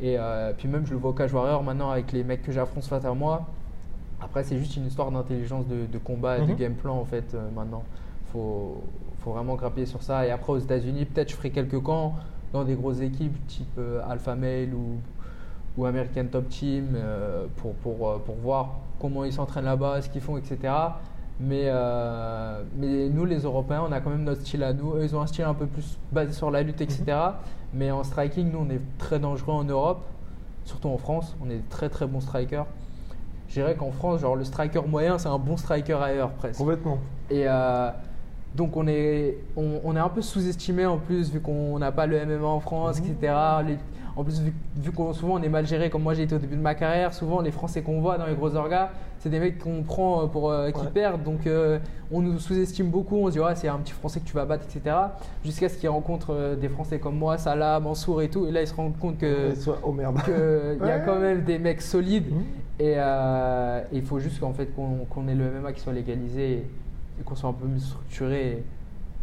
Et 0.00 0.16
euh, 0.18 0.52
puis 0.56 0.68
même 0.68 0.84
je 0.86 0.92
le 0.92 0.98
vois 0.98 1.10
au 1.10 1.14
Cage 1.14 1.32
Warrior 1.32 1.62
maintenant 1.62 1.90
avec 1.90 2.12
les 2.12 2.22
mecs 2.22 2.42
que 2.42 2.52
j'affronte 2.52 2.84
face 2.84 3.04
à 3.04 3.14
moi. 3.14 3.46
Après, 4.20 4.42
c'est 4.44 4.58
juste 4.58 4.76
une 4.76 4.86
histoire 4.86 5.10
d'intelligence 5.10 5.66
de, 5.66 5.86
de 5.90 5.98
combat 5.98 6.38
et 6.38 6.42
de 6.42 6.46
Mhm. 6.52 6.56
game 6.56 6.74
plan 6.74 6.96
en 6.98 7.04
fait 7.04 7.34
euh, 7.34 7.48
maintenant. 7.54 7.82
Faut, 8.32 8.82
faut 9.20 9.32
vraiment 9.32 9.54
grappiller 9.54 9.86
sur 9.86 10.02
ça. 10.02 10.26
Et 10.26 10.30
après, 10.30 10.52
aux 10.52 10.58
États-Unis, 10.58 11.04
peut-être 11.06 11.30
je 11.30 11.36
ferai 11.36 11.50
quelques 11.50 11.80
camps 11.82 12.14
dans 12.52 12.64
des 12.64 12.74
grosses 12.74 13.00
équipes 13.00 13.34
type 13.46 13.66
euh, 13.78 14.00
Alpha 14.08 14.34
Male 14.34 14.74
ou, 14.74 14.96
ou 15.76 15.84
American 15.86 16.24
Top 16.30 16.48
Team 16.48 16.96
pour, 17.56 17.74
pour, 17.74 18.20
pour 18.22 18.34
voir 18.36 18.70
comment 19.00 19.24
ils 19.24 19.32
s'entraînent 19.32 19.64
là-bas, 19.66 20.00
ce 20.02 20.08
qu'ils 20.08 20.22
font, 20.22 20.36
etc. 20.38 20.72
Mais, 21.38 21.64
euh, 21.66 22.62
mais 22.78 23.08
nous, 23.10 23.24
les 23.26 23.40
Européens, 23.40 23.84
on 23.88 23.92
a 23.92 24.00
quand 24.00 24.10
même 24.10 24.24
notre 24.24 24.40
style 24.40 24.62
à 24.62 24.72
nous. 24.72 24.94
Eux, 24.94 25.04
ils 25.04 25.14
ont 25.14 25.20
un 25.20 25.26
style 25.26 25.44
un 25.44 25.54
peu 25.54 25.66
plus 25.66 25.98
basé 26.10 26.32
sur 26.32 26.50
la 26.50 26.62
lutte, 26.62 26.80
etc. 26.80 27.04
Mais 27.74 27.90
en 27.90 28.02
striking, 28.04 28.50
nous, 28.50 28.60
on 28.66 28.70
est 28.70 28.80
très 28.98 29.18
dangereux 29.18 29.52
en 29.52 29.64
Europe, 29.64 30.00
surtout 30.64 30.88
en 30.88 30.96
France. 30.96 31.36
On 31.44 31.50
est 31.50 31.68
très 31.68 31.88
très 31.90 32.06
bons 32.06 32.20
strikers. 32.20 32.64
Je 33.48 33.54
dirais 33.54 33.74
qu'en 33.74 33.92
France, 33.92 34.20
genre 34.22 34.34
le 34.34 34.44
striker 34.44 34.82
moyen, 34.88 35.18
c'est 35.18 35.28
un 35.28 35.38
bon 35.38 35.56
striker 35.56 35.94
ailleurs 36.02 36.30
presque. 36.30 36.58
Complètement. 36.58 36.98
Et 37.30 37.44
euh, 37.46 37.90
donc 38.56 38.76
on 38.76 38.86
est, 38.88 39.36
on, 39.56 39.80
on 39.84 39.94
est 39.94 40.00
un 40.00 40.08
peu 40.08 40.22
sous-estimé 40.22 40.84
en 40.86 40.98
plus 40.98 41.30
vu 41.30 41.40
qu'on 41.40 41.78
n'a 41.78 41.92
pas 41.92 42.06
le 42.06 42.24
MMA 42.26 42.46
en 42.46 42.60
France, 42.60 42.98
etc. 42.98 43.34
Les- 43.66 43.78
en 44.16 44.24
plus 44.24 44.40
vu, 44.40 44.52
vu 44.76 44.92
qu'on 44.92 45.12
souvent 45.12 45.34
on 45.34 45.42
est 45.42 45.48
mal 45.50 45.66
géré 45.66 45.90
comme 45.90 46.02
moi 46.02 46.14
j'ai 46.14 46.22
été 46.22 46.34
au 46.34 46.38
début 46.38 46.56
de 46.56 46.60
ma 46.62 46.74
carrière, 46.74 47.12
souvent 47.12 47.42
les 47.42 47.50
Français 47.50 47.82
qu'on 47.82 48.00
voit 48.00 48.16
dans 48.16 48.24
les 48.26 48.34
gros 48.34 48.54
orgas, 48.56 48.88
c'est 49.26 49.30
des 49.30 49.40
mecs 49.40 49.58
qu'on 49.58 49.82
prend 49.82 50.22
euh, 50.22 50.26
pour 50.26 50.52
euh, 50.52 50.70
qui 50.70 50.80
Ouais. 50.80 50.86
perdent. 50.94 51.24
Donc 51.24 51.48
euh, 51.48 51.80
on 52.12 52.20
nous 52.20 52.38
sous-estime 52.38 52.90
beaucoup, 52.90 53.16
on 53.16 53.26
se 53.26 53.32
dit 53.32 53.40
ouais 53.40 53.56
c'est 53.56 53.66
un 53.66 53.78
petit 53.78 53.92
Français 53.92 54.20
que 54.20 54.24
tu 54.24 54.34
vas 54.34 54.44
battre, 54.44 54.64
etc. 54.72 54.94
Jusqu'à 55.44 55.68
ce 55.68 55.76
qu'ils 55.78 55.88
rencontrent 55.88 56.32
euh, 56.32 56.54
des 56.54 56.68
Français 56.68 57.00
comme 57.00 57.16
moi, 57.18 57.36
Salah, 57.36 57.80
Mansour 57.80 58.22
et 58.22 58.28
tout, 58.28 58.46
et 58.46 58.52
là 58.52 58.62
ils 58.62 58.68
se 58.68 58.74
rendent 58.74 58.96
compte 58.98 59.18
que 59.18 59.52
Oh 59.82 59.90
merde. 59.90 60.16
y 60.80 60.88
a 60.88 61.00
quand 61.00 61.18
même 61.18 61.42
des 61.42 61.58
mecs 61.58 61.82
solides. 61.82 62.30
Mhm. 62.32 62.44
Et 62.78 62.94
il 63.92 64.02
faut 64.02 64.20
juste 64.20 64.38
qu'en 64.38 64.52
fait 64.52 64.66
qu'on 64.76 65.26
ait 65.28 65.34
le 65.34 65.50
MMA 65.60 65.72
qui 65.72 65.80
soit 65.80 65.92
légalisé 65.92 66.52
et, 67.18 67.22
qu'on 67.24 67.34
soit 67.34 67.50
un 67.50 67.54
peu 67.54 67.66
mieux 67.66 67.80
structuré 67.80 68.46
et, 68.48 68.62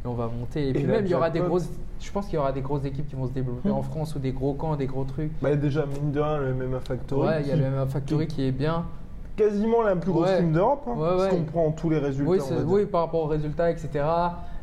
on 0.05 0.15
va 0.15 0.27
monter. 0.27 0.65
Et, 0.65 0.69
Et 0.71 0.73
puis 0.73 0.83
même 0.83 1.05
il 1.05 1.11
y 1.11 1.15
aura 1.15 1.29
des 1.29 1.39
grosses, 1.39 1.69
je 2.01 2.11
pense 2.11 2.25
qu'il 2.25 2.35
y 2.35 2.37
aura 2.37 2.51
des 2.51 2.59
grosses 2.61 2.83
équipes 2.83 3.07
qui 3.07 3.15
vont 3.15 3.27
se 3.27 3.31
développer 3.31 3.69
Mhm. 3.69 3.75
en 3.75 3.83
France 3.83 4.15
ou 4.15 4.19
des 4.19 4.33
gros 4.33 4.53
camps, 4.53 4.75
des 4.75 4.87
gros 4.87 5.05
trucs. 5.05 5.31
Bah, 5.41 5.55
déjà, 5.55 5.85
mine 5.85 6.11
de 6.11 6.19
rien, 6.19 6.39
le 6.39 6.53
MMA 6.53 6.81
Factory. 6.81 7.25
ouais, 7.25 7.41
il 7.43 7.47
y 7.47 7.51
a 7.51 7.55
le 7.55 7.63
MMA 7.69 7.85
Factory 7.85 8.27
qui 8.27 8.43
est 8.45 8.51
bien. 8.51 8.83
Quasiment 9.35 9.81
la 9.81 9.95
plus 9.95 10.11
grosse 10.11 10.27
Ouais. 10.29 10.37
team 10.39 10.51
d'Europe. 10.53 10.83
Hein, 10.87 10.91
Ouais, 10.97 11.09
Si 11.29 11.35
ouais. 11.35 11.39
on 11.41 11.43
prend 11.51 11.71
tous 11.71 11.89
les 11.89 11.97
résultats. 11.97 12.45
Oui, 12.65 12.85
par 12.85 13.01
rapport 13.01 13.23
aux 13.23 13.27
résultats, 13.27 13.71
etc. 13.71 14.05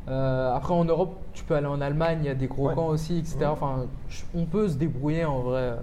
Euh, 0.09 0.55
après 0.55 0.75
en 0.75 0.85
Europe, 0.85 1.17
tu 1.33 1.45
peux 1.45 1.55
aller 1.55 1.67
en 1.67 1.81
Allemagne, 1.81 2.19
il 2.23 2.27
y 2.27 2.31
a 2.31 2.35
des 2.35 2.47
gros 2.47 2.69
Ouais. 2.69 2.75
camps 2.75 2.87
aussi, 2.87 3.19
etc. 3.19 3.37
Ouais. 3.41 3.47
Enfin, 3.47 3.87
on 4.35 4.45
peut 4.45 4.69
se 4.69 4.77
débrouiller 4.77 5.25
en 5.25 5.41
vrai. 5.41 5.75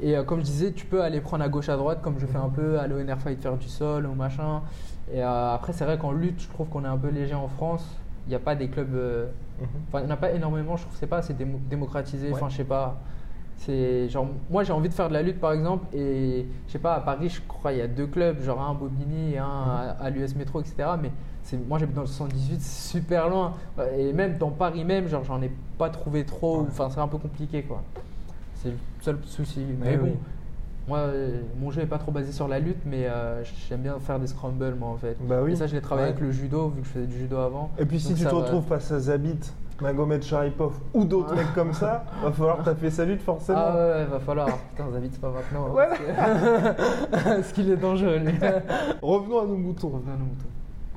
Et 0.00 0.14
euh, 0.16 0.24
comme 0.24 0.40
je 0.40 0.44
disais, 0.44 0.72
tu 0.72 0.84
peux 0.84 1.02
aller 1.02 1.20
prendre 1.22 1.42
à 1.42 1.48
gauche 1.48 1.70
à 1.70 1.76
droite, 1.76 2.00
comme 2.02 2.18
je 2.18 2.26
fais 2.26 2.36
un 2.38 2.50
peu, 2.50 2.78
aller 2.78 2.94
au 2.94 2.98
NR 2.98 3.18
Fight 3.18 3.40
faire 3.40 3.56
du 3.56 3.68
sol 3.68 4.06
ou 4.06 4.14
machin. 4.14 4.60
Et 5.12 5.22
euh, 5.22 5.54
après, 5.54 5.72
c'est 5.72 5.84
vrai 5.86 5.96
qu'en 5.98 6.12
lutte, 6.12 6.40
je 6.42 6.48
trouve 6.50 6.68
qu'on 6.68 6.84
est 6.84 6.88
un 6.88 6.98
peu 6.98 7.08
léger 7.08 7.34
en 7.34 7.48
France. 7.48 7.84
Il 8.26 8.30
n'y 8.30 8.34
a 8.34 8.40
pas 8.40 8.54
des 8.54 8.68
clubs. 8.68 8.94
euh, 8.94 9.26
Mhm. 9.58 9.66
Enfin, 9.88 10.00
il 10.00 10.04
n'y 10.06 10.10
en 10.10 10.14
a 10.14 10.18
pas 10.18 10.32
énormément, 10.32 10.76
je 10.76 10.82
trouve 10.82 10.94
c'est 10.98 11.06
pas 11.06 11.18
assez 11.18 11.32
démo- 11.32 11.58
démocratisé. 11.70 12.28
Ouais. 12.28 12.34
Enfin, 12.34 12.50
je 12.50 12.56
sais 12.58 12.64
pas. 12.64 12.96
C'est 13.58 14.08
genre, 14.10 14.26
moi 14.50 14.64
j'ai 14.64 14.72
envie 14.72 14.88
de 14.88 14.94
faire 14.94 15.08
de 15.08 15.14
la 15.14 15.22
lutte 15.22 15.40
par 15.40 15.52
exemple, 15.52 15.86
et 15.96 16.46
je 16.66 16.72
sais 16.72 16.78
pas, 16.78 16.94
à 16.94 17.00
Paris, 17.00 17.28
je 17.30 17.40
crois 17.48 17.72
il 17.72 17.78
y 17.78 17.82
a 17.82 17.88
deux 17.88 18.06
clubs, 18.06 18.40
genre 18.42 18.60
un 18.60 18.70
à 18.72 18.74
Bobigny 18.74 19.32
et 19.34 19.38
un 19.38 19.44
à, 19.44 19.96
à 20.00 20.10
l'US 20.10 20.36
Métro, 20.36 20.60
etc. 20.60 20.76
Mais 21.00 21.10
c'est, 21.42 21.56
moi 21.66 21.78
j'habite 21.78 21.94
dans 21.96 22.02
le 22.02 22.06
78, 22.06 22.60
c'est 22.60 22.98
super 22.98 23.28
loin. 23.30 23.54
Et 23.98 24.12
même 24.12 24.36
dans 24.38 24.50
Paris 24.50 24.84
même, 24.84 25.08
genre 25.08 25.24
j'en 25.24 25.40
ai 25.42 25.50
pas 25.78 25.88
trouvé 25.90 26.24
trop, 26.24 26.60
enfin 26.68 26.88
c'est 26.90 27.00
un 27.00 27.08
peu 27.08 27.18
compliqué 27.18 27.62
quoi. 27.62 27.82
C'est 28.56 28.68
le 28.68 28.76
seul 29.00 29.18
souci. 29.24 29.64
Mais 29.80 29.96
bon, 29.96 30.04
oui. 30.06 30.12
moi 30.86 30.98
euh, 30.98 31.40
mon 31.58 31.70
jeu 31.70 31.80
est 31.82 31.86
pas 31.86 31.98
trop 31.98 32.12
basé 32.12 32.32
sur 32.32 32.48
la 32.48 32.58
lutte, 32.58 32.82
mais 32.84 33.06
euh, 33.06 33.42
j'aime 33.68 33.80
bien 33.80 33.98
faire 34.00 34.20
des 34.20 34.26
scrambles 34.26 34.74
moi 34.78 34.90
en 34.90 34.96
fait. 34.96 35.16
Bah 35.26 35.40
oui. 35.42 35.52
Et 35.52 35.56
ça 35.56 35.66
je 35.66 35.74
l'ai 35.74 35.80
travaillé 35.80 36.08
Ouais. 36.08 36.12
avec 36.12 36.22
le 36.22 36.30
judo, 36.30 36.68
vu 36.68 36.82
que 36.82 36.86
je 36.88 36.92
faisais 36.92 37.06
du 37.06 37.16
judo 37.18 37.36
avant. 37.38 37.70
Et 37.78 37.86
puis 37.86 37.98
si 38.00 38.08
Donc 38.10 38.18
tu 38.18 38.24
te 38.24 38.28
va. 38.28 38.36
retrouves 38.36 38.64
face 38.66 38.92
à 38.92 38.98
Zabit, 39.00 39.38
Magomed 39.80 40.22
Sharipov 40.22 40.72
ou 40.94 41.04
d'autres 41.04 41.34
mecs 41.34 41.52
comme 41.54 41.72
ça, 41.72 42.04
va 42.22 42.32
falloir 42.32 42.62
taper 42.62 42.90
sa 42.90 43.04
lutte 43.04 43.22
forcément. 43.22 43.58
Ah 43.60 43.74
ouais, 43.74 43.80
ouais, 43.92 44.04
va 44.06 44.20
falloir. 44.20 44.48
Putain, 44.70 44.88
David, 44.90 45.10
c'est 45.12 45.20
pas 45.20 45.30
maintenant. 45.30 45.66
hein, 45.68 45.86
parce 45.88 45.98
que- 45.98 47.24
Parce 47.36 47.52
qu'il 47.52 47.70
est 47.70 47.76
dangereux, 47.76 48.16
lui. 48.18 48.32
Revenons 49.02 49.40
à 49.42 49.46
nos 49.46 49.56
moutons. 49.56 49.88
Revenons 49.88 50.12
à 50.12 50.16
nos 50.16 50.24
moutons. 50.24 50.46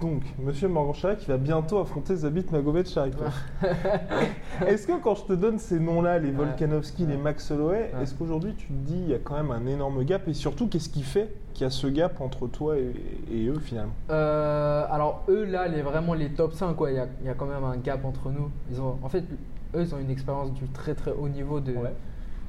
Donc, 0.01 0.21
Monsieur 0.39 0.69
Morgan 0.69 1.17
qui 1.17 1.25
va 1.27 1.38
bientôt 1.38 1.79
affronter 1.79 2.15
Zabit 2.15 2.45
Magomed 2.51 2.88
Sharipov. 2.88 3.33
est-ce 4.67 4.88
que 4.88 4.93
quand 5.01 5.15
je 5.15 5.23
te 5.25 5.33
donne 5.33 5.59
ces 5.59 5.79
noms-là, 5.79 6.19
les 6.19 6.29
Ouais. 6.29 6.35
Volkanovski, 6.35 7.05
les 7.05 7.15
Ouais. 7.15 7.21
Max 7.21 7.51
Holloway, 7.51 7.91
Ouais. 7.93 8.03
est-ce 8.03 8.13
qu'aujourd'hui 8.15 8.53
tu 8.55 8.67
te 8.67 8.73
dis 8.73 8.95
il 8.97 9.09
y 9.09 9.13
a 9.13 9.19
quand 9.19 9.35
même 9.35 9.51
un 9.51 9.65
énorme 9.65 10.03
gap? 10.05 10.27
Et 10.27 10.33
surtout 10.33 10.67
qu'est-ce 10.67 10.89
qui 10.89 11.03
fait 11.03 11.33
qu'il 11.53 11.63
y 11.65 11.67
a 11.67 11.69
ce 11.69 11.88
gap 11.88 12.21
entre 12.21 12.47
toi 12.47 12.77
et, 12.77 12.93
et 13.31 13.47
eux 13.47 13.59
finalement? 13.59 13.91
Euh, 14.09 14.85
alors, 14.89 15.23
eux, 15.27 15.43
là, 15.43 15.67
les, 15.67 15.81
vraiment 15.81 16.13
les 16.13 16.29
top 16.29 16.53
5, 16.53 16.75
quoi. 16.75 16.91
Il 16.91 16.95
y 16.95 16.99
a, 16.99 17.07
il 17.21 17.27
y 17.27 17.29
a 17.29 17.33
quand 17.33 17.47
même 17.47 17.63
un 17.65 17.75
gap 17.77 18.05
entre 18.05 18.29
nous. 18.29 18.49
Ils 18.71 18.79
ont, 18.79 18.97
en 19.03 19.09
fait, 19.09 19.23
eux, 19.75 19.81
ils 19.81 19.93
ont 19.93 19.99
une 19.99 20.12
expérience 20.12 20.53
du 20.53 20.65
très 20.69 20.95
très 20.95 21.12
haut 21.12 21.27
niveau 21.27 21.59
de, 21.59 21.73
Ouais. 21.73 21.93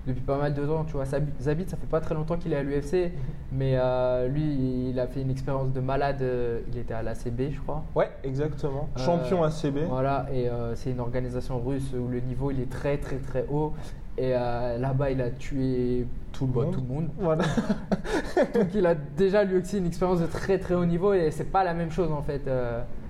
Depuis 0.06 0.22
pas 0.22 0.38
mal 0.38 0.54
de 0.54 0.64
temps. 0.64 0.84
Tu 0.84 0.92
vois, 0.92 1.04
Zabi- 1.04 1.32
Zabit, 1.40 1.68
ça 1.68 1.76
fait 1.76 1.86
pas 1.86 2.00
très 2.00 2.14
longtemps 2.14 2.36
qu'il 2.36 2.52
est 2.52 2.56
à 2.56 2.62
l'UFC, 2.62 2.92
Mhm. 2.94 3.10
mais 3.52 3.72
euh, 3.76 4.28
lui, 4.28 4.90
il 4.90 4.98
a 5.00 5.06
fait 5.06 5.22
une 5.22 5.30
expérience 5.30 5.72
de 5.72 5.80
malade. 5.80 6.22
euh, 6.22 6.60
Il 6.72 6.78
était 6.78 6.94
à 6.94 7.02
l'ACB, 7.02 7.50
je 7.52 7.60
crois. 7.60 7.84
Ouais, 7.94 8.10
exactement. 8.24 8.88
Euh, 8.96 9.00
Champion 9.00 9.42
ACB. 9.44 9.78
Voilà, 9.88 10.26
et 10.32 10.48
euh, 10.48 10.74
c'est 10.74 10.90
une 10.90 11.00
organisation 11.00 11.60
russe 11.60 11.92
où 11.94 12.08
le 12.08 12.20
niveau 12.20 12.50
il 12.50 12.60
est 12.60 12.70
très 12.70 12.96
très 12.98 13.16
très 13.16 13.44
haut. 13.50 13.72
Et 14.18 14.30
là-bas, 14.32 15.10
il 15.12 15.22
a 15.22 15.30
tué 15.30 16.06
Tout 16.32 16.46
le 16.46 16.52
bah, 16.52 16.64
monde. 16.64 16.74
tout 16.74 16.80
le 16.86 16.94
monde. 16.94 17.08
Voilà. 17.18 17.44
Donc 18.54 18.66
il 18.74 18.84
a 18.84 18.94
déjà 18.94 19.44
lui 19.44 19.56
aussi 19.56 19.78
une 19.78 19.86
expérience 19.86 20.20
de 20.20 20.26
très 20.26 20.58
très 20.58 20.74
haut 20.74 20.84
niveau 20.84 21.14
et 21.14 21.30
c'est 21.30 21.44
pas 21.50 21.64
la 21.64 21.72
même 21.72 21.90
chose 21.90 22.10
en 22.12 22.20
fait. 22.22 22.42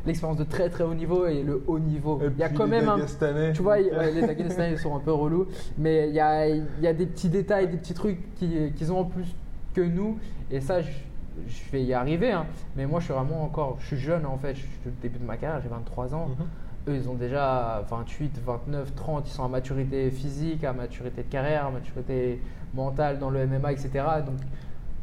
L'expérience 0.06 0.38
de 0.38 0.44
très 0.44 0.68
très 0.70 0.84
haut 0.84 0.94
niveau 0.94 1.26
et 1.26 1.42
le 1.42 1.62
haut 1.66 1.78
niveau. 1.78 2.20
Et 2.22 2.26
il 2.32 2.38
y 2.38 2.42
a 2.42 2.48
quand 2.48 2.64
les 2.64 2.70
même 2.70 2.88
un. 2.88 2.96
Dagestanais. 2.96 3.52
Tu 3.52 3.62
vois, 3.62 3.74
ouais, 3.76 4.12
les 4.12 4.22
Dagestanais 4.22 4.72
ils 4.72 4.78
sont 4.78 4.94
un 4.96 5.00
peu 5.00 5.12
relous, 5.12 5.46
mais 5.78 6.08
il 6.08 6.14
y 6.14 6.20
a, 6.20 6.48
il 6.48 6.64
y 6.80 6.86
a 6.86 6.92
des 6.94 7.06
petits 7.06 7.28
détails, 7.28 7.68
des 7.68 7.76
petits 7.76 7.94
trucs 7.94 8.34
qui- 8.36 8.72
qu'ils 8.74 8.92
ont 8.92 9.00
en 9.00 9.04
plus 9.04 9.26
que 9.74 9.80
nous. 9.82 10.18
Et 10.50 10.60
ça, 10.60 10.80
je, 10.80 10.88
je 11.46 11.70
vais 11.72 11.82
y 11.84 11.92
arriver. 11.94 12.32
hein. 12.32 12.46
Mais 12.76 12.86
moi, 12.86 13.00
je 13.00 13.04
suis 13.06 13.14
vraiment 13.14 13.42
encore. 13.44 13.76
Je 13.80 13.86
suis 13.88 13.98
jeune 13.98 14.24
en 14.26 14.38
fait. 14.38 14.54
Je 14.54 14.60
suis 14.60 14.68
au 14.86 14.90
début 15.02 15.18
de 15.18 15.24
ma 15.24 15.36
carrière, 15.36 15.60
j'ai 15.62 15.68
23 15.68 16.14
ans. 16.14 16.28
Mhm. 16.28 16.46
Eux, 16.88 16.96
ils 16.96 17.08
ont 17.10 17.14
déjà 17.14 17.84
28, 17.90 18.40
29, 18.44 18.94
30. 18.94 19.28
Ils 19.28 19.30
sont 19.32 19.44
à 19.44 19.48
maturité 19.48 20.10
physique, 20.10 20.64
à 20.64 20.72
maturité 20.72 21.22
de 21.22 21.28
carrière, 21.28 21.66
à 21.66 21.70
maturité 21.70 22.40
mentale 22.74 23.18
dans 23.18 23.28
le 23.28 23.46
MMA, 23.46 23.72
etc. 23.72 23.90
Donc, 24.24 24.38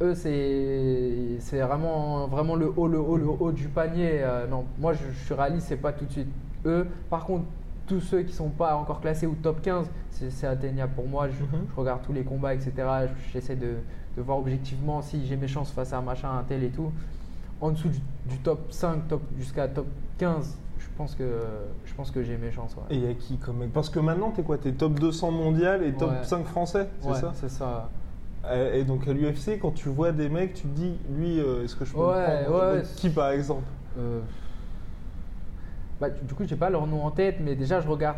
eux, 0.02 0.14
c'est 0.16 1.60
vraiment, 1.60 2.28
vraiment 2.28 2.56
le 2.56 2.72
haut, 2.76 2.88
le 2.88 3.00
haut, 3.00 3.18
le 3.18 3.28
haut 3.28 3.52
du 3.52 3.68
panier. 3.68 4.20
Euh, 4.22 4.48
non, 4.48 4.66
moi, 4.80 4.94
je, 4.94 5.00
je 5.12 5.26
suis 5.26 5.34
réaliste, 5.34 5.68
c'est 5.68 5.78
pas 5.78 5.92
tout 5.94 6.06
de 6.06 6.12
suite 6.12 6.28
eux. 6.66 6.88
Par 7.10 7.26
contre, 7.26 7.46
tous 7.88 8.02
ceux 8.02 8.22
qui 8.24 8.34
sont 8.34 8.50
pas 8.50 8.76
encore 8.76 9.00
classés 9.02 9.28
ou 9.28 9.36
top 9.42 9.62
15, 9.62 9.90
c'est 10.12 10.48
atteignable 10.48 10.94
pour 10.94 11.08
moi. 11.08 11.28
Je, 11.30 11.42
Mhm. 11.44 11.66
je 11.70 11.76
regarde 11.80 12.02
tous 12.04 12.14
les 12.14 12.24
combats, 12.24 12.54
etc. 12.54 12.72
J'essaie 13.32 13.56
de, 13.56 13.76
de 14.18 14.22
voir 14.22 14.38
objectivement 14.40 15.02
si 15.02 15.26
j'ai 15.26 15.38
mes 15.38 15.48
chances 15.48 15.72
face 15.72 15.94
à 15.94 15.98
un 16.00 16.02
machin, 16.02 16.30
un 16.38 16.44
tel 16.44 16.64
et 16.64 16.70
tout. 16.70 16.92
En 17.62 17.72
dessous 17.72 17.90
du, 17.90 18.00
du 18.30 18.38
top 18.40 18.72
5, 18.72 19.08
top, 19.08 19.22
jusqu'à 19.38 19.68
top 19.68 19.88
15, 20.20 20.58
je 20.80 20.86
pense 20.98 21.16
que, 21.16 21.24
je 21.86 21.94
pense 21.96 22.12
que 22.12 22.22
j'ai 22.24 22.38
mes 22.38 22.52
chances. 22.52 22.76
ouais. 22.76 22.96
Et 22.96 22.98
il 22.98 23.04
y 23.06 23.10
a 23.10 23.14
qui 23.14 23.38
comme 23.38 23.68
Parce 23.74 23.90
que 23.90 24.00
maintenant, 24.00 24.32
t'es 24.32 24.44
quoi? 24.44 24.58
T'es 24.58 24.74
top 24.74 25.00
200 25.00 25.32
mondial 25.32 25.82
et 25.84 25.94
top 25.94 26.10
Ouais. 26.12 26.24
5 26.24 26.46
français, 26.46 26.88
c'est 27.00 27.08
Ouais, 27.10 27.16
ça? 27.16 27.32
c'est 27.36 27.50
ça. 27.50 27.90
Euh, 28.48 28.74
Et 28.80 28.84
donc 28.84 29.08
à 29.08 29.14
l'UFC, 29.14 29.60
quand 29.62 29.72
tu 29.72 29.90
vois 29.90 30.12
des 30.12 30.30
mecs, 30.30 30.54
tu 30.54 30.64
te 30.64 30.68
dis, 30.68 30.98
lui, 31.10 31.40
euh, 31.40 31.64
est-ce 31.64 31.76
que 31.76 31.86
je 31.86 31.94
peux 31.94 32.00
Ouais, 32.00 32.40
le 32.44 32.46
prendre 32.46 32.74
ouais. 32.76 32.84
Qui 32.96 33.10
par 33.10 33.30
exemple 33.32 33.66
Euh, 34.00 34.20
bah, 36.00 36.10
du 36.10 36.34
coup, 36.34 36.44
j'ai 36.46 36.56
pas 36.56 36.70
leur 36.70 36.86
nom 36.88 37.04
en 37.04 37.12
tête, 37.12 37.38
mais 37.42 37.56
déjà, 37.56 37.82
je 37.82 37.88
regarde, 37.88 38.18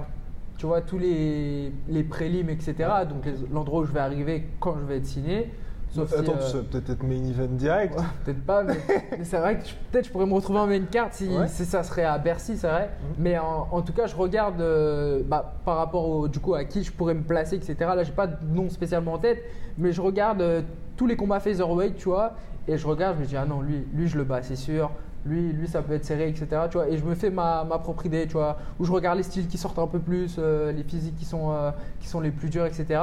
tu 0.58 0.66
vois, 0.66 0.82
tous 0.82 0.98
les, 1.00 1.72
les 1.88 2.04
prélims, 2.04 2.50
etc. 2.50 2.76
Donc, 3.10 3.24
l'endroit 3.52 3.82
où 3.82 3.86
je 3.86 3.94
vais 3.94 4.02
arriver 4.02 4.48
quand 4.60 4.76
je 4.80 4.86
vais 4.86 4.98
être 4.98 5.06
signé. 5.06 5.50
Sauf 5.92 6.10
si, 6.10 6.16
Attends, 6.20 6.34
euh, 6.40 6.52
tu 6.52 6.58
peut-être 6.68 6.90
être 6.92 7.04
main 7.04 7.16
event 7.26 7.48
direct. 7.56 7.98
ouais, 7.98 8.04
peut-être 8.26 8.46
pas, 8.46 8.64
mais, 8.64 8.76
mais 9.18 9.24
c'est 9.24 9.38
vrai 9.40 9.58
que 9.58 9.64
peut-être 9.92 10.06
je 10.06 10.12
pourrais 10.12 10.28
me 10.28 10.34
retrouver 10.34 10.60
en 10.60 10.68
main 10.68 10.82
card 10.84 11.08
si, 11.12 11.28
Ouais. 11.28 11.48
si 11.48 11.66
ça 11.66 11.82
serait 11.84 12.04
à 12.04 12.18
Bercy, 12.20 12.58
c'est 12.58 12.68
vrai. 12.68 12.90
Mais 13.18 13.38
en, 13.40 13.68
en 13.72 13.82
tout 13.82 13.94
cas, 13.94 14.06
je 14.06 14.16
regarde 14.16 14.62
euh, 14.62 15.22
bah, 15.26 15.56
par 15.66 15.78
rapport 15.78 16.08
au, 16.08 16.28
du 16.28 16.40
coup, 16.40 16.54
à 16.54 16.64
qui 16.64 16.84
je 16.84 16.92
pourrais 16.92 17.16
me 17.16 17.24
placer, 17.24 17.56
etc. 17.56 17.76
Là, 17.80 18.04
j'ai 18.04 18.12
pas 18.12 18.28
de 18.28 18.36
nom 18.46 18.70
spécialement 18.70 19.14
en 19.14 19.18
tête, 19.18 19.44
mais 19.78 19.92
je 19.92 20.02
regarde 20.02 20.42
euh, 20.42 20.62
tous 20.96 21.08
les 21.08 21.16
combats 21.16 21.40
featherweight, 21.40 21.96
tu 21.98 22.10
vois, 22.10 22.34
et 22.68 22.78
je 22.78 22.86
regarde, 22.86 23.16
je 23.18 23.22
me 23.22 23.26
dis, 23.26 23.38
ah 23.38 23.46
non, 23.46 23.62
lui, 23.62 23.84
lui 23.94 24.08
je 24.08 24.18
le 24.18 24.24
bats, 24.26 24.44
c'est 24.44 24.56
sûr. 24.56 24.92
Lui, 25.26 25.52
lui, 25.52 25.68
ça 25.68 25.82
peut 25.82 25.94
être 25.94 26.06
serré, 26.06 26.30
etc. 26.30 26.48
Tu 26.70 26.78
vois, 26.78 26.88
et 26.90 26.98
je 26.98 27.04
me 27.04 27.14
fais 27.16 27.30
ma, 27.30 27.64
ma 27.66 27.78
propre 27.78 28.06
idée, 28.06 28.26
tu 28.26 28.34
vois, 28.34 28.58
où 28.80 28.86
je 28.86 28.92
regarde 28.92 29.18
les 29.18 29.24
styles 29.24 29.48
qui 29.48 29.58
sortent 29.58 29.80
un 29.80 29.88
peu 29.88 30.00
plus, 30.00 30.38
euh, 30.40 30.72
les 30.72 30.84
physiques 30.84 31.16
qui 31.18 31.26
sont, 31.26 31.52
euh, 31.52 31.72
qui 32.00 32.08
sont 32.08 32.22
les 32.22 32.32
plus 32.32 32.50
durs, 32.50 32.66
etc. 32.66 33.00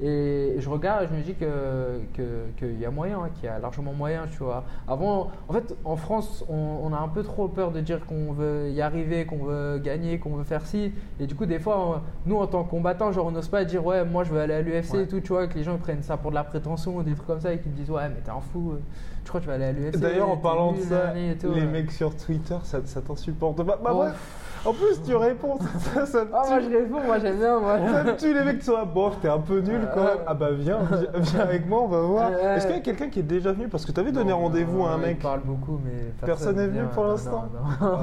Et 0.00 0.56
je 0.58 0.68
regarde 0.68 1.04
et 1.04 1.06
je 1.08 1.12
me 1.14 1.22
dis 1.22 1.34
que 1.34 2.00
que- 2.14 2.46
qu'il 2.58 2.78
y 2.80 2.84
a 2.84 2.90
moyen, 2.90 3.20
hein, 3.24 3.28
qu'il 3.34 3.44
y 3.44 3.48
a 3.48 3.58
largement 3.58 3.92
moyen, 3.92 4.22
tu 4.30 4.38
vois. 4.38 4.64
Avant, 4.88 5.30
en 5.48 5.52
fait, 5.52 5.74
en 5.84 5.96
France, 5.96 6.44
on, 6.48 6.80
on 6.84 6.92
a 6.92 6.98
un 6.98 7.08
peu 7.08 7.22
trop 7.22 7.48
peur 7.48 7.70
de 7.70 7.80
dire 7.80 8.04
qu'on 8.06 8.32
veut 8.32 8.70
y 8.70 8.80
arriver, 8.82 9.24
qu'on 9.24 9.44
veut 9.44 9.78
gagner, 9.78 10.18
qu'on 10.18 10.36
veut 10.36 10.44
faire 10.44 10.66
ci. 10.66 10.92
Et 11.20 11.26
du 11.26 11.34
coup, 11.34 11.46
des 11.46 11.58
fois, 11.58 11.78
on- 11.78 12.00
nous, 12.28 12.36
en 12.36 12.46
tant 12.46 12.64
que 12.64 12.70
combattants, 12.70 13.12
genre, 13.12 13.26
on 13.26 13.30
n'ose 13.30 13.48
pas 13.48 13.64
dire, 13.64 13.84
ouais, 13.84 14.04
moi, 14.04 14.24
je 14.24 14.32
veux 14.32 14.40
aller 14.40 14.54
à 14.54 14.62
l'UFC 14.62 14.94
Ouais. 14.94 15.02
et 15.04 15.06
tout, 15.08 15.20
tu 15.20 15.28
vois, 15.28 15.46
que 15.46 15.54
les 15.54 15.64
gens 15.64 15.74
ils 15.74 15.78
prennent 15.78 16.02
ça 16.02 16.16
pour 16.16 16.30
de 16.30 16.34
la 16.34 16.44
prétention, 16.44 17.00
des 17.02 17.12
trucs 17.14 17.26
comme 17.26 17.40
ça, 17.40 17.52
et 17.52 17.58
qu'ils 17.58 17.72
disent, 17.72 17.90
ouais, 17.90 18.08
mais 18.08 18.20
t'es 18.22 18.30
un 18.30 18.40
fou, 18.52 18.72
euh, 18.72 18.80
tu 19.24 19.28
crois 19.30 19.40
que 19.40 19.44
tu 19.44 19.48
vas 19.48 19.54
aller 19.56 19.64
à 19.64 19.72
l'UFC 19.72 19.98
D'ailleurs, 19.98 20.28
en 20.28 20.36
parlant 20.36 20.72
de 20.72 20.78
ça, 20.80 21.12
les 21.54 21.60
ouais. 21.62 21.66
mecs 21.66 21.90
sur 21.92 22.16
Twitter, 22.16 22.56
ça, 22.64 22.78
ça 22.84 23.00
t'insupporte 23.00 23.56
pas. 23.64 23.78
Bah, 23.82 23.90
bref, 23.92 24.40
en 24.66 24.72
plus, 24.72 25.02
tu 25.06 25.14
réponds. 25.14 25.58
Ça, 26.06 26.24
Ah, 26.32 26.42
moi, 26.48 26.60
je 26.60 26.68
réponds, 26.74 27.00
moi, 27.04 27.18
j'aime 27.18 27.36
bien, 27.38 27.60
moi. 27.60 27.76
Ça 27.78 28.02
me 28.04 28.16
tue 28.16 28.32
les 28.32 28.42
mecs 28.44 28.60
qui 28.60 28.64
sont 28.64 28.76
là, 28.76 28.84
bof, 28.86 29.18
t'es 29.20 29.28
un 29.28 29.38
peu 29.38 29.60
nul 29.60 29.86
quand 29.94 30.04
même. 30.04 30.18
Ah 30.26 30.32
bah 30.34 30.48
viens, 30.52 30.78
viens, 30.90 31.10
viens 31.20 31.40
avec 31.40 31.66
moi, 31.68 31.82
on 31.82 31.88
va 31.88 32.00
voir. 32.00 32.30
Ouais. 32.30 32.56
Est-ce 32.56 32.66
qu'il 32.66 32.76
y 32.76 32.78
a 32.78 32.82
quelqu'un 32.82 33.08
qui 33.10 33.20
est 33.20 33.24
déjà 33.24 33.52
venu? 33.52 33.68
Parce 33.68 33.84
que 33.84 33.92
t'avais 33.92 34.10
donné 34.12 34.32
rendez-vous 34.32 34.84
à 34.86 34.92
un 34.92 34.98
mec. 34.98 35.16
Il 35.18 35.22
parle 35.22 35.40
beaucoup, 35.44 35.78
mais 35.84 36.12
Personne 36.24 36.56
n'est 36.56 36.66
venu 36.66 36.84
pour 36.94 37.04
l'instant? 37.04 37.44
non, 37.52 37.86
Oh 37.86 37.96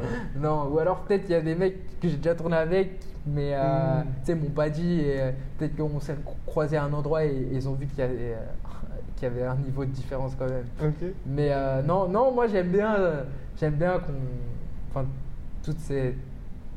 non. 0.40 0.68
ou 0.72 0.78
alors 0.80 0.96
peut-être 1.00 1.24
il 1.28 1.32
y 1.32 1.36
a 1.36 1.40
des 1.42 1.54
mecs 1.54 2.00
que 2.00 2.08
j'ai 2.08 2.16
déjà 2.16 2.34
tourné 2.34 2.56
avec, 2.56 2.98
mais 3.26 3.52
euh, 3.54 4.00
Mm. 4.00 4.04
tu 4.24 4.26
sais, 4.26 4.34
m'ont 4.34 4.50
pas 4.50 4.68
dit, 4.70 5.00
et 5.02 5.20
euh, 5.20 5.30
peut-être 5.58 5.76
qu'on 5.76 6.00
s'est 6.00 6.16
croisé 6.46 6.76
à 6.76 6.82
un 6.84 6.92
endroit 6.92 7.24
et, 7.24 7.28
et 7.28 7.54
ils 7.54 7.68
ont 7.68 7.74
vu 7.74 7.86
qu'il 7.86 7.98
y, 8.00 8.02
avait, 8.02 8.14
euh, 8.34 8.36
qu'il 9.20 9.28
y 9.28 9.30
avait 9.30 9.44
un 9.46 9.56
niveau 9.56 9.84
de 9.84 9.90
différence 9.90 10.32
quand 10.38 10.46
même. 10.48 10.64
Mais 11.26 11.50
euh, 11.52 11.82
non, 11.82 12.08
non, 12.08 12.32
moi 12.32 12.46
j'aime 12.48 12.68
bien, 12.68 12.94
euh, 12.96 13.22
j'aime 13.58 13.74
bien 13.74 13.98
qu'on. 13.98 14.12
Enfin, 14.90 15.06
toutes 15.62 15.78
ces 15.78 16.16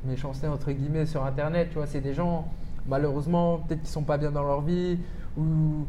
méchancetés 0.05 0.47
entre 0.47 0.71
guillemets 0.71 1.05
sur 1.05 1.23
internet, 1.25 1.69
tu 1.69 1.75
vois, 1.77 1.87
c'est 1.87 2.01
des 2.01 2.13
gens, 2.13 2.45
malheureusement, 2.87 3.59
peut-être 3.59 3.79
qu'ils 3.79 3.89
sont 3.89 4.03
pas 4.03 4.17
bien 4.17 4.29
dans 4.31 4.43
leur 4.43 4.61
vie, 4.61 4.99
ou, 5.37 5.85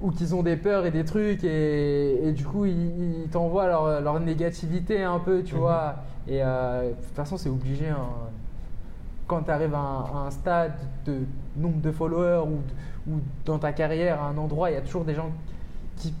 ou 0.00 0.10
qu'ils 0.10 0.34
ont 0.34 0.42
des 0.42 0.56
peurs 0.56 0.86
et 0.86 0.90
des 0.90 1.04
trucs, 1.04 1.44
et, 1.44 2.26
et 2.28 2.32
du 2.32 2.44
coup, 2.44 2.64
ils, 2.64 3.22
ils 3.24 3.28
t'envoient 3.30 3.66
leur, 3.68 4.00
leur 4.00 4.18
négativité 4.20 5.04
un 5.04 5.18
peu, 5.18 5.42
tu 5.42 5.54
Mhm. 5.54 5.60
vois. 5.60 5.96
Et 6.26 6.42
euh, 6.42 6.88
de 6.90 6.94
toute 6.94 7.14
façon, 7.14 7.36
c'est 7.36 7.50
obligé. 7.50 7.88
hein. 7.90 7.98
Quand 9.26 9.42
tu 9.42 9.50
arrives 9.50 9.74
à 9.74 9.78
un, 9.78 10.00
à 10.04 10.24
un 10.26 10.30
stade 10.30 10.72
de 11.06 11.18
nombre 11.56 11.80
de 11.80 11.90
followers 11.92 12.42
ou, 12.46 12.56
de- 12.56 13.12
ou 13.14 13.20
dans 13.44 13.58
ta 13.58 13.72
carrière, 13.72 14.22
à 14.22 14.28
un 14.28 14.36
endroit, 14.38 14.70
il 14.70 14.74
y 14.74 14.76
a 14.76 14.80
toujours 14.82 15.04
des 15.04 15.14
gens 15.14 15.30
qui 15.46 15.53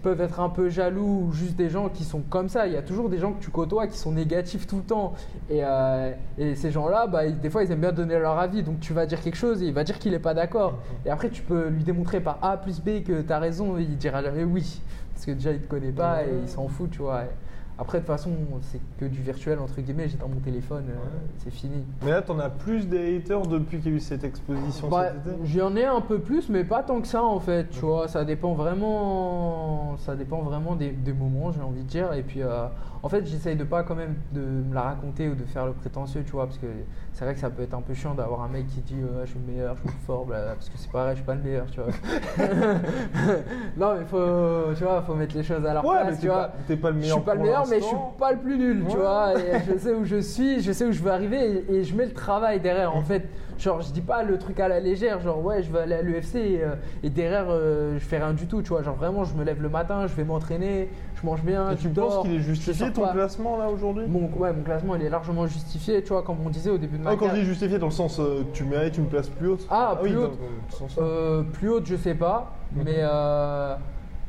peuvent 0.02 0.20
être 0.20 0.40
un 0.40 0.48
peu 0.48 0.68
jaloux 0.68 1.26
ou 1.28 1.32
juste 1.32 1.56
des 1.56 1.68
gens 1.68 1.88
qui 1.88 2.04
sont 2.04 2.20
comme 2.20 2.48
ça. 2.48 2.66
Il 2.66 2.72
y 2.72 2.76
a 2.76 2.82
toujours 2.82 3.08
des 3.08 3.18
gens 3.18 3.32
que 3.32 3.42
tu 3.42 3.50
côtoies 3.50 3.86
qui 3.86 3.98
sont 3.98 4.12
négatifs 4.12 4.66
tout 4.66 4.76
le 4.76 4.82
temps. 4.82 5.14
Et, 5.50 5.60
euh, 5.62 6.12
et 6.38 6.54
ces 6.54 6.70
gens-là, 6.70 7.06
bah, 7.06 7.28
des 7.28 7.50
fois, 7.50 7.64
ils 7.64 7.70
aiment 7.70 7.80
bien 7.80 7.92
donner 7.92 8.18
leur 8.18 8.38
avis. 8.38 8.62
Donc 8.62 8.80
tu 8.80 8.92
vas 8.92 9.06
dire 9.06 9.20
quelque 9.20 9.36
chose 9.36 9.62
et 9.62 9.66
il 9.66 9.74
va 9.74 9.84
dire 9.84 9.98
qu'il 9.98 10.12
n'est 10.12 10.18
pas 10.18 10.34
d'accord. 10.34 10.78
Et 11.04 11.10
après, 11.10 11.30
tu 11.30 11.42
peux 11.42 11.68
lui 11.68 11.84
démontrer 11.84 12.20
par 12.20 12.38
A 12.42 12.56
plus 12.56 12.80
B 12.80 13.02
que 13.04 13.20
tu 13.22 13.32
as 13.32 13.38
raison 13.38 13.78
et 13.78 13.82
il 13.82 13.96
dira 13.96 14.22
jamais 14.22 14.44
oui. 14.44 14.80
Parce 15.12 15.26
que 15.26 15.32
déjà, 15.32 15.52
il 15.52 15.60
te 15.60 15.68
connaît 15.68 15.92
pas 15.92 16.24
et 16.24 16.30
il 16.42 16.48
s'en 16.48 16.68
fout, 16.68 16.90
tu 16.90 16.98
vois. 16.98 17.24
Après, 17.76 17.98
de 17.98 18.04
toute 18.04 18.12
façon, 18.14 18.30
c'est 18.62 18.80
que 19.00 19.04
du 19.04 19.20
virtuel, 19.20 19.58
entre 19.58 19.80
guillemets. 19.80 20.08
J'ai 20.08 20.16
dans 20.16 20.28
mon 20.28 20.38
téléphone, 20.40 20.84
euh, 20.90 20.94
c'est 21.38 21.50
fini. 21.50 21.84
Mais 22.04 22.12
là, 22.12 22.22
t'en 22.22 22.38
as 22.38 22.48
plus 22.48 22.86
des 22.88 23.16
haters 23.16 23.42
depuis 23.48 23.78
qu'il 23.80 23.90
y 23.90 23.94
a 23.94 23.96
eu 23.96 24.00
cette 24.00 24.22
exposition 24.22 24.88
Bah, 24.88 25.06
J'en 25.44 25.74
ai 25.74 25.84
un 25.84 26.00
peu 26.00 26.20
plus, 26.20 26.48
mais 26.48 26.62
pas 26.62 26.82
tant 26.84 27.00
que 27.00 27.08
ça 27.08 27.22
en 27.24 27.40
fait. 27.40 27.68
Tu 27.70 27.80
vois, 27.80 28.06
ça 28.06 28.24
dépend 28.24 28.54
vraiment, 28.54 29.96
ça 29.98 30.14
dépend 30.14 30.42
vraiment 30.42 30.76
des, 30.76 30.90
des 30.92 31.12
moments, 31.12 31.50
j'ai 31.52 31.62
envie 31.62 31.82
de 31.82 31.88
dire. 31.88 32.12
Et 32.12 32.22
puis, 32.22 32.42
euh, 32.42 32.66
en 33.02 33.08
fait, 33.08 33.26
j'essaye 33.26 33.56
de 33.56 33.64
pas 33.64 33.82
quand 33.82 33.96
même 33.96 34.14
de 34.32 34.40
me 34.40 34.72
la 34.74 34.82
raconter 34.82 35.28
ou 35.28 35.34
de 35.34 35.44
faire 35.44 35.66
le 35.66 35.72
prétentieux, 35.72 36.22
tu 36.24 36.32
vois, 36.32 36.46
parce 36.46 36.58
que 36.58 36.66
c'est 37.12 37.24
vrai 37.24 37.34
que 37.34 37.40
ça 37.40 37.50
peut 37.50 37.62
être 37.62 37.74
un 37.74 37.82
peu 37.82 37.92
chiant 37.94 38.14
d'avoir 38.14 38.42
un 38.42 38.48
mec 38.48 38.66
qui 38.68 38.80
dit 38.80 38.96
je 39.24 39.30
suis 39.30 39.38
le 39.46 39.52
meilleur, 39.52 39.74
je 39.76 39.80
suis 39.80 39.88
le 39.88 39.94
plus 39.94 40.06
fort, 40.06 40.26
parce 40.26 40.68
que 40.68 40.78
c'est 40.78 40.90
pareil, 40.90 41.10
je 41.12 41.16
suis 41.16 41.24
pas 41.26 41.34
le 41.34 41.42
meilleur, 41.42 41.66
tu 41.70 41.80
vois. 41.80 41.90
non, 43.76 43.94
mais 43.98 44.04
faut, 44.06 44.74
tu 44.76 44.84
vois, 44.84 45.02
faut 45.02 45.14
mettre 45.14 45.36
les 45.36 45.42
choses 45.42 45.64
à 45.66 45.74
leur 45.74 45.84
Ouais, 45.84 46.00
place, 46.00 46.14
mais 46.14 46.18
tu 46.20 46.26
vois. 46.28 46.48
pas, 46.48 46.76
pas 46.76 46.90
le 46.90 46.94
Je 46.96 47.00
meilleur. 47.00 47.16
suis 47.16 47.24
pas 47.24 47.34
le 47.34 47.40
pour 47.40 47.46
mais 47.70 47.80
je 47.80 47.84
suis 47.84 47.96
pas 48.18 48.32
le 48.32 48.38
plus 48.38 48.58
nul, 48.58 48.84
tu 48.88 48.96
Ouais. 48.96 49.02
vois. 49.02 49.32
Et 49.38 49.60
je 49.72 49.78
sais 49.78 49.94
où 49.94 50.04
je 50.04 50.20
suis, 50.20 50.60
je 50.60 50.72
sais 50.72 50.84
où 50.84 50.92
je 50.92 51.02
veux 51.02 51.10
arriver 51.10 51.64
et, 51.68 51.74
et 51.76 51.84
je 51.84 51.94
mets 51.96 52.06
le 52.06 52.12
travail 52.12 52.60
derrière. 52.60 52.94
En 52.96 53.02
fait, 53.02 53.28
genre, 53.58 53.80
je 53.80 53.92
dis 53.92 54.00
pas 54.00 54.22
le 54.22 54.38
truc 54.38 54.60
à 54.60 54.68
la 54.68 54.80
légère, 54.80 55.20
genre, 55.20 55.44
ouais, 55.44 55.62
je 55.62 55.70
vais 55.72 55.80
aller 55.80 55.94
à 55.94 56.02
l'UFC 56.02 56.34
et, 56.36 56.62
euh, 56.64 56.74
et 57.02 57.10
derrière, 57.10 57.46
euh, 57.48 57.94
je 57.98 58.04
fais 58.04 58.18
rien 58.18 58.32
du 58.32 58.46
tout, 58.46 58.62
tu 58.62 58.68
vois. 58.70 58.82
Genre, 58.82 58.94
vraiment, 58.96 59.24
je 59.24 59.34
me 59.34 59.44
lève 59.44 59.62
le 59.62 59.68
matin, 59.68 60.06
je 60.06 60.14
vais 60.14 60.24
m'entraîner, 60.24 60.88
je 61.20 61.26
mange 61.26 61.42
bien, 61.42 61.70
Et 61.70 61.76
je 61.76 61.82
tu 61.82 61.88
dors. 61.88 62.08
penses 62.16 62.22
qu'il 62.26 62.34
est 62.34 62.40
justifié 62.40 62.90
ton 62.92 63.02
pas. 63.02 63.12
classement 63.12 63.56
là 63.56 63.68
aujourd'hui? 63.70 64.04
Mon, 64.08 64.28
ouais, 64.38 64.52
mon 64.52 64.62
classement, 64.62 64.94
il 64.96 65.02
est 65.02 65.08
largement 65.10 65.46
justifié, 65.46 66.02
tu 66.02 66.08
vois, 66.12 66.22
comme 66.22 66.36
on 66.44 66.50
disait 66.50 66.70
au 66.70 66.78
début 66.78 66.98
de 66.98 67.02
ma 67.04 67.10
Ah, 67.10 67.16
quand 67.16 67.28
je 67.30 67.34
dis 67.34 67.44
justifié 67.44 67.78
dans 67.78 67.86
le 67.86 67.92
sens 67.92 68.18
euh, 68.20 68.42
tu 68.52 68.64
mérites 68.64 68.98
une 68.98 69.06
place 69.06 69.28
plus 69.28 69.48
haute. 69.48 69.66
Ah, 69.70 69.98
oui, 70.02 70.10
plus 70.10 70.16
dans- 70.18 70.22
haute. 70.24 70.38
dans 70.70 70.76
sens-là. 70.76 71.02
Euh, 71.02 71.42
plus 71.42 71.68
haute, 71.70 71.86
je 71.86 71.96
sais 71.96 72.14
pas, 72.14 72.52
mais, 72.74 72.96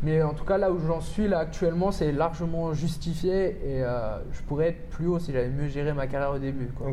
mais 0.04 0.22
en 0.22 0.34
tout 0.34 0.46
cas 0.46 0.58
là 0.58 0.72
où 0.72 0.80
j'en 0.80 1.02
suis 1.02 1.28
là 1.28 1.40
actuellement, 1.40 1.92
c'est 1.92 2.12
largement 2.12 2.74
justifié 2.74 3.58
et 3.66 3.84
euh, 3.84 4.18
je 4.32 4.42
pourrais 4.44 4.70
être 4.70 4.90
plus 4.90 5.08
haut 5.08 5.20
si 5.20 5.32
j'avais 5.32 5.50
mieux 5.50 5.68
géré 5.68 5.94
ma 5.94 6.08
carrière 6.08 6.32
au 6.32 6.40
début. 6.40 6.68
Quoi. 6.76 6.88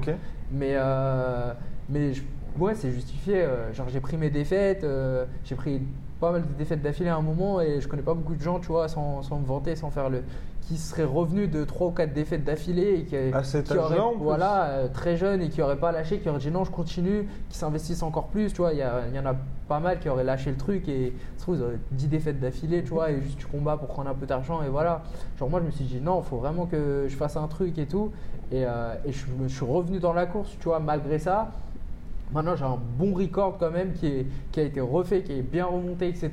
Mais, 0.51 0.73
euh, 0.77 1.53
mais 1.88 2.12
je- 2.15 2.23
ouais, 2.59 2.75
c'est 2.75 2.91
justifié. 2.93 3.43
euh, 3.43 3.73
genre 3.73 3.88
j'ai 3.88 4.01
pris 4.01 4.17
mes 4.17 4.31
défaites, 4.31 4.85
euh, 4.85 5.25
j'ai 5.45 5.55
pris 5.55 5.83
pas 6.23 6.31
mal 6.31 6.43
de 6.43 6.55
défaites 6.55 6.81
d'affilée 6.81 7.09
à 7.09 7.17
un 7.17 7.21
moment 7.21 7.61
et 7.61 7.81
je 7.81 7.89
connais 7.89 8.03
pas 8.03 8.15
beaucoup 8.15 8.37
de 8.37 8.41
gens, 8.41 8.61
tu 8.61 8.69
vois, 8.69 8.87
sans, 8.87 9.23
sans 9.23 9.41
me 9.41 9.45
vanter, 9.45 9.75
sans 9.75 9.91
faire 9.91 10.09
le, 10.09 10.23
qui 10.61 10.77
seraient 10.77 11.03
revenus 11.03 11.51
de 11.51 11.65
3 11.65 11.89
ou 11.89 11.91
4 11.91 12.13
défaites 12.13 12.45
d'affilée 12.45 13.01
et 13.01 13.05
qui, 13.05 13.17
À 13.17 13.43
cet 13.43 13.67
qui 13.67 13.77
auraient, 13.77 13.99
voilà, 14.19 14.67
euh, 14.67 14.89
très 14.89 15.17
jeunes 15.17 15.43
et 15.43 15.49
qui 15.49 15.61
auraient 15.61 15.81
pas 15.81 15.91
lâché, 15.91 16.21
qui 16.21 16.29
auraient 16.29 16.39
dit 16.39 16.53
non, 16.53 16.63
je 16.63 16.71
continue, 16.71 17.29
qui 17.49 17.59
s'investissent 17.59 18.05
encore 18.05 18.29
plus, 18.29 18.53
tu 18.53 18.59
vois, 18.59 18.73
il 18.73 18.79
y, 18.79 19.19
en 19.19 19.27
a 19.27 19.35
pas 19.67 19.81
mal 19.81 19.99
qui 19.99 20.09
auraient 20.09 20.23
lâché 20.23 20.51
le 20.51 20.57
truc 20.57 20.89
et 20.89 21.13
se 21.39 21.43
trouve, 21.43 21.57
ils 21.57 21.63
auraient 21.63 21.81
10 21.91 22.07
défaites 22.07 22.39
d'affilée, 22.39 22.85
tu 22.85 22.91
vois, 22.91 23.11
et 23.11 23.21
juste 23.21 23.39
tu 23.39 23.47
combats 23.47 23.77
pour 23.77 23.89
prendre 23.89 24.09
un 24.09 24.15
peu 24.15 24.27
d'argent 24.27 24.63
et 24.63 24.69
voilà. 24.69 25.03
Genre 25.41 25.51
moi 25.51 25.59
je 25.59 25.67
me 25.67 25.71
suis 25.73 25.85
dit 25.85 26.01
non, 26.01 26.21
il 26.21 26.29
faut 26.29 26.37
vraiment 26.37 26.67
que 26.67 27.07
je 27.09 27.17
fasse 27.17 27.37
un 27.37 27.49
truc 27.49 27.79
et 27.79 27.87
tout 27.87 28.13
et, 28.53 28.65
euh, 28.65 28.95
et 29.05 29.11
je 29.11 29.27
me 29.41 29.49
suis 29.49 29.65
revenu 29.65 29.99
dans 29.99 30.13
la 30.13 30.27
course, 30.27 30.57
tu 30.61 30.69
vois, 30.69 30.79
malgré 30.79 31.19
ça. 31.19 31.51
Maintenant, 32.33 32.57
j'ai 32.57 32.64
un 32.64 32.79
bon 32.99 33.14
record 33.14 33.59
quand 33.59 33.71
même 33.71 33.92
qui, 33.92 34.07
est, 34.07 34.27
qui 34.51 34.61
a 34.61 34.62
été 34.62 34.81
refait, 34.81 35.23
qui 35.23 35.33
est 35.33 35.42
bien 35.42 35.66
remonté, 35.66 36.09
etc. 36.09 36.31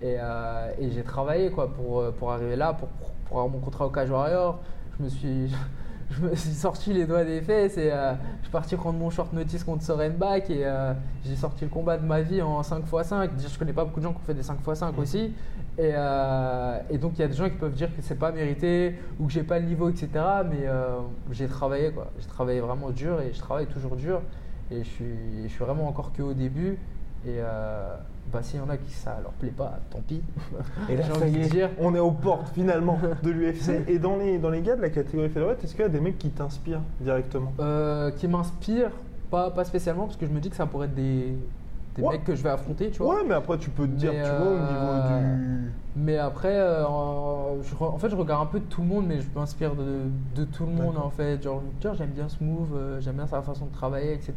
Et, 0.00 0.16
euh, 0.18 0.72
et 0.80 0.90
j'ai 0.90 1.02
travaillé 1.02 1.50
quoi, 1.50 1.72
pour, 1.72 2.00
euh, 2.00 2.10
pour 2.10 2.32
arriver 2.32 2.56
là, 2.56 2.72
pour, 2.72 2.88
pour 3.26 3.38
avoir 3.38 3.48
mon 3.48 3.60
contrat 3.60 3.86
au 3.86 3.90
Cage 3.90 4.10
Warrior. 4.10 4.58
Je 4.98 5.04
me 5.04 5.08
suis, 5.08 5.54
je 6.10 6.20
me 6.20 6.34
suis 6.34 6.50
sorti 6.50 6.92
les 6.92 7.06
doigts 7.06 7.24
des 7.24 7.40
fesses 7.40 7.78
et 7.78 7.90
euh, 7.90 8.12
je 8.38 8.42
suis 8.44 8.52
parti 8.52 8.76
prendre 8.76 8.98
mon 8.98 9.10
short 9.10 9.32
notice 9.32 9.64
contre 9.64 9.82
Sorenbach 9.82 10.50
et 10.50 10.64
euh, 10.64 10.92
j'ai 11.24 11.36
sorti 11.36 11.64
le 11.64 11.70
combat 11.70 11.96
de 11.96 12.04
ma 12.04 12.20
vie 12.20 12.42
en 12.42 12.60
5x5. 12.60 13.34
Déjà, 13.36 13.48
je 13.48 13.58
connais 13.58 13.72
pas 13.72 13.84
beaucoup 13.84 14.00
de 14.00 14.04
gens 14.04 14.12
qui 14.12 14.18
ont 14.18 14.26
fait 14.26 14.34
des 14.34 14.42
5x5 14.42 14.94
aussi. 14.98 15.32
Et, 15.78 15.92
euh, 15.94 16.78
et 16.90 16.98
donc, 16.98 17.12
il 17.14 17.20
y 17.20 17.24
a 17.24 17.28
des 17.28 17.34
gens 17.34 17.48
qui 17.48 17.56
peuvent 17.56 17.74
dire 17.74 17.88
que 17.94 18.02
c'est 18.02 18.18
pas 18.18 18.32
mérité 18.32 18.96
ou 19.18 19.26
que 19.26 19.32
j'ai 19.32 19.42
pas 19.42 19.58
le 19.58 19.66
niveau, 19.66 19.88
etc. 19.88 20.08
Mais 20.50 20.66
j'ai 21.30 21.46
travaillé 21.46 21.92
quoi. 21.92 22.10
J'ai 22.18 22.26
travaillé 22.26 22.60
vraiment 22.60 22.90
dur 22.90 23.20
et 23.20 23.32
je 23.32 23.38
travaille 23.38 23.66
toujours 23.66 23.96
dur. 23.96 24.20
Et 24.70 24.78
je 24.84 24.88
suis, 24.88 25.04
je 25.44 25.48
suis 25.48 25.64
vraiment 25.64 25.88
encore 25.88 26.12
que 26.12 26.22
au 26.22 26.32
début. 26.34 26.78
Et 27.24 27.36
euh, 27.38 27.94
bah, 28.32 28.40
s'il 28.42 28.58
y 28.58 28.62
en 28.62 28.68
a 28.68 28.76
qui 28.76 28.90
ça 28.90 29.18
leur 29.22 29.32
plaît 29.32 29.50
pas, 29.56 29.78
tant 29.90 30.00
pis. 30.00 30.22
Et 30.88 30.96
là, 30.96 31.02
J'ai 31.06 31.12
ça 31.12 31.18
envie 31.20 31.30
y 31.30 31.38
de 31.38 31.44
est, 31.44 31.48
dire. 31.48 31.70
on 31.78 31.94
est 31.94 32.00
aux 32.00 32.10
portes 32.10 32.48
finalement 32.54 32.98
de 33.22 33.30
l'UFC. 33.30 33.82
Et 33.88 33.98
dans 33.98 34.16
les, 34.16 34.38
dans 34.38 34.50
les 34.50 34.60
gars 34.62 34.74
de 34.76 34.82
la 34.82 34.90
catégorie 34.90 35.28
featherweight, 35.28 35.62
est-ce 35.62 35.72
qu'il 35.72 35.82
y 35.82 35.84
a 35.84 35.88
des 35.88 36.00
mecs 36.00 36.18
qui 36.18 36.30
t'inspirent 36.30 36.80
directement? 37.00 37.52
Euh, 37.60 38.10
qui 38.10 38.26
m'inspire, 38.26 38.90
pas, 39.30 39.50
pas 39.50 39.64
spécialement, 39.64 40.06
parce 40.06 40.16
que 40.16 40.26
je 40.26 40.32
me 40.32 40.40
dis 40.40 40.50
que 40.50 40.56
ça 40.56 40.66
pourrait 40.66 40.86
être 40.86 40.94
des, 40.94 41.34
des 41.94 42.02
Ouais. 42.02 42.12
mecs 42.14 42.24
que 42.24 42.34
je 42.34 42.42
vais 42.42 42.48
affronter, 42.50 42.90
tu 42.90 43.02
vois. 43.02 43.16
Ouais, 43.16 43.20
mais 43.26 43.34
après, 43.34 43.58
tu 43.58 43.70
peux 43.70 43.86
te 43.86 43.92
dire, 43.92 44.12
Mais, 44.12 44.22
tu 44.22 44.30
vois, 44.30 44.48
au 44.48 44.56
euh, 44.56 44.66
niveau 44.72 45.08
du. 45.08 45.72
Mais 45.94 46.16
après, 46.18 46.56
euh, 46.56 46.86
en- 46.86 47.56
je 47.62 47.74
re- 47.74 47.90
en 47.94 47.98
fait, 47.98 48.08
je 48.08 48.16
regarde 48.16 48.42
un 48.42 48.46
peu 48.50 48.60
de 48.60 48.64
tout 48.64 48.80
le 48.80 48.86
monde, 48.88 49.04
mais 49.06 49.20
je 49.20 49.26
m'inspire 49.34 49.74
de, 49.74 49.84
de 50.34 50.44
tout 50.44 50.64
le 50.64 50.72
monde 50.72 50.96
en 50.96 51.10
fait. 51.10 51.42
Genre, 51.42 51.62
j'aime 51.82 52.10
bien 52.10 52.28
Smooth, 52.28 52.68
euh, 52.74 53.00
j'aime 53.00 53.16
bien 53.16 53.26
sa 53.26 53.42
façon 53.42 53.66
de 53.66 53.72
travailler, 53.72 54.14
etc. 54.14 54.32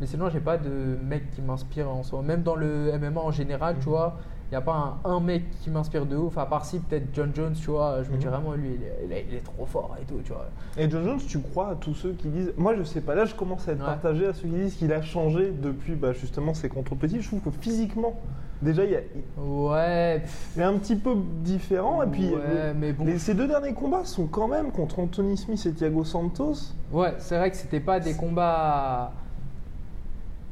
Mais 0.00 0.06
sinon, 0.06 0.28
j'ai 0.28 0.40
pas 0.40 0.58
de 0.58 0.98
mec 1.02 1.30
qui 1.30 1.40
m'inspire 1.40 1.88
en 1.88 2.02
soi. 2.02 2.20
Même 2.22 2.42
dans 2.42 2.56
le 2.56 2.90
MMA 2.98 3.20
en 3.20 3.30
général, 3.30 3.76
Mhm. 3.76 3.80
tu 3.82 3.88
vois, 3.88 4.16
il 4.31 4.31
n'y 4.52 4.56
a 4.56 4.60
pas 4.60 4.98
un, 5.04 5.10
un 5.10 5.20
mec 5.20 5.44
qui 5.60 5.70
m'inspire 5.70 6.04
de 6.06 6.16
ouf, 6.16 6.36
à 6.38 6.46
part 6.46 6.64
si 6.64 6.78
peut-être 6.78 7.06
John 7.14 7.32
Jones, 7.34 7.54
tu 7.54 7.70
vois. 7.70 8.02
Je 8.02 8.10
me 8.10 8.16
dis 8.16 8.26
Mhm. 8.26 8.32
vraiment, 8.32 8.52
lui, 8.52 8.68
il 8.76 8.82
est, 8.82 8.98
il 9.06 9.12
est- 9.12 9.26
il 9.30 9.34
est 9.36 9.40
trop 9.44 9.64
fort 9.66 9.96
et 10.00 10.04
tout, 10.04 10.20
tu 10.24 10.32
vois. 10.32 10.46
Et 10.76 10.90
John 10.90 11.04
Jones, 11.04 11.18
tu 11.26 11.38
crois 11.40 11.70
à 11.70 11.74
tous 11.74 11.94
ceux 11.94 12.12
qui 12.12 12.28
disent. 12.28 12.52
Moi, 12.56 12.74
je 12.76 12.82
sais 12.82 13.00
pas, 13.00 13.14
là, 13.14 13.24
je 13.24 13.34
commence 13.34 13.66
à 13.68 13.72
être 13.72 13.80
Ouais. 13.80 13.86
partagé 13.86 14.26
à 14.26 14.32
ceux 14.34 14.42
qui 14.48 14.54
disent 14.54 14.74
qu'il 14.74 14.92
a 14.92 15.00
changé 15.02 15.50
depuis 15.52 15.94
bah, 15.94 16.12
justement 16.12 16.54
ses 16.54 16.68
contre-petits. 16.68 17.20
Je 17.22 17.28
trouve 17.28 17.40
que 17.40 17.50
physiquement, 17.50 18.20
déjà, 18.60 18.84
il, 18.84 18.90
y 18.90 18.96
a- 18.96 19.42
Ouais, 19.42 20.20
pff, 20.20 20.50
il 20.56 20.60
est 20.62 20.64
un 20.64 20.74
petit 20.78 20.96
peu 20.96 21.14
différent. 21.42 22.02
Et 22.02 22.06
puis, 22.08 22.30
ouais, 22.30 22.74
mais 22.76 22.92
bon. 22.92 23.04
les- 23.06 23.18
ces 23.18 23.32
deux 23.34 23.48
derniers 23.48 23.72
combats 23.74 24.04
sont 24.04 24.26
quand 24.26 24.48
même 24.48 24.70
contre 24.70 24.98
Anthony 24.98 25.36
Smith 25.38 25.64
et 25.66 25.72
Thiago 25.72 26.04
Santos. 26.04 26.74
Ouais, 26.92 27.14
c'est 27.18 27.38
vrai 27.38 27.50
que 27.50 27.56
c'était 27.56 27.80
pas 27.80 28.00
des 28.00 28.14
combats 28.14 29.12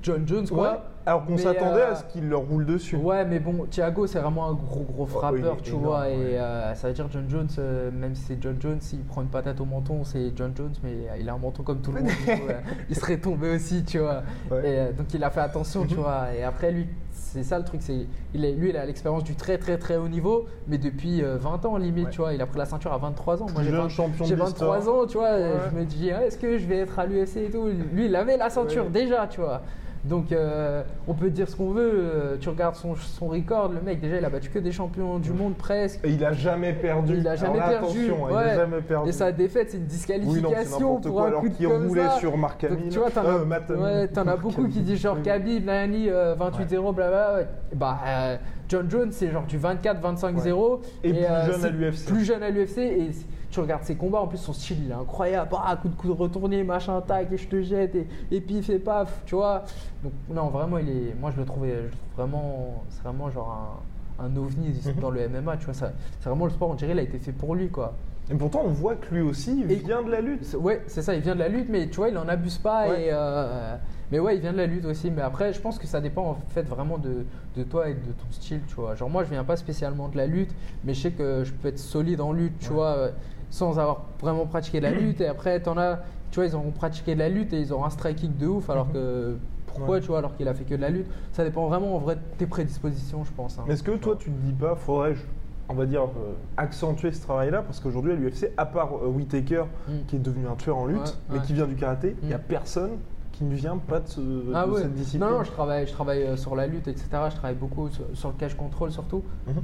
John 0.02 0.26
Jones, 0.26 0.46
Ouais. 0.50 0.68
Alors 1.06 1.24
qu'on 1.24 1.38
s'attendait 1.38 1.80
euh, 1.80 1.92
à 1.92 1.94
ce 1.94 2.04
qu'il 2.04 2.28
leur 2.28 2.40
roule 2.42 2.66
dessus. 2.66 2.94
Ouais, 2.96 3.24
mais 3.24 3.38
bon, 3.38 3.64
Thiago, 3.70 4.06
c'est 4.06 4.18
vraiment 4.18 4.48
un 4.48 4.52
gros, 4.52 4.82
gros 4.82 5.04
oui, 5.04 5.10
frappeur, 5.10 5.56
tu 5.62 5.70
énorme, 5.70 5.84
vois. 5.84 6.00
ouais. 6.02 6.12
Et 6.14 6.38
euh, 6.38 6.74
ça 6.74 6.88
veut 6.88 6.94
dire 6.94 7.06
John 7.10 7.24
Jones, 7.28 7.48
euh, 7.58 7.90
même 7.90 8.14
si 8.14 8.22
c'est 8.22 8.42
John 8.42 8.56
Jones, 8.60 8.80
s'il 8.80 9.00
prend 9.04 9.22
une 9.22 9.28
patate 9.28 9.60
au 9.60 9.64
menton, 9.64 10.04
c'est 10.04 10.32
John 10.36 10.52
Jones, 10.54 10.72
mais 10.82 10.90
euh, 11.10 11.16
il 11.18 11.28
a 11.28 11.32
un 11.32 11.38
menton 11.38 11.62
comme 11.62 11.80
tout 11.80 11.90
le 11.92 12.00
monde. 12.00 12.08
coup, 12.10 12.30
euh, 12.50 12.52
il 12.90 12.96
serait 12.96 13.16
tombé 13.16 13.48
aussi, 13.54 13.82
tu 13.84 13.98
vois. 13.98 14.22
Ouais. 14.50 14.58
Et, 14.58 14.78
euh, 14.78 14.92
donc 14.92 15.12
il 15.14 15.24
a 15.24 15.30
fait 15.30 15.40
attention, 15.40 15.84
tu 15.86 15.94
Mhm. 15.94 16.00
vois. 16.00 16.26
Et 16.36 16.42
après, 16.44 16.70
lui, 16.70 16.86
c'est 17.12 17.44
ça 17.44 17.58
le 17.58 17.64
truc, 17.64 17.80
c'est 17.82 18.06
il 18.34 18.44
est, 18.44 18.52
lui, 18.52 18.68
il 18.68 18.76
a 18.76 18.84
l'expérience 18.84 19.24
du 19.24 19.34
très, 19.36 19.56
très, 19.56 19.78
très 19.78 19.96
haut 19.96 20.08
niveau, 20.08 20.46
mais 20.68 20.76
depuis 20.76 21.22
euh, 21.22 21.38
20 21.38 21.64
ans 21.64 21.76
limite, 21.78 22.04
Ouais. 22.06 22.10
tu 22.10 22.18
vois. 22.20 22.34
Il 22.34 22.42
a 22.42 22.46
pris 22.46 22.58
la 22.58 22.66
ceinture 22.66 22.92
à 22.92 22.98
23 22.98 23.42
ans. 23.42 23.46
Moi, 23.46 23.54
Plus 23.56 23.64
j'ai 23.64 23.70
jeune 23.70 23.80
20 23.82 23.88
champion 23.88 24.24
j'ai 24.26 24.34
de 24.34 24.40
23 24.40 24.76
l'histoire. 24.76 24.98
ans, 24.98 25.06
tu 25.06 25.16
vois. 25.16 25.32
Ouais. 25.32 25.52
Je 25.72 25.76
me 25.78 25.84
dis, 25.86 26.10
ah, 26.10 26.26
est-ce 26.26 26.36
que 26.36 26.58
je 26.58 26.66
vais 26.66 26.78
être 26.80 26.98
à 26.98 27.06
l'UFC 27.06 27.36
et 27.38 27.50
tout? 27.50 27.66
Lui, 27.92 28.04
il 28.06 28.14
avait 28.16 28.36
la 28.36 28.50
ceinture 28.50 28.84
Ouais. 28.84 28.90
déjà, 28.90 29.26
tu 29.26 29.40
vois. 29.40 29.62
Donc, 30.04 30.32
euh, 30.32 30.82
on 31.06 31.12
peut 31.14 31.28
dire 31.28 31.46
ce 31.48 31.56
qu'on 31.56 31.70
veut. 31.72 31.90
euh, 31.94 32.36
tu 32.40 32.48
regardes 32.48 32.74
son, 32.74 32.94
son 32.96 33.28
record, 33.28 33.68
le 33.70 33.80
mec, 33.82 34.00
déjà, 34.00 34.16
il 34.16 34.24
a 34.24 34.30
battu 34.30 34.48
que 34.48 34.58
des 34.58 34.72
champions 34.72 35.18
du 35.18 35.30
monde 35.32 35.54
presque. 35.56 36.00
Et 36.04 36.10
il 36.10 36.24
a 36.24 36.32
jamais 36.32 36.72
perdu. 36.72 37.18
Il 37.18 37.28
a 37.28 37.36
jamais 37.36 37.58
là, 37.58 37.68
perdu, 37.68 38.06
Attention, 38.06 38.26
hein, 38.26 38.28
il 38.30 38.34
ouais. 38.36 38.42
a 38.42 38.54
jamais 38.56 38.80
perdu. 38.80 39.08
Et 39.10 39.12
sa 39.12 39.30
défaite, 39.30 39.70
c'est 39.70 39.76
une 39.76 39.82
oui, 39.82 39.88
non, 39.88 39.90
c'est 39.90 39.94
disqualification 39.96 40.78
n'importe 40.80 41.04
pour 41.04 41.12
quoi. 41.14 41.24
un 41.24 41.26
Alors 41.26 41.40
coup 41.42 41.48
de 41.50 41.54
qu'il 41.54 41.68
comme 41.68 41.86
roulait 41.86 42.04
ça. 42.06 42.18
sur 42.18 42.36
Marc 42.38 42.62
Donc, 42.62 42.78
Hamill. 42.78 42.88
tu 42.92 42.98
vois, 42.98 43.10
t'en 43.10 43.24
Euh, 43.26 43.42
as, 43.42 43.44
Matt 43.44 43.70
Hamill. 43.70 43.82
ouais, 43.82 44.08
t'en 44.08 44.26
as 44.26 44.36
beaucoup 44.36 44.68
qui 44.68 44.80
disent 44.80 45.00
genre. 45.00 45.20
Khabib, 45.22 45.66
Nani, 45.66 46.08
euh, 46.08 46.34
28-0, 46.34 46.94
blablabla. 46.94 47.34
ouais. 47.36 47.46
Bah, 47.74 47.98
euh, 48.06 48.36
John 48.68 48.90
Jones, 48.90 49.12
c'est 49.12 49.30
genre 49.30 49.44
du 49.46 49.58
24-25-0. 49.58 50.80
Et 51.04 51.12
plus 51.12 51.24
euh, 51.24 51.44
jeune 51.46 51.54
à 51.54 51.58
c'est 51.58 51.70
l'UFC. 51.70 52.06
Plus 52.06 52.24
jeune 52.24 52.42
à 52.42 52.50
l'UFC. 52.50 52.78
Et 52.78 53.10
tu 53.50 53.60
regardes 53.60 53.82
ses 53.84 53.96
combats, 53.96 54.20
en 54.20 54.26
plus, 54.26 54.38
son 54.38 54.52
style, 54.52 54.78
il 54.84 54.90
est 54.90 54.94
incroyable. 54.94 55.50
Ah, 55.62 55.76
coup 55.80 55.88
de 55.88 55.94
coude 55.94 56.12
retourné, 56.12 56.62
machin, 56.64 57.00
tac, 57.00 57.30
et 57.32 57.36
je 57.36 57.48
te 57.48 57.60
jette, 57.62 57.94
et, 57.94 58.06
et 58.30 58.40
pif 58.40 58.70
et 58.70 58.78
paf, 58.78 59.22
tu 59.26 59.34
vois. 59.34 59.64
Donc, 60.04 60.12
non, 60.28 60.48
vraiment, 60.48 60.78
il 60.78 60.88
est. 60.88 61.14
Moi, 61.20 61.30
je 61.32 61.36
le 61.40 61.44
trouvais, 61.44 61.70
je 61.76 61.82
le 61.84 61.90
trouve 61.90 62.00
vraiment. 62.16 62.84
C'est 62.90 63.02
vraiment 63.02 63.30
genre 63.30 63.80
un, 64.20 64.24
un 64.26 64.36
ovni 64.36 64.68
Mhm. 64.68 65.00
dans 65.00 65.10
le 65.10 65.28
MMA, 65.28 65.56
tu 65.56 65.64
vois. 65.66 65.74
C'est 65.74 66.28
vraiment 66.28 66.44
le 66.44 66.50
sport, 66.52 66.70
on 66.70 66.74
dirait, 66.74 66.92
il 66.92 66.98
a 66.98 67.02
été 67.02 67.18
fait 67.18 67.32
pour 67.32 67.54
lui, 67.54 67.68
quoi. 67.70 67.94
Et 68.30 68.34
pourtant, 68.36 68.62
on 68.64 68.68
voit 68.68 68.94
que 68.94 69.12
lui 69.12 69.22
aussi 69.22 69.64
Et- 69.68 69.74
vient 69.76 70.02
de 70.02 70.10
la 70.10 70.20
lutte. 70.20 70.54
Ouais, 70.60 70.82
c'est 70.86 71.02
ça, 71.02 71.14
il 71.14 71.20
vient 71.20 71.34
de 71.34 71.40
la 71.40 71.48
lutte, 71.48 71.68
mais 71.68 71.88
tu 71.88 71.96
vois, 71.96 72.10
il 72.10 72.16
en 72.18 72.28
abuse 72.28 72.58
pas. 72.58 72.88
Ouais. 72.88 73.06
Et, 73.06 73.08
euh, 73.12 73.74
mais 74.12 74.20
ouais, 74.20 74.36
il 74.36 74.40
vient 74.40 74.52
de 74.52 74.58
la 74.58 74.66
lutte 74.66 74.84
aussi. 74.84 75.10
Mais 75.10 75.22
après, 75.22 75.52
je 75.52 75.60
pense 75.60 75.80
que 75.80 75.86
ça 75.88 76.00
dépend 76.00 76.22
en 76.30 76.38
fait 76.50 76.62
vraiment 76.62 76.96
de, 76.98 77.24
de 77.56 77.62
toi 77.64 77.88
et 77.88 77.94
de 77.94 77.98
ton 78.12 78.30
style, 78.30 78.60
tu 78.68 78.76
vois. 78.76 78.94
Genre, 78.94 79.10
moi, 79.10 79.24
je 79.24 79.30
viens 79.30 79.42
pas 79.42 79.56
spécialement 79.56 80.06
de 80.08 80.16
la 80.16 80.26
lutte, 80.28 80.54
mais 80.84 80.94
je 80.94 81.00
sais 81.00 81.10
que 81.10 81.42
je 81.42 81.52
peux 81.52 81.66
être 81.68 81.78
solide 81.80 82.20
en 82.20 82.32
lutte, 82.32 82.56
tu 82.60 82.68
vois, 82.72 83.08
sans 83.50 83.78
avoir 83.78 84.02
vraiment 84.20 84.46
pratiqué 84.46 84.80
la 84.80 84.90
lutte. 85.00 85.20
Et 85.20 85.26
après, 85.26 85.60
t'en 85.60 85.76
as, 85.76 85.98
tu 86.30 86.36
vois, 86.36 86.46
ils 86.46 86.56
ont 86.56 86.70
pratiqué 86.70 87.14
de 87.14 87.18
la 87.20 87.28
lutte 87.28 87.52
et 87.52 87.60
ils 87.60 87.74
ont 87.74 87.84
un 87.84 87.90
striking 87.90 88.36
de 88.36 88.46
ouf, 88.46 88.70
alors 88.70 88.90
que. 88.92 89.36
Pourquoi, 89.66 89.94
Ouais. 89.96 90.00
tu 90.00 90.08
vois, 90.08 90.18
alors 90.18 90.34
qu'il 90.36 90.48
a 90.48 90.52
fait 90.54 90.64
que 90.64 90.74
de 90.74 90.80
la 90.80 90.88
lutte 90.90 91.06
Ça 91.30 91.44
dépend 91.44 91.68
vraiment 91.68 91.94
en 91.94 91.98
vrai 92.00 92.16
de 92.16 92.20
tes 92.38 92.46
prédispositions, 92.46 93.22
je 93.24 93.30
pense. 93.30 93.56
hein. 93.56 93.62
Est-ce 93.68 93.84
que 93.84 93.92
toi, 93.92 94.16
tu 94.18 94.28
te 94.28 94.44
dis 94.44 94.52
pas, 94.52 94.74
faudrait-je, 94.74 95.20
on 95.68 95.74
va 95.74 95.86
dire, 95.86 96.02
euh, 96.02 96.32
accentuer 96.56 97.12
ce 97.12 97.22
travail-là? 97.22 97.62
Parce 97.62 97.78
qu'aujourd'hui, 97.78 98.10
à 98.10 98.16
l'UFC, 98.16 98.50
à 98.56 98.66
part 98.66 98.90
euh, 99.00 99.06
Whittaker, 99.06 99.66
Mm. 99.86 99.92
qui 100.08 100.16
est 100.16 100.18
devenu 100.18 100.48
un 100.48 100.56
tueur 100.56 100.76
en 100.76 100.86
lutte, 100.86 100.98
Ouais, 100.98 101.04
mais 101.30 101.38
ouais. 101.38 101.44
qui 101.44 101.52
vient 101.52 101.66
du 101.68 101.76
karaté, 101.76 102.16
il 102.22 102.26
n'y 102.28 102.34
a 102.34 102.38
Mm. 102.38 102.42
personne 102.48 102.90
qui 103.30 103.44
ne 103.44 103.54
vient 103.54 103.76
pas 103.78 104.00
de, 104.00 104.08
ce- 104.08 104.20
Ah 104.52 104.66
de 104.66 104.72
ouais. 104.72 104.82
cette 104.82 104.94
discipline. 104.94 105.20
Non, 105.30 105.38
non, 105.38 105.44
je 105.44 105.52
travaille, 105.52 105.86
je 105.86 105.92
travaille 105.92 106.24
euh, 106.24 106.36
sur 106.36 106.56
la 106.56 106.66
lutte, 106.66 106.88
etc. 106.88 107.06
Je 107.30 107.36
travaille 107.36 107.54
beaucoup 107.54 107.88
sur, 107.90 108.04
sur 108.14 108.30
le 108.30 108.34
cash 108.34 108.54
control 108.56 108.90
surtout. 108.90 109.22
Mhm. 109.46 109.54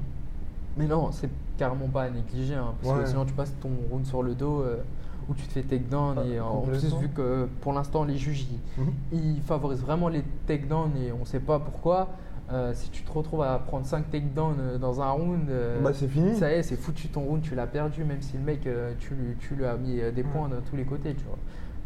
Mais 0.77 0.87
non, 0.87 1.11
c'est 1.11 1.29
carrément 1.57 1.89
pas 1.89 2.03
à 2.05 2.11
négliger, 2.11 2.55
hein, 2.55 2.75
parce 2.81 2.95
Ouais. 2.95 3.03
que 3.05 3.09
sinon 3.09 3.25
tu 3.25 3.33
passes 3.35 3.55
ton 3.61 3.71
round 3.91 4.05
sur 4.07 4.23
le 4.23 4.35
dos 4.35 4.61
euh, 4.63 4.83
où 5.29 5.35
tu 5.35 5.47
te 5.47 5.53
fais 5.53 5.63
takedown. 5.63 6.19
Ah, 6.21 6.27
et 6.27 6.39
en 6.41 6.61
plus, 6.63 6.95
vu 7.01 7.09
que 7.09 7.49
pour 7.61 7.73
l'instant 7.73 8.05
les 8.05 8.17
juges 8.17 8.47
ils, 8.51 8.83
Mhm. 8.83 8.93
ils 9.13 9.43
favorisent 9.43 9.83
vraiment 9.83 10.09
les 10.09 10.23
takedowns 10.47 10.97
et 10.97 11.13
on 11.13 11.25
sait 11.25 11.41
pas 11.41 11.59
pourquoi. 11.59 12.09
euh, 12.53 12.73
si 12.75 12.91
tu 12.91 13.03
te 13.03 13.11
retrouves 13.11 13.43
à 13.43 13.59
prendre 13.59 13.85
5 13.85 14.09
takedowns 14.09 14.55
euh, 14.61 14.79
dans 14.79 15.01
un 15.03 15.11
round, 15.11 15.51
euh, 15.51 15.83
Bah, 15.83 15.91
c'est 15.93 16.07
fini. 16.07 16.37
ça 16.37 16.49
y 16.49 16.55
est, 16.55 16.63
c'est 16.63 16.77
foutu 16.77 17.09
ton 17.09 17.23
round, 17.23 17.43
tu 17.43 17.57
l'as 17.57 17.67
perdu, 17.67 18.05
même 18.05 18.23
si 18.23 18.37
le 18.37 18.45
mec, 18.45 18.65
euh, 18.69 18.93
tu, 19.01 19.15
lui, 19.17 19.35
tu 19.41 19.57
lui 19.57 19.65
as 19.65 19.77
mis 19.77 19.99
euh, 20.01 20.13
des 20.13 20.23
points 20.23 20.49
de 20.49 20.61
tous 20.61 20.77
les 20.77 20.85
côtés, 20.85 21.15
tu 21.17 21.25
vois. 21.25 21.39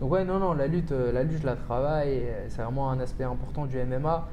Donc 0.02 0.12
ouais, 0.12 0.22
non, 0.22 0.38
non, 0.38 0.52
la 0.52 0.66
lutte, 0.66 0.92
euh, 0.92 1.12
la 1.12 1.22
lutte, 1.22 1.40
je 1.40 1.46
la 1.46 1.56
travaille, 1.56 2.18
euh, 2.24 2.44
c'est 2.50 2.60
vraiment 2.60 2.90
un 2.90 3.00
aspect 3.00 3.24
important 3.24 3.64
du 3.64 3.78
MMA. 3.78 4.28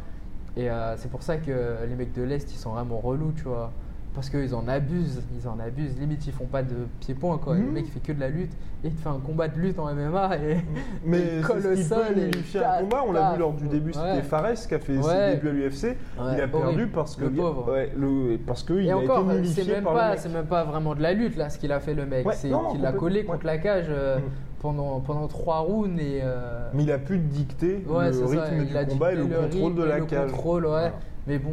Et 0.58 0.70
euh, 0.70 0.98
c'est 0.98 1.10
pour 1.10 1.24
ça 1.24 1.38
que 1.38 1.78
les 1.88 1.96
mecs 1.96 2.12
de 2.14 2.24
l'Est, 2.24 2.52
ils 2.54 2.58
sont 2.58 2.72
vraiment 2.72 3.00
relous, 3.00 3.32
tu 3.32 3.44
vois. 3.44 3.72
Parce 4.14 4.32
qu'ils 4.32 4.56
en 4.56 4.68
abusent, 4.68 5.22
ils 5.40 5.48
en 5.48 5.60
abusent. 5.60 5.96
Limite, 6.00 6.26
ils 6.26 6.34
font 6.34 6.46
pas 6.48 6.64
de 6.64 6.74
pied-point, 7.02 7.38
quoi. 7.38 7.54
Le 7.54 7.62
Mhm. 7.62 7.72
mec, 7.72 7.86
il 7.88 7.92
fait 7.92 8.00
que 8.00 8.14
de 8.14 8.20
la 8.20 8.30
lutte, 8.30 8.52
et 8.84 8.88
il 8.88 8.94
te 8.96 9.00
fait 9.02 9.10
un 9.10 9.20
combat 9.20 9.48
de 9.48 9.60
lutte 9.60 9.78
en 9.78 9.88
MMA, 9.94 10.38
et 10.38 10.58
Mais 11.06 11.20
il 11.38 11.42
colle 11.44 11.62
c'est 11.62 11.72
au 11.74 11.76
sol, 11.76 12.14
peut 12.16 12.20
et 12.22 12.64
un 12.66 12.80
combat. 12.82 13.04
On 13.08 13.12
l'a 13.12 13.34
vu 13.34 13.40
lors 13.40 13.54
du 13.54 13.68
début, 13.68 13.92
Ouais. 13.92 13.98
c'était 14.16 14.24
Fares 14.28 14.54
qui 14.68 14.74
a 14.74 14.80
fait 14.80 15.00
ses 15.00 15.08
Ouais. 15.08 15.36
débuts 15.36 15.50
à 15.50 15.52
l'UFC. 15.54 15.98
il 16.34 16.42
a 16.42 16.48
perdu 16.48 16.88
parce 16.88 17.16
que 17.16 17.26
Le 17.26 17.30
pauvre. 17.32 17.76
le- 17.96 18.38
parce 18.38 18.64
que 18.64 18.74
il 18.74 18.88
Et 18.88 18.92
a 18.92 18.98
encore, 18.98 19.20
été 19.20 19.34
c'est 19.34 19.62
nullifié 19.62 19.74
même, 19.76 19.84
par 19.84 19.94
le 19.94 20.00
pas, 20.00 20.10
mec. 20.12 20.20
c'est 20.20 20.30
même 20.34 20.46
pas 20.48 20.64
vraiment 20.64 20.96
de 20.96 21.02
la 21.04 21.14
lutte 21.14 21.36
là 21.38 21.50
ce 21.52 21.60
qu'il 21.60 21.72
a 21.72 21.80
fait 21.80 21.94
le 21.94 22.08
mec. 22.08 22.26
C'est 22.34 22.50
qu'il 22.72 22.82
l'a 22.82 22.94
collé 22.94 23.24
contre 23.24 23.46
la 23.46 23.60
cage 23.60 23.86
euh, 23.90 24.18
pendant, 24.62 25.00
pendant 25.00 25.28
trois 25.28 25.60
rounds 25.60 26.00
et. 26.02 26.22
euh, 26.24 26.70
Mais 26.74 26.84
il 26.86 26.92
a 26.92 26.98
pu 26.98 27.20
dicter 27.20 27.84
ouais, 27.88 28.10
le 28.12 28.26
rythme 28.26 28.44
il 28.62 28.66
du 28.70 28.78
a 28.78 28.86
combat 28.86 29.12
et 29.12 29.16
le 29.16 29.26
contrôle 29.28 29.76
de 29.76 29.84
la 29.84 30.00
le 30.00 30.06
cage. 30.06 30.32
contrôle, 30.32 30.64
ouais. 30.66 30.72
Voilà. 30.72 30.94
Mais 31.28 31.38
bon, 31.38 31.52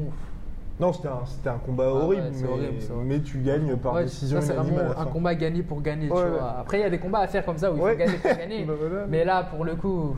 Non, 0.81 0.93
c'était 0.93 1.09
un, 1.09 1.21
c'était 1.25 1.49
un 1.51 1.59
combat 1.59 1.85
Ah 1.87 1.93
ouais, 1.95 2.01
horrible, 2.03 2.27
c'est 2.33 2.43
mais, 2.43 2.49
horrible, 2.49 2.75
c'est 2.81 2.91
horrible. 2.93 3.09
mais 3.09 3.21
tu 3.21 3.39
gagnes 3.39 3.77
par 3.77 3.95
ouais, 3.95 4.05
décision 4.05 4.41
ça 4.41 4.47
c'est 4.49 4.53
unanime 4.55 4.73
à 4.73 4.77
vraiment 4.83 4.95
la 4.95 5.01
un 5.01 5.05
fin. 5.05 5.11
combat 5.11 5.35
gagné 5.37 5.63
pour 5.63 5.81
gagner. 5.81 6.09
Ouais, 6.11 6.17
tu 6.17 6.25
ouais. 6.25 6.31
vois. 6.31 6.57
Après, 6.59 6.79
il 6.79 6.81
y 6.81 6.85
a 6.85 6.91
des 6.91 6.99
combats 6.99 7.21
à 7.21 7.27
faire 7.29 7.45
comme 7.47 7.59
ça 7.59 7.71
où 7.73 7.77
il 7.77 7.83
Ouais. 7.83 7.93
faut 7.93 7.99
gagner 7.99 8.17
pour 8.19 8.37
gagner. 8.37 8.65
Bah 8.67 8.73
voilà. 8.79 9.07
Mais 9.09 9.25
là, 9.25 9.45
pour 9.45 9.65
le 9.65 9.77
coup. 9.77 10.17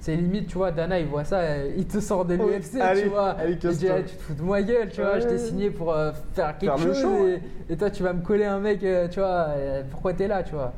C'est 0.00 0.16
limite, 0.16 0.48
tu 0.48 0.58
vois, 0.58 0.70
Dana, 0.70 0.98
il 1.00 1.06
voit 1.06 1.24
ça, 1.24 1.38
euh, 1.38 1.72
il 1.78 1.86
te 1.86 1.98
sort 1.98 2.26
de 2.26 2.36
Ouais, 2.36 2.58
l'UFC, 2.58 2.78
allez, 2.78 3.02
tu 3.04 3.08
vois. 3.08 3.30
allez, 3.30 3.52
il 3.52 3.56
dit, 3.58 3.66
casse-toi. 3.68 3.94
ah, 3.96 4.02
tu 4.02 4.16
te 4.16 4.22
fous 4.22 4.34
de 4.34 4.42
moi 4.42 4.60
gueule, 4.60 4.90
tu 4.90 5.00
vois, 5.00 5.18
je 5.18 5.24
t'ai 5.26 5.32
Ouais. 5.32 5.38
signé 5.38 5.70
pour 5.70 5.94
euh, 5.94 6.12
faire 6.34 6.58
quelque 6.58 6.76
Faire 6.76 6.86
le 6.88 6.92
chose 6.92 7.02
show, 7.02 7.26
et, 7.26 7.40
et 7.72 7.76
toi, 7.78 7.90
tu 7.90 8.02
vas 8.02 8.12
me 8.12 8.20
coller 8.20 8.44
un 8.44 8.58
mec, 8.60 8.84
euh, 8.84 9.08
tu 9.08 9.20
vois, 9.20 9.46
euh, 9.48 9.82
pourquoi 9.90 10.12
t'es 10.12 10.28
là, 10.28 10.42
tu 10.42 10.54
vois? 10.54 10.74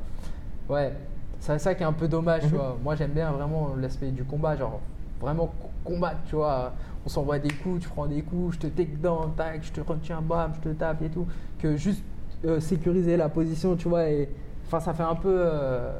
Ouais, 0.68 0.92
c'est 1.40 1.58
ça 1.58 1.74
qui 1.74 1.82
est 1.82 1.86
un 1.86 1.92
peu 1.92 2.06
dommage, 2.06 2.42
tu 2.42 2.48
Mhm. 2.50 2.54
vois. 2.54 2.76
Moi, 2.84 2.94
j'aime 2.94 3.10
bien 3.10 3.32
vraiment 3.32 3.74
l'aspect 3.80 4.12
du 4.12 4.22
combat, 4.22 4.54
genre 4.54 4.78
vraiment 5.20 5.46
co- 5.46 5.70
combattre, 5.92 6.18
tu 6.28 6.36
vois. 6.36 6.72
On 7.06 7.08
s'envoie 7.08 7.38
des 7.38 7.50
coups, 7.52 7.82
tu 7.82 7.88
prends 7.88 8.06
des 8.06 8.20
coups, 8.22 8.56
je 8.56 8.58
te 8.58 8.66
take 8.66 8.96
down, 9.00 9.30
tac, 9.36 9.60
je 9.62 9.70
te 9.70 9.80
retiens, 9.80 10.20
bam, 10.20 10.50
je 10.56 10.68
te 10.70 10.74
tape 10.74 11.02
et 11.02 11.08
tout. 11.08 11.24
Que 11.60 11.76
juste 11.76 12.02
euh, 12.44 12.58
sécuriser 12.58 13.16
la 13.16 13.28
position, 13.28 13.76
tu 13.76 13.88
vois, 13.88 14.08
et 14.10 14.28
enfin, 14.66 14.80
ça 14.80 14.92
fait 14.92 15.04
un 15.04 15.14
peu. 15.14 15.28
euh, 15.32 15.92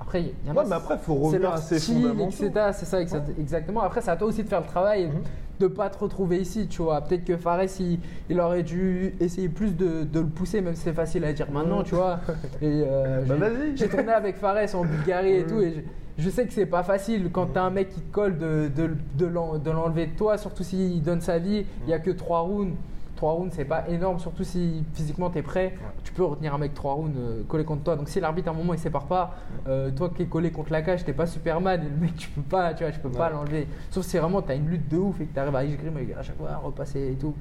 Après, 0.00 0.22
il 0.22 0.28
y 0.46 0.50
en 0.50 0.56
a. 0.56 0.60
Ouais, 0.62 0.66
mais 0.68 0.76
après, 0.76 0.98
faut 0.98 1.14
revenir 1.16 1.52
à 1.52 1.56
ses 1.56 1.80
fondamentaux. 1.80 2.30
C'est 2.72 2.84
ça, 2.84 3.00
exa- 3.02 3.22
exactement. 3.40 3.80
Après, 3.82 4.00
c'est 4.00 4.10
à 4.12 4.16
toi 4.16 4.28
aussi 4.28 4.44
de 4.44 4.48
faire 4.48 4.60
le 4.60 4.66
travail 4.66 5.02
et 5.02 5.06
Mhm. 5.08 5.22
de 5.58 5.66
pas 5.66 5.90
te 5.90 5.98
retrouver 5.98 6.38
ici, 6.40 6.68
tu 6.68 6.80
vois. 6.82 7.00
Peut-être 7.00 7.24
que 7.24 7.36
Fares, 7.36 7.62
il, 7.80 7.98
il 8.30 8.40
aurait 8.40 8.62
dû 8.62 9.14
essayer 9.20 9.48
plus 9.48 9.76
de, 9.76 10.04
de 10.04 10.20
le 10.20 10.26
pousser, 10.26 10.60
même 10.60 10.74
si 10.76 10.82
c'est 10.82 10.92
facile 10.92 11.24
à 11.24 11.32
dire 11.32 11.50
maintenant, 11.50 11.82
tu 11.82 11.94
vois. 11.96 12.20
Et 12.62 12.84
euh, 12.86 13.24
Bah, 13.26 13.34
j'ai- 13.74 13.88
tourné 13.88 14.12
avec 14.12 14.36
Fares 14.36 14.74
en 14.76 14.84
Bulgarie 14.84 15.32
et 15.38 15.42
Mhm. 15.42 15.48
tout, 15.48 15.60
et 15.60 15.84
je, 16.18 16.30
sais 16.30 16.46
que 16.46 16.52
c'est 16.52 16.66
pas 16.66 16.82
facile 16.82 17.30
quand 17.32 17.46
t'as 17.46 17.62
un 17.62 17.70
mec 17.70 17.90
qui 17.90 18.00
te 18.00 18.12
colle 18.12 18.38
de, 18.38 18.70
de, 18.74 18.90
de 19.16 19.26
l'en- 19.26 19.58
de 19.58 19.70
l'enlever 19.70 20.06
de 20.06 20.16
toi, 20.16 20.38
surtout 20.38 20.62
s'il 20.62 21.02
donne 21.02 21.20
sa 21.20 21.38
vie. 21.38 21.64
Il 21.86 21.90
y 21.90 21.92
a 21.94 21.98
que 21.98 22.10
3 22.10 22.40
rounds. 22.40 22.74
3 23.16 23.32
rounds, 23.34 23.52
c'est 23.54 23.64
pas 23.64 23.88
énorme, 23.88 24.18
surtout 24.18 24.42
si 24.42 24.82
physiquement 24.94 25.30
t'es 25.30 25.42
prêt. 25.42 25.74
Tu 26.02 26.12
peux 26.12 26.24
retenir 26.24 26.54
un 26.54 26.58
mec 26.58 26.74
3 26.74 26.94
rounds 26.94 27.16
euh, 27.16 27.42
collé 27.46 27.64
contre 27.64 27.84
toi. 27.84 27.94
Donc 27.96 28.08
si 28.08 28.18
l'arbitre 28.18 28.48
à 28.48 28.50
un 28.50 28.54
moment 28.54 28.74
il 28.74 28.80
sépare 28.80 29.04
pas, 29.06 29.34
euh, 29.68 29.90
toi 29.92 30.10
qui 30.10 30.22
es 30.22 30.26
collé 30.26 30.50
contre 30.50 30.72
la 30.72 30.82
cage, 30.82 31.04
t'es 31.04 31.12
pas 31.12 31.26
Superman 31.26 31.80
et 31.80 31.88
le 31.88 31.96
mec 31.96 32.16
tu 32.16 32.28
peux 32.30 32.42
pas, 32.42 32.74
tu 32.74 32.82
vois, 32.82 32.92
tu 32.92 32.98
peux 32.98 33.10
pas 33.10 33.30
l'enlever. 33.30 33.68
Sauf 33.90 34.04
si 34.04 34.18
vraiment 34.18 34.42
t'as 34.42 34.56
une 34.56 34.68
lutte 34.68 34.88
de 34.88 34.96
ouf 34.96 35.20
et 35.20 35.26
que 35.26 35.34
t'arrives 35.34 35.54
à 35.54 35.64
escrime 35.64 35.96
à 36.18 36.22
chaque 36.22 36.36
fois 36.36 36.50
à 36.50 36.56
repasser 36.56 37.12
et 37.12 37.14
tout. 37.14 37.34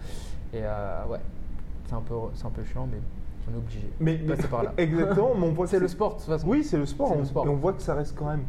Et 0.54 0.60
euh, 0.62 1.06
ouais, 1.10 1.20
c'est 1.88 1.96
un 1.96 2.02
peu, 2.02 2.14
un 2.14 2.50
peu 2.52 2.64
chiant, 2.64 2.88
mais 2.92 3.00
on 3.50 3.54
est 3.54 3.58
obligé. 3.58 3.90
Mais, 4.00 4.18
de 4.18 4.34
passer 4.36 4.48
par 4.48 4.64
là. 4.64 4.74
exactement, 4.78 5.32
mais 5.38 5.48
on 5.48 5.52
voit 5.54 5.68
C'est 5.68 5.80
le 5.80 5.88
sport 5.88 6.12
de 6.12 6.16
toute 6.20 6.26
façon. 6.28 6.48
Oui, 6.48 6.64
c'est 6.64 6.78
le 6.78 6.86
sport. 6.86 7.12
On- 7.16 7.20
le 7.20 7.26
sport. 7.26 7.46
Et 7.46 7.50
on 7.50 7.56
voit 7.56 7.74
que 7.74 7.82
ça 7.82 7.94
reste 7.96 8.16
quand 8.18 8.26
même 8.28 8.44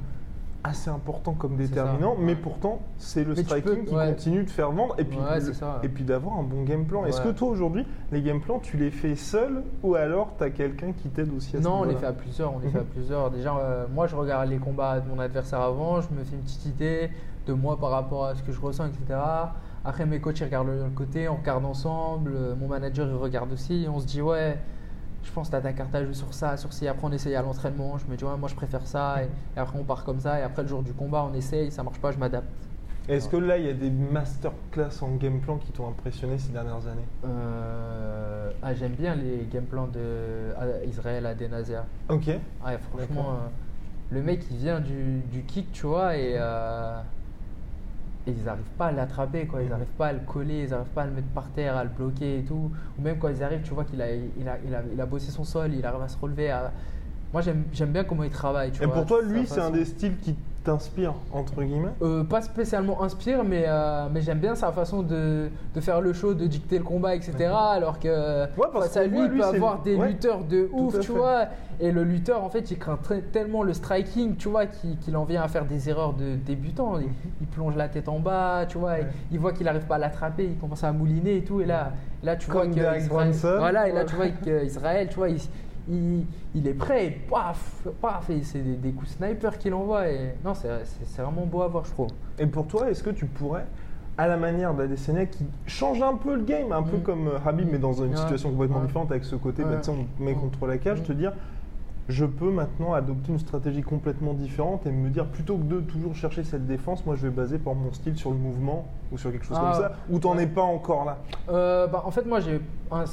assez 0.64 0.90
important 0.90 1.32
comme 1.32 1.56
déterminant, 1.56 2.14
mais 2.16 2.36
pourtant, 2.36 2.78
c'est 2.96 3.24
le 3.24 3.34
Mais 3.34 3.42
striking 3.42 3.78
peux- 3.80 3.82
qui 3.82 3.94
ouais. 3.96 4.06
continue 4.10 4.44
de 4.44 4.50
faire 4.50 4.70
vendre 4.70 4.94
et 4.96 5.02
puis, 5.04 5.18
Ouais, 5.18 5.40
le- 5.40 5.46
c'est 5.46 5.54
ça. 5.54 5.80
et 5.82 5.88
puis 5.88 6.04
d'avoir 6.04 6.38
un 6.38 6.44
bon 6.44 6.62
game 6.62 6.84
plan. 6.84 7.04
Est-ce 7.04 7.20
que 7.20 7.30
toi 7.30 7.48
aujourd'hui, 7.48 7.84
les 8.12 8.22
game 8.22 8.40
plans, 8.40 8.60
tu 8.60 8.76
les 8.76 8.92
fais 8.92 9.16
seul 9.16 9.64
ou 9.82 9.96
alors 9.96 10.34
tu 10.38 10.44
as 10.44 10.50
quelqu'un 10.50 10.92
qui 10.92 11.08
t'aide 11.08 11.32
aussi 11.36 11.56
à 11.56 11.60
ce 11.60 11.64
Non, 11.64 11.80
on 11.80 11.84
les 11.84 11.96
fait 11.96 12.06
à 12.06 12.12
plusieurs. 12.12 12.54
On 12.54 12.60
les 12.60 12.68
fait 12.68 12.78
à 12.78 12.82
Mhm. 12.82 12.86
plusieurs. 12.86 13.30
Déjà, 13.32 13.56
euh, 13.56 13.86
moi, 13.92 14.06
je 14.06 14.14
regarde 14.14 14.48
les 14.50 14.58
combats 14.58 15.00
de 15.00 15.08
mon 15.08 15.18
adversaire 15.18 15.60
avant. 15.62 16.00
Je 16.00 16.06
me 16.16 16.22
fais 16.22 16.36
une 16.36 16.42
petite 16.42 16.64
idée 16.66 17.10
de 17.48 17.52
moi 17.54 17.76
par 17.76 17.90
rapport 17.90 18.26
à 18.26 18.36
ce 18.36 18.42
que 18.44 18.52
je 18.52 18.60
ressens, 18.60 18.84
etc. 18.86 19.18
Après, 19.84 20.06
mes 20.06 20.20
coachs 20.20 20.38
ils 20.38 20.44
regardent 20.44 20.68
le 20.68 20.90
côté, 20.94 21.28
on 21.28 21.38
regarde 21.38 21.64
ensemble. 21.64 22.34
Euh, 22.36 22.54
Mon 22.54 22.68
manager 22.68 23.08
il 23.08 23.16
regarde 23.16 23.52
aussi. 23.52 23.82
Et 23.82 23.88
on 23.88 23.98
se 23.98 24.06
dit 24.06 24.22
ouais. 24.22 24.56
Je 25.24 25.30
pense 25.32 25.48
que 25.48 25.52
t'as 25.52 25.60
ta 25.60 25.72
carte 25.72 25.94
à 25.94 26.04
jouer 26.04 26.14
sur 26.14 26.34
ça, 26.34 26.56
sur 26.56 26.72
ci. 26.72 26.86
Après, 26.88 27.06
on 27.06 27.12
essaye 27.12 27.34
à 27.36 27.42
l'entraînement. 27.42 27.96
Je 27.98 28.06
me 28.10 28.16
dis, 28.16 28.24
ouais, 28.24 28.36
moi, 28.36 28.48
je 28.48 28.54
préfère 28.54 28.86
ça. 28.86 29.22
Et, 29.22 29.26
et 29.56 29.60
après, 29.60 29.78
on 29.78 29.84
part 29.84 30.04
comme 30.04 30.20
ça. 30.20 30.38
Et 30.40 30.42
après, 30.42 30.62
le 30.62 30.68
jour 30.68 30.82
du 30.82 30.92
combat, 30.92 31.26
on 31.30 31.34
essaye. 31.34 31.70
Ça 31.70 31.82
marche 31.82 31.98
pas, 32.00 32.10
je 32.12 32.18
m'adapte. 32.18 32.48
Est-ce 33.08 33.28
que 33.28 33.36
là, 33.36 33.58
il 33.58 33.66
y 33.66 33.68
a 33.68 33.72
des 33.72 33.90
masterclass 33.90 35.02
en 35.02 35.16
game 35.16 35.40
plan 35.40 35.56
qui 35.58 35.72
t'ont 35.72 35.88
impressionné 35.88 36.38
ces 36.38 36.52
dernières 36.52 36.86
années? 36.86 37.06
Euh, 37.24 38.50
ah, 38.62 38.74
J'aime 38.74 38.92
bien 38.92 39.16
les 39.16 39.48
game 39.50 39.64
plans 39.64 39.88
de 39.88 40.54
Israël 40.86 41.26
à 41.26 41.34
Denazia. 41.34 41.84
Ok. 42.08 42.26
Ouais, 42.28 42.78
franchement, 42.78 43.30
euh, 43.30 43.48
le 44.12 44.22
mec 44.22 44.44
il 44.52 44.56
vient 44.56 44.78
du, 44.80 45.20
du 45.32 45.42
kick, 45.42 45.72
tu 45.72 45.86
vois, 45.86 46.16
et, 46.16 46.34
euh, 46.36 47.00
et 48.26 48.30
ils 48.30 48.44
n'arrivent 48.44 48.62
pas 48.78 48.86
à 48.86 48.92
l'attraper, 48.92 49.46
quoi. 49.46 49.62
Ils 49.62 49.68
n'arrivent 49.68 49.86
pas 49.98 50.08
à 50.08 50.12
le 50.12 50.20
coller, 50.20 50.64
ils 50.64 50.70
n'arrivent 50.70 50.88
pas 50.94 51.02
à 51.02 51.06
le 51.06 51.12
mettre 51.12 51.28
par 51.28 51.48
terre, 51.50 51.76
à 51.76 51.84
le 51.84 51.90
bloquer 51.90 52.38
et 52.38 52.42
tout. 52.44 52.70
Ou 52.98 53.02
même 53.02 53.18
quand 53.18 53.28
ils 53.28 53.42
arrivent, 53.42 53.62
tu 53.62 53.74
vois 53.74 53.84
qu'il 53.84 54.00
a, 54.00 54.14
il 54.14 54.48
a, 54.48 54.58
il 54.64 54.74
a, 54.74 54.82
il 54.92 55.00
a 55.00 55.06
bossé 55.06 55.30
son 55.30 55.44
sol, 55.44 55.72
il 55.74 55.84
arrive 55.84 56.02
à 56.02 56.08
se 56.08 56.16
relever. 56.18 56.50
à- 56.50 56.72
Moi 57.32 57.42
j'aime 57.42 57.64
j'aime 57.72 57.90
bien 57.90 58.04
comment 58.04 58.24
il 58.24 58.30
travaille. 58.30 58.70
Tu 58.70 58.82
Et 58.82 58.86
vois, 58.86 58.94
pour 58.94 59.06
toi, 59.06 59.22
lui, 59.22 59.46
c'est 59.46 59.60
un 59.60 59.70
des 59.70 59.84
styles 59.84 60.18
qui 60.18 60.36
t'inspire, 60.64 61.14
entre 61.32 61.62
guillemets 61.62 61.88
Euh, 62.02 62.24
pas 62.24 62.40
spécialement 62.42 63.02
inspire, 63.02 63.42
mais, 63.44 63.64
euh, 63.66 64.06
mais 64.12 64.20
j'aime 64.20 64.38
bien 64.38 64.54
sa 64.54 64.70
façon 64.72 65.02
de, 65.02 65.48
de 65.74 65.80
faire 65.80 66.00
le 66.00 66.12
show, 66.12 66.34
de 66.34 66.46
dicter 66.46 66.78
le 66.78 66.84
combat, 66.84 67.14
etc. 67.14 67.50
Alors 67.52 67.98
que 67.98 68.46
parce 68.72 68.86
face 68.86 68.96
à 68.96 69.04
lui, 69.06 69.18
il 69.24 69.30
peut 69.30 69.44
avoir 69.44 69.82
des 69.82 69.96
ouais, 69.96 70.08
lutteurs 70.08 70.44
de 70.44 70.68
ouf, 70.72 70.98
tu 71.00 71.08
fait. 71.08 71.12
vois. 71.18 71.44
Et 71.80 71.90
le 71.90 72.04
lutteur, 72.04 72.44
en 72.44 72.48
fait, 72.48 72.70
il 72.70 72.78
craint 72.78 72.96
très- 73.02 73.22
tellement 73.22 73.62
le 73.64 73.72
striking, 73.72 74.36
tu 74.36 74.48
vois, 74.48 74.66
qu'il 74.66 75.16
en 75.16 75.24
vient 75.24 75.42
à 75.42 75.48
faire 75.48 75.64
des 75.64 75.88
erreurs 75.88 76.12
de 76.12 76.36
débutant. 76.36 76.98
Il, 77.00 77.08
il 77.40 77.46
plonge 77.48 77.74
la 77.76 77.88
tête 77.88 78.08
en 78.08 78.20
bas, 78.20 78.64
tu 78.68 78.78
vois. 78.78 79.00
et 79.00 79.02
Ouais. 79.02 79.08
il 79.32 79.38
voit 79.40 79.52
qu'il 79.52 79.64
n'arrive 79.66 79.86
pas 79.86 79.96
à 79.96 79.98
l'attraper, 79.98 80.44
il 80.44 80.56
commence 80.58 80.84
à 80.84 80.92
mouliner 80.92 81.38
et 81.38 81.44
tout. 81.44 81.60
Et 81.60 81.64
là, 81.66 81.92
là 82.22 82.36
tu 82.36 82.48
vois 82.50 82.62
Comme 82.62 82.70
que 82.70 82.76
Derek 82.80 83.02
Israël- 83.02 83.32
voilà, 83.58 83.88
et 83.88 83.92
là 83.92 84.00
Ouais. 84.00 84.06
tu 84.06 84.14
vois 84.14 84.28
qu'Israël, 84.28 85.08
tu 85.08 85.16
vois, 85.16 85.28
il, 85.30 85.38
il, 85.88 86.24
il 86.54 86.66
est 86.68 86.74
prêt, 86.74 87.06
et 87.06 87.10
paf, 87.10 87.86
paf, 88.00 88.30
et 88.30 88.42
c'est 88.42 88.60
des, 88.60 88.74
des 88.76 88.92
coups 88.92 89.10
sniper 89.12 89.58
qu'il 89.58 89.74
envoie. 89.74 90.08
Et 90.08 90.34
non, 90.44 90.52
c'est 90.54 90.68
vraiment 91.22 91.46
beau 91.46 91.62
à 91.62 91.68
voir, 91.68 91.84
je 91.84 91.90
trouve. 91.90 92.08
Et 92.38 92.46
pour 92.46 92.66
toi, 92.66 92.90
est-ce 92.90 93.02
que 93.02 93.10
tu 93.10 93.26
pourrais, 93.26 93.66
à 94.18 94.26
la 94.28 94.36
manière 94.36 94.74
d'Adesanya, 94.74 95.26
qui 95.26 95.44
change 95.66 96.02
un 96.02 96.14
peu 96.14 96.36
le 96.36 96.42
game, 96.42 96.70
un 96.72 96.82
peu 96.82 96.98
Mm. 96.98 97.02
comme 97.02 97.28
euh, 97.28 97.38
Habib, 97.44 97.68
mais 97.70 97.78
dans 97.78 97.92
une 97.94 98.10
Ouais. 98.10 98.16
situation 98.16 98.50
complètement 98.50 98.80
Ouais. 98.80 98.86
différente, 98.86 99.10
avec 99.10 99.24
ce 99.24 99.36
côté, 99.36 99.64
bah, 99.64 99.70
Ouais. 99.76 99.82
sais, 99.82 99.90
on 99.90 100.22
met 100.22 100.34
Mm. 100.34 100.40
contre 100.40 100.66
la 100.66 100.78
cage, 100.78 101.00
Mm. 101.00 101.04
te 101.04 101.12
dire, 101.12 101.32
je 102.08 102.24
peux 102.26 102.50
maintenant 102.50 102.92
adopter 102.94 103.32
une 103.32 103.38
stratégie 103.38 103.80
complètement 103.82 104.34
différente 104.34 104.86
et 104.86 104.90
me 104.90 105.08
dire, 105.08 105.26
plutôt 105.26 105.56
que 105.56 105.62
de 105.62 105.80
toujours 105.80 106.14
chercher 106.14 106.42
cette 106.44 106.66
défense, 106.66 107.06
moi 107.06 107.14
je 107.16 107.22
vais 107.26 107.30
baser 107.32 107.58
par 107.58 107.74
mon 107.74 107.92
style 107.92 108.16
sur 108.16 108.30
le 108.30 108.36
mouvement 108.36 108.86
ou 109.12 109.18
sur 109.18 109.30
quelque 109.30 109.46
chose 109.46 109.56
Ah, 109.60 109.64
comme 109.64 109.80
ça, 109.82 109.92
ou 110.10 110.18
t'en 110.18 110.36
ouais. 110.36 110.42
es 110.42 110.46
pas 110.46 110.62
encore 110.62 111.04
là? 111.04 111.18
Euh, 111.48 111.86
bah, 111.86 112.02
en 112.04 112.10
fait, 112.10 112.26
moi, 112.26 112.40
j'ai 112.40 112.60
un 112.90 113.04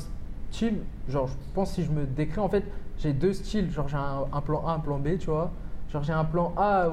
style, 0.52 0.80
genre, 1.08 1.28
je 1.28 1.34
pense 1.54 1.72
si 1.74 1.84
je 1.84 1.91
me 1.91 2.06
décris, 2.06 2.39
en 2.39 2.50
fait, 2.50 2.64
j'ai 2.97 3.14
deux 3.14 3.34
styles. 3.34 3.72
Genre, 3.72 3.88
j'ai 3.88 3.97
un, 3.97 4.26
un 4.32 4.41
plan 4.41 4.64
A, 4.68 4.72
un 4.74 4.80
plan 4.80 5.00
B, 5.00 5.18
tu 5.20 5.30
vois. 5.30 5.52
Genre, 5.91 6.04
j'ai 6.04 6.14
un 6.14 6.26
plan 6.26 6.54
A 6.58 6.88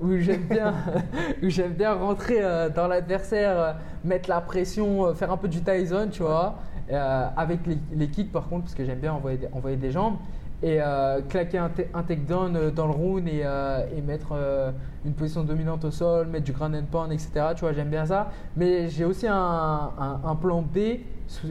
où, 0.00 0.18
j'aime 0.18 0.42
bien, 0.42 0.74
où 1.42 1.48
j'aime 1.48 1.72
bien 1.72 1.94
rentrer 1.94 2.38
euh, 2.42 2.68
dans 2.68 2.86
l'adversaire, 2.86 3.58
euh, 3.58 3.72
mettre 4.04 4.28
la 4.28 4.40
pression, 4.42 5.06
euh, 5.06 5.14
faire 5.14 5.32
un 5.32 5.36
peu 5.38 5.48
du 5.48 5.62
Tyson, 5.62 6.08
tu 6.10 6.22
vois. 6.22 6.56
Avec 7.36 7.66
les, 7.66 7.78
les 7.94 8.08
kicks, 8.08 8.30
par 8.30 8.48
contre, 8.48 8.64
parce 8.64 8.74
que 8.74 8.84
j'aime 8.84 9.00
bien 9.00 9.12
envoyer 9.12 9.38
des, 9.38 9.48
envoyer 9.52 9.76
des 9.76 9.90
jambes. 9.90 10.16
Et 10.62 10.78
claquer 11.28 11.58
un, 11.58 11.70
un 11.92 12.02
takedown 12.02 12.70
dans 12.70 12.86
le 12.86 12.92
round 12.92 13.28
et, 13.28 13.40
et 13.94 14.00
mettre 14.00 14.32
une 15.04 15.12
position 15.12 15.42
dominante 15.44 15.84
au 15.84 15.90
sol, 15.90 16.28
mettre 16.28 16.44
du 16.44 16.52
ground 16.52 16.74
and 16.74 16.86
pound, 16.90 17.12
etc. 17.12 17.30
Tu 17.54 17.60
vois, 17.60 17.72
j'aime 17.74 17.90
bien 17.90 18.06
ça. 18.06 18.30
Mais 18.56 18.88
j'ai 18.88 19.04
aussi 19.04 19.26
un, 19.26 19.34
un- 19.36 20.20
un 20.24 20.34
plan 20.36 20.62
B 20.62 20.78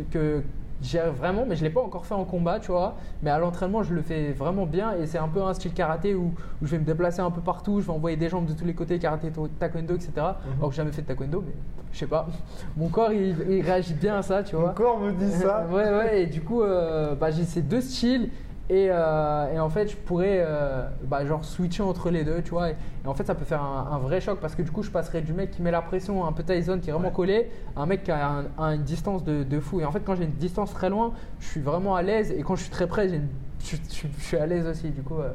que 0.09 0.41
j'ai 0.81 0.99
vraiment, 0.99 1.45
mais 1.47 1.55
je 1.55 1.63
ne 1.63 1.67
l'ai 1.69 1.73
pas 1.73 1.81
encore 1.81 2.05
fait 2.05 2.13
en 2.13 2.25
combat, 2.25 2.59
tu 2.59 2.71
vois. 2.71 2.95
Mais 3.23 3.29
à 3.29 3.39
l'entraînement, 3.39 3.83
je 3.83 3.93
le 3.93 4.01
fais 4.01 4.31
vraiment 4.31 4.65
bien 4.65 4.93
et 4.93 5.07
c'est 5.07 5.17
un 5.17 5.27
peu 5.27 5.41
un 5.41 5.53
style 5.53 5.73
karaté 5.73 6.13
où, 6.15 6.33
où 6.61 6.65
je 6.65 6.71
vais 6.71 6.79
me 6.79 6.85
déplacer 6.85 7.21
un 7.21 7.31
peu 7.31 7.41
partout, 7.41 7.81
je 7.81 7.85
vais 7.85 7.93
envoyer 7.93 8.17
des 8.17 8.29
jambes 8.29 8.45
de 8.45 8.53
tous 8.53 8.65
les 8.65 8.73
côtés, 8.73 8.99
karaté, 8.99 9.31
taekwondo, 9.59 9.95
etc. 9.95 10.11
Alors 10.17 10.69
que 10.69 10.71
j'ai 10.71 10.77
jamais 10.77 10.91
fait 10.91 11.01
de 11.01 11.07
taekwondo, 11.07 11.43
mais 11.45 11.53
je 11.91 11.99
sais 11.99 12.07
pas. 12.07 12.27
Mon 12.77 12.89
corps, 12.89 13.11
il, 13.11 13.35
il 13.49 13.61
réagit 13.61 13.93
bien 13.93 14.17
à 14.17 14.21
ça, 14.21 14.43
tu 14.43 14.55
vois. 14.55 14.69
Mon 14.69 14.73
corps 14.73 14.99
me 14.99 15.11
dit 15.13 15.31
ça. 15.31 15.65
ouais, 15.71 15.89
ouais, 15.89 16.23
et 16.23 16.25
du 16.27 16.41
coup, 16.41 16.61
euh, 16.61 17.15
bah, 17.15 17.31
j'ai 17.31 17.45
ces 17.45 17.61
deux 17.61 17.81
styles. 17.81 18.29
Et, 18.69 18.87
euh, 18.89 19.53
et 19.53 19.59
en 19.59 19.69
fait, 19.69 19.89
je 19.91 19.95
pourrais 19.95 20.39
euh, 20.43 20.87
bah, 21.03 21.23
genre 21.25 21.45
switcher 21.45 21.83
entre 21.83 22.09
les 22.09 22.23
deux, 22.23 22.41
tu 22.41 22.49
vois. 22.49 22.69
Et, 22.71 22.75
et 23.03 23.07
en 23.07 23.13
fait, 23.13 23.23
ça 23.25 23.35
peut 23.35 23.45
faire 23.45 23.61
un, 23.61 23.89
un 23.91 23.97
vrai 23.99 24.19
choc 24.21 24.39
parce 24.39 24.55
que 24.55 24.63
du 24.63 24.71
coup, 24.71 24.81
je 24.81 24.89
passerai 24.89 25.21
du 25.21 25.33
mec 25.33 25.51
qui 25.51 25.61
met 25.61 25.69
la 25.69 25.83
pression, 25.83 26.25
un 26.25 26.31
peu 26.31 26.41
Tyson, 26.43 26.79
qui 26.81 26.89
est 26.89 26.93
vraiment 26.93 27.11
collé, 27.11 27.51
à 27.75 27.81
un 27.83 27.85
mec 27.85 28.03
qui 28.03 28.11
a, 28.11 28.27
un- 28.27 28.45
a 28.57 28.73
une 28.73 28.81
distance 28.83 29.23
de, 29.23 29.43
de 29.43 29.59
fou. 29.59 29.81
Et 29.81 29.85
en 29.85 29.91
fait, 29.91 30.01
quand 30.03 30.15
j'ai 30.15 30.23
une 30.23 30.31
distance 30.31 30.73
très 30.73 30.89
loin, 30.89 31.13
je 31.39 31.47
suis 31.47 31.61
vraiment 31.61 31.95
à 31.95 32.01
l'aise. 32.01 32.31
Et 32.31 32.41
quand 32.41 32.55
je 32.55 32.61
suis 32.63 32.71
très 32.71 32.87
près, 32.87 33.07
une- 33.07 33.27
je, 33.63 33.75
je- 33.75 34.07
je 34.17 34.23
suis 34.23 34.37
à 34.37 34.47
l'aise 34.47 34.65
aussi. 34.65 34.89
Du 34.89 35.03
coup, 35.03 35.19
euh, 35.19 35.29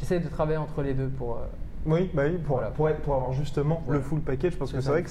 j'essaie 0.00 0.18
de 0.18 0.28
travailler 0.28 0.58
entre 0.58 0.82
les 0.82 0.94
deux 0.94 1.08
pour. 1.08 1.38
Euh, 1.86 1.90
Oui, 1.90 2.10
bah 2.14 2.22
oui, 2.26 2.38
pour, 2.38 2.56
Voilà. 2.56 2.70
pour, 2.70 2.88
être- 2.88 3.00
pour 3.00 3.14
avoir 3.14 3.32
justement 3.32 3.82
Voilà. 3.86 3.98
le 4.00 4.04
full 4.04 4.20
package, 4.20 4.56
parce 4.58 4.72
que 4.72 4.80
c'est 4.80 4.90
vrai 4.90 5.02
que 5.02 5.10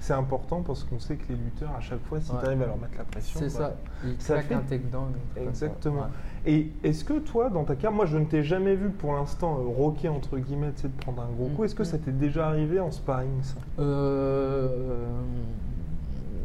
c'est 0.00 0.12
important 0.12 0.62
parce 0.62 0.84
qu'on 0.84 0.98
sait 0.98 1.16
que 1.16 1.28
les 1.28 1.36
lutteurs, 1.36 1.70
à 1.76 1.80
chaque 1.80 2.02
fois, 2.06 2.20
si 2.20 2.30
Ouais. 2.32 2.38
tu 2.40 2.46
arrives 2.46 2.62
à 2.62 2.66
leur 2.66 2.76
mettre 2.78 2.96
la 2.98 3.04
pression, 3.04 3.40
C'est 3.40 3.58
bah, 3.58 3.70
ça. 3.70 3.76
Il 4.04 4.14
ça 4.20 4.40
fait- 4.40 4.54
un 4.54 4.60
takedown. 4.60 5.12
ça. 5.34 5.40
Exactement. 5.42 6.00
Ouais. 6.02 6.06
Et 6.46 6.72
est-ce 6.84 7.04
que 7.04 7.18
toi, 7.18 7.50
dans 7.50 7.64
ta 7.64 7.74
carrière, 7.74 7.92
moi 7.92 8.06
je 8.06 8.16
ne 8.16 8.24
t'ai 8.24 8.42
jamais 8.42 8.74
vu 8.74 8.88
pour 8.90 9.12
l'instant 9.12 9.58
euh, 9.58 9.66
rocker 9.76 10.08
entre 10.08 10.38
guillemets, 10.38 10.72
de 10.82 10.88
prendre 11.00 11.22
un 11.22 11.28
gros 11.36 11.48
coup. 11.48 11.62
Mm, 11.62 11.64
Est-ce 11.66 11.74
que 11.74 11.82
mm. 11.82 11.86
ça 11.86 11.98
t'est 11.98 12.12
déjà 12.12 12.46
arrivé 12.48 12.80
en 12.80 12.90
sparring 12.90 13.42
ça? 13.42 13.56
Euh, 13.80 14.68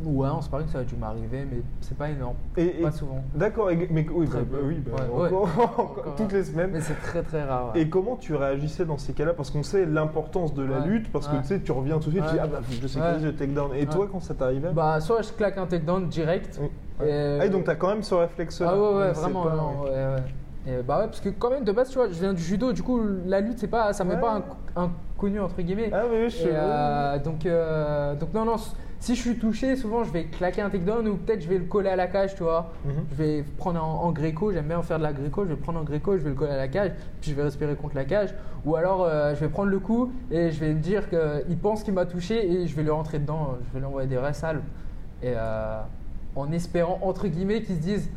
ouais, 0.05 0.27
en 0.29 0.41
sparring, 0.41 0.67
ça 0.67 0.79
a 0.79 0.83
dû 0.83 0.95
m'arriver, 0.95 1.45
mais 1.49 1.61
c'est 1.81 1.97
pas 1.97 2.09
énorme. 2.09 2.35
Et- 2.57 2.79
et- 2.79 2.81
Pas 2.81 2.91
souvent. 2.91 3.23
D'accord, 3.35 3.69
mais 3.89 4.05
oui, 4.13 4.27
bah, 4.31 4.39
oui, 4.63 4.75
bah, 4.85 4.91
Ouais, 5.13 5.25
encore, 5.25 5.43
ouais. 5.43 5.49
encore 5.63 5.79
Encore, 5.79 6.15
toutes 6.15 6.31
les 6.33 6.43
semaines. 6.43 6.71
Mais 6.73 6.81
c'est 6.81 6.99
très 7.01 7.21
très 7.23 7.43
rare. 7.43 7.71
ouais. 7.73 7.81
Et 7.81 7.89
comment 7.89 8.15
tu 8.15 8.35
réagissais 8.35 8.85
dans 8.85 8.97
ces 8.97 9.13
cas-là? 9.13 9.33
Parce 9.33 9.49
qu'on 9.51 9.63
sait 9.63 9.85
l'importance 9.85 10.53
de 10.53 10.63
la 10.63 10.79
lutte, 10.79 11.11
parce 11.11 11.27
que 11.27 11.35
tu 11.37 11.43
sais, 11.45 11.59
tu 11.61 11.71
reviens 11.71 11.99
tout 11.99 12.09
de 12.09 12.15
suite, 12.15 12.25
tu 12.27 12.33
dis 12.33 12.39
ah 12.41 12.47
bah 12.47 12.59
que 12.67 12.73
je 12.73 12.87
sécurise 12.87 13.15
Ouais. 13.21 13.31
le 13.31 13.35
takedown. 13.35 13.71
Et 13.75 13.85
toi, 13.85 14.07
quand 14.11 14.19
ça 14.21 14.33
t'arrivait? 14.33 14.71
Bah, 14.71 14.99
soit 14.99 15.21
je 15.21 15.31
claque 15.33 15.57
un 15.57 15.65
takedown 15.65 16.07
direct. 16.07 16.59
Et- 17.03 17.37
Ah, 17.41 17.45
et 17.45 17.49
donc 17.49 17.63
t'as 17.63 17.75
quand 17.75 17.87
même 17.89 18.03
ce 18.03 18.13
réflexe-là 18.13 18.69
Ah 18.71 18.77
ouais, 18.79 18.95
ouais, 18.97 19.11
vraiment. 19.13 19.43
pas- 19.43 19.55
non. 19.55 19.71
Et 20.65 20.81
bah 20.81 20.99
ouais, 20.99 21.05
parce 21.07 21.19
que 21.19 21.27
quand 21.27 21.49
même 21.49 21.65
de 21.65 21.71
base, 21.73 21.89
tu 21.89 21.95
vois, 21.97 22.07
je 22.07 22.13
viens 22.13 22.31
du 22.33 22.41
judo, 22.41 22.71
du 22.71 22.81
coup, 22.83 23.01
la 23.25 23.41
lutte, 23.41 23.59
c'est 23.59 23.67
pas, 23.67 23.91
ça 23.91 24.05
m'est 24.05 24.15
pas 24.19 24.41
inconnu 24.77 25.41
entre 25.41 25.61
guillemets. 25.61 25.89
Ah 25.91 26.03
oui, 26.09 26.29
je 26.29 26.47
Et, 26.47 26.51
euh, 26.53 27.19
donc, 27.19 27.45
euh, 27.45 28.15
donc 28.15 28.33
non, 28.33 28.45
non, 28.45 28.55
si 29.03 29.15
je 29.15 29.21
suis 29.21 29.35
touché, 29.35 29.75
souvent 29.75 30.05
je 30.05 30.11
vais 30.13 30.23
claquer 30.23 30.61
un 30.61 30.69
takedown 30.69 31.05
ou 31.09 31.17
peut-être 31.17 31.41
je 31.41 31.49
vais 31.49 31.57
le 31.57 31.65
coller 31.65 31.89
à 31.89 31.97
la 31.97 32.07
cage, 32.07 32.35
tu 32.35 32.43
vois. 32.43 32.71
Mhm. 32.85 32.93
Je 33.11 33.15
vais 33.15 33.43
prendre 33.57 33.83
en, 33.83 34.05
en 34.05 34.13
gréco, 34.13 34.53
j'aime 34.53 34.67
bien 34.67 34.81
faire 34.81 34.97
de 34.97 35.03
la 35.03 35.11
gréco, 35.11 35.43
je 35.43 35.49
vais 35.49 35.55
le 35.55 35.59
prendre 35.59 35.81
en 35.81 35.83
gréco, 35.83 36.17
je 36.17 36.23
vais 36.23 36.29
le 36.29 36.35
coller 36.35 36.53
à 36.53 36.57
la 36.57 36.69
cage, 36.69 36.91
puis 37.19 37.31
je 37.31 37.35
vais 37.35 37.43
respirer 37.43 37.75
contre 37.75 37.95
la 37.95 38.05
cage. 38.05 38.33
Ou 38.63 38.77
alors 38.77 39.03
euh, 39.03 39.35
je 39.35 39.41
vais 39.41 39.49
prendre 39.49 39.69
le 39.69 39.79
coup 39.79 40.13
et 40.31 40.51
je 40.51 40.59
vais 40.61 40.73
me 40.73 40.79
dire 40.79 41.09
qu'il 41.09 41.57
pense 41.57 41.83
qu'il 41.83 41.93
m'a 41.93 42.05
touché 42.05 42.49
et 42.49 42.65
je 42.65 42.73
vais 42.77 42.83
lui 42.83 42.91
rentrer 42.91 43.19
dedans, 43.19 43.57
je 43.67 43.73
vais 43.73 43.79
lui 43.79 43.85
envoyer 43.85 44.07
des 44.07 44.15
vraies 44.15 44.31
salves. 44.31 44.61
Et 45.21 45.33
euh, 45.35 45.81
en 46.37 46.49
espérant, 46.53 46.97
entre 47.01 47.27
guillemets, 47.27 47.61
qu'ils 47.61 47.75
se 47.75 47.81
disent 47.81 48.09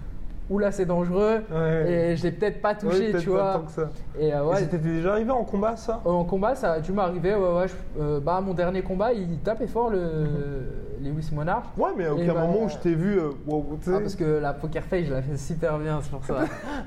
Oula, 0.49 0.71
c'est 0.71 0.87
dangereux 0.87 1.43
Ouais. 1.51 1.91
et 2.13 2.17
je 2.17 2.23
l'ai 2.23 2.31
peut-être 2.31 2.63
pas 2.63 2.71
Ouais, 2.73 2.77
touché, 2.79 3.13
tu 3.19 3.31
vois. 3.31 3.55
tant 3.55 3.63
que 3.63 3.73
ça. 3.73 3.91
Et 4.19 4.33
euh, 4.33 4.45
Et 4.45 4.47
ouais, 4.47 4.57
c'était 4.59 4.79
déjà 4.79 5.13
arrivé 5.13 5.33
en 5.33 5.43
combat 5.43 5.75
ça? 5.75 6.01
En 6.05 6.23
combat, 6.25 6.55
ça 6.55 6.73
a 6.75 6.81
dû 6.81 6.93
m'arriver. 6.93 7.35
Ouais, 7.35 7.53
ouais, 7.61 7.67
je- 7.69 8.01
euh, 8.01 8.21
bah, 8.21 8.41
mon 8.41 8.55
dernier 8.55 8.83
combat, 8.83 9.13
il 9.13 9.39
tapait 9.39 9.67
fort 9.67 9.91
le 9.91 9.99
Lewis 11.03 11.31
Monarch. 11.33 11.65
Ouais, 11.77 11.91
mais 11.97 12.07
à 12.07 12.15
aucun 12.15 12.33
bah, 12.33 12.43
moment 12.47 12.63
où 12.65 12.69
je 12.69 12.77
t'ai 12.77 12.95
vu. 12.95 13.19
euh, 13.19 13.31
wow. 13.47 13.65
Ah, 13.89 13.99
parce 14.01 14.15
que 14.15 14.25
la 14.39 14.53
poker 14.53 14.85
face, 14.85 15.07
je 15.07 15.15
la 15.15 15.23
fais 15.23 15.37
super 15.37 15.79
bien, 15.79 15.99
c'est 16.01 16.11
pour 16.13 16.25
ça. 16.25 16.45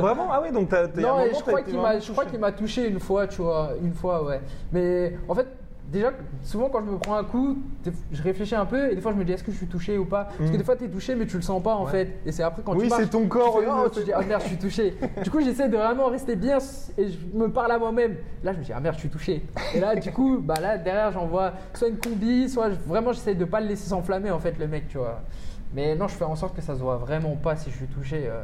Vraiment? 0.00 0.28
Ah 0.30 0.40
oui, 0.42 0.52
donc 0.52 0.68
t'as. 0.68 0.84
un 0.84 1.00
non, 1.00 1.08
moment, 1.18 1.24
je 1.34 2.12
crois 2.12 2.24
qu'il 2.24 2.38
m'a 2.38 2.52
touché 2.52 2.88
une 2.88 3.00
fois, 3.00 3.26
tu 3.26 3.42
vois, 3.42 3.70
une 3.82 3.94
fois, 3.94 4.24
ouais. 4.24 4.40
Mais 4.72 5.16
en 5.28 5.34
fait, 5.34 5.48
déjà, 5.92 6.12
souvent 6.42 6.68
quand 6.70 6.80
je 6.84 6.90
me 6.90 6.96
prends 6.98 7.14
un 7.16 7.22
coup, 7.24 7.58
je 8.10 8.22
réfléchis 8.22 8.54
un 8.54 8.64
peu 8.64 8.90
et 8.90 8.94
des 8.94 9.00
fois 9.00 9.12
je 9.12 9.16
me 9.18 9.24
dis 9.24 9.32
est-ce 9.32 9.44
que 9.44 9.52
je 9.52 9.56
suis 9.58 9.66
touché 9.66 9.98
ou 9.98 10.04
pas? 10.06 10.24
Parce 10.24 10.50
que 10.50 10.54
Mm. 10.54 10.58
des 10.58 10.64
fois 10.64 10.74
t'es 10.76 10.88
touché 10.88 11.14
mais 11.14 11.26
tu 11.26 11.36
le 11.36 11.42
sens 11.42 11.62
pas 11.62 11.74
en 11.74 11.84
Ouais. 11.84 11.90
fait. 11.90 12.18
Et 12.26 12.32
c'est 12.32 12.42
après 12.42 12.62
quand 12.64 12.72
Oui, 12.74 12.84
tu 12.84 12.88
marches, 12.88 13.02
c'est 13.04 13.10
ton 13.10 13.22
tu 13.22 13.28
corps, 13.28 13.60
fais, 13.60 13.66
oui, 13.66 13.72
oh, 13.84 13.88
tu 13.88 14.02
dis 14.04 14.12
ah 14.12 14.22
merde 14.22 14.42
je 14.42 14.48
suis 14.48 14.56
touché. 14.58 14.96
du 15.22 15.30
coup 15.30 15.40
j'essaie 15.40 15.68
de 15.68 15.76
vraiment 15.76 16.06
rester 16.06 16.34
bien 16.34 16.58
et 16.98 17.08
je 17.08 17.18
me 17.36 17.48
parle 17.52 17.70
à 17.72 17.78
moi-même. 17.78 18.16
Là 18.42 18.52
je 18.54 18.58
me 18.58 18.64
dis 18.64 18.72
ah 18.72 18.80
merde 18.80 18.94
je 18.96 19.00
suis 19.00 19.10
touché. 19.10 19.44
Et 19.74 19.80
là 19.80 19.94
du 19.94 20.10
coup 20.10 20.38
bah 20.42 20.54
là 20.60 20.78
derrière 20.78 21.12
j'envoie 21.12 21.52
soit 21.74 21.88
une 21.88 21.98
combi, 21.98 22.48
soit 22.48 22.70
je- 22.70 22.76
vraiment 22.86 23.12
j'essaie 23.12 23.34
de 23.34 23.44
pas 23.44 23.60
le 23.60 23.66
laisser 23.68 23.88
s'enflammer 23.88 24.30
en 24.30 24.38
fait 24.38 24.58
le 24.58 24.66
mec 24.66 24.88
tu 24.88 24.98
vois. 24.98 25.20
Mais 25.74 25.94
non 25.94 26.08
je 26.08 26.14
fais 26.14 26.24
en 26.24 26.36
sorte 26.36 26.56
que 26.56 26.62
ça 26.62 26.74
se 26.74 26.80
voit 26.80 26.96
vraiment 26.96 27.36
pas 27.36 27.54
si 27.56 27.70
je 27.70 27.76
suis 27.76 27.86
touché. 27.86 28.24
euh. 28.26 28.42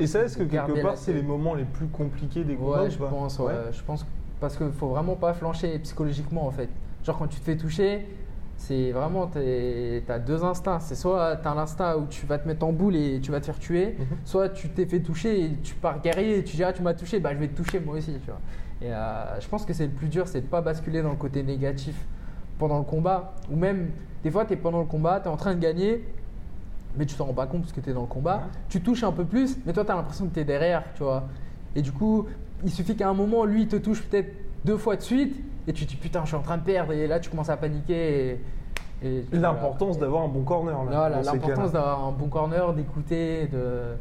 Et 0.00 0.06
ça, 0.06 0.20
est-ce 0.24 0.36
que 0.38 0.42
quelque 0.44 0.80
part, 0.82 0.96
c'est 0.96 1.12
les 1.12 1.22
moments 1.22 1.54
les 1.54 1.64
plus 1.64 1.86
compliqués 1.86 2.42
des 2.44 2.56
combats 2.56 2.80
Ouais, 2.82 2.88
ou 2.88 2.90
je 2.90 2.96
pense, 2.98 3.38
ouais. 3.38 3.52
Je 3.72 3.82
pense 3.82 4.04
parce 4.42 4.56
qu'il 4.58 4.72
faut 4.72 4.88
vraiment 4.88 5.14
pas 5.14 5.32
flancher 5.32 5.78
psychologiquement 5.78 6.46
en 6.46 6.50
fait. 6.50 6.68
Genre 7.04 7.16
quand 7.16 7.28
tu 7.28 7.38
te 7.40 7.44
fais 7.44 7.56
toucher, 7.56 8.06
c'est 8.56 8.92
vraiment, 8.92 9.26
tu 9.28 9.38
as 10.08 10.18
deux 10.18 10.44
instincts. 10.44 10.80
C'est 10.80 10.94
soit 10.94 11.36
tu 11.36 11.48
as 11.48 11.54
l'instinct 11.54 11.96
où 11.96 12.06
tu 12.06 12.26
vas 12.26 12.38
te 12.38 12.46
mettre 12.46 12.66
en 12.66 12.72
boule 12.72 12.94
et 12.96 13.20
tu 13.20 13.30
vas 13.30 13.40
te 13.40 13.46
faire 13.46 13.58
tuer, 13.58 13.96
Mhm. 13.98 14.06
soit 14.24 14.48
tu 14.50 14.68
t'es 14.68 14.84
fait 14.86 15.00
toucher 15.00 15.44
et 15.44 15.52
tu 15.62 15.74
pars 15.76 16.00
guerrier 16.02 16.38
et 16.38 16.44
tu 16.44 16.56
dis 16.56 16.64
ah 16.64 16.72
tu 16.72 16.82
m'as 16.82 16.94
touché, 16.94 17.18
bah 17.20 17.30
je 17.32 17.38
vais 17.38 17.48
te 17.48 17.56
toucher 17.56 17.80
moi 17.80 17.94
aussi. 17.96 18.12
Tu 18.12 18.26
vois. 18.26 18.40
Et 18.82 18.92
euh, 18.92 19.40
je 19.40 19.48
pense 19.48 19.64
que 19.64 19.72
c'est 19.72 19.86
le 19.86 19.92
plus 19.92 20.08
dur, 20.08 20.26
c'est 20.28 20.40
de 20.42 20.46
pas 20.46 20.60
basculer 20.60 21.02
dans 21.02 21.10
le 21.10 21.16
côté 21.16 21.42
négatif 21.44 21.94
pendant 22.58 22.78
le 22.78 22.84
combat. 22.84 23.34
Ou 23.50 23.56
même, 23.56 23.90
des 24.24 24.30
fois 24.30 24.44
tu 24.44 24.52
es 24.52 24.56
pendant 24.56 24.80
le 24.80 24.86
combat, 24.86 25.20
tu 25.20 25.28
es 25.28 25.30
en 25.30 25.36
train 25.36 25.54
de 25.54 25.60
gagner, 25.60 26.04
mais 26.96 27.06
tu 27.06 27.14
t'en 27.16 27.26
rends 27.26 27.32
pas 27.34 27.46
compte 27.46 27.62
parce 27.62 27.72
que 27.72 27.80
tu 27.80 27.90
es 27.90 27.94
dans 27.94 28.02
le 28.02 28.06
combat. 28.06 28.42
Tu 28.68 28.80
touches 28.80 29.02
un 29.04 29.12
peu 29.12 29.24
plus, 29.24 29.56
mais 29.64 29.72
toi 29.72 29.84
tu 29.84 29.90
as 29.92 29.94
l'impression 29.96 30.26
que 30.28 30.34
tu 30.34 30.40
es 30.40 30.44
derrière, 30.44 30.82
tu 30.94 31.02
vois. 31.04 31.24
Et 31.74 31.82
du 31.82 31.90
coup, 31.90 32.26
il 32.64 32.70
suffit 32.70 32.96
qu'à 32.96 33.08
un 33.08 33.14
moment, 33.14 33.44
lui, 33.44 33.62
il 33.62 33.68
te 33.68 33.76
touche 33.76 34.02
peut-être 34.02 34.32
deux 34.64 34.76
fois 34.76 34.96
de 34.96 35.02
suite, 35.02 35.36
et 35.66 35.72
tu 35.72 35.84
te 35.84 35.90
dis 35.90 35.96
putain, 35.96 36.20
je 36.22 36.28
suis 36.28 36.36
en 36.36 36.42
train 36.42 36.58
de 36.58 36.62
perdre, 36.62 36.92
et 36.92 37.06
là 37.06 37.18
tu 37.20 37.30
commences 37.30 37.48
à 37.50 37.56
paniquer. 37.56 38.40
Et, 39.02 39.08
et 39.08 39.24
tu- 39.30 39.36
L'importance 39.38 39.98
d'avoir 39.98 40.22
un 40.24 40.28
bon 40.28 40.42
corner. 40.42 40.84
là, 40.84 41.08
l'importance 41.22 41.72
d'avoir 41.72 42.04
un 42.06 42.12
bon 42.12 42.28
corner, 42.28 42.72
d'écouter, 42.72 43.46
de... 43.48 43.94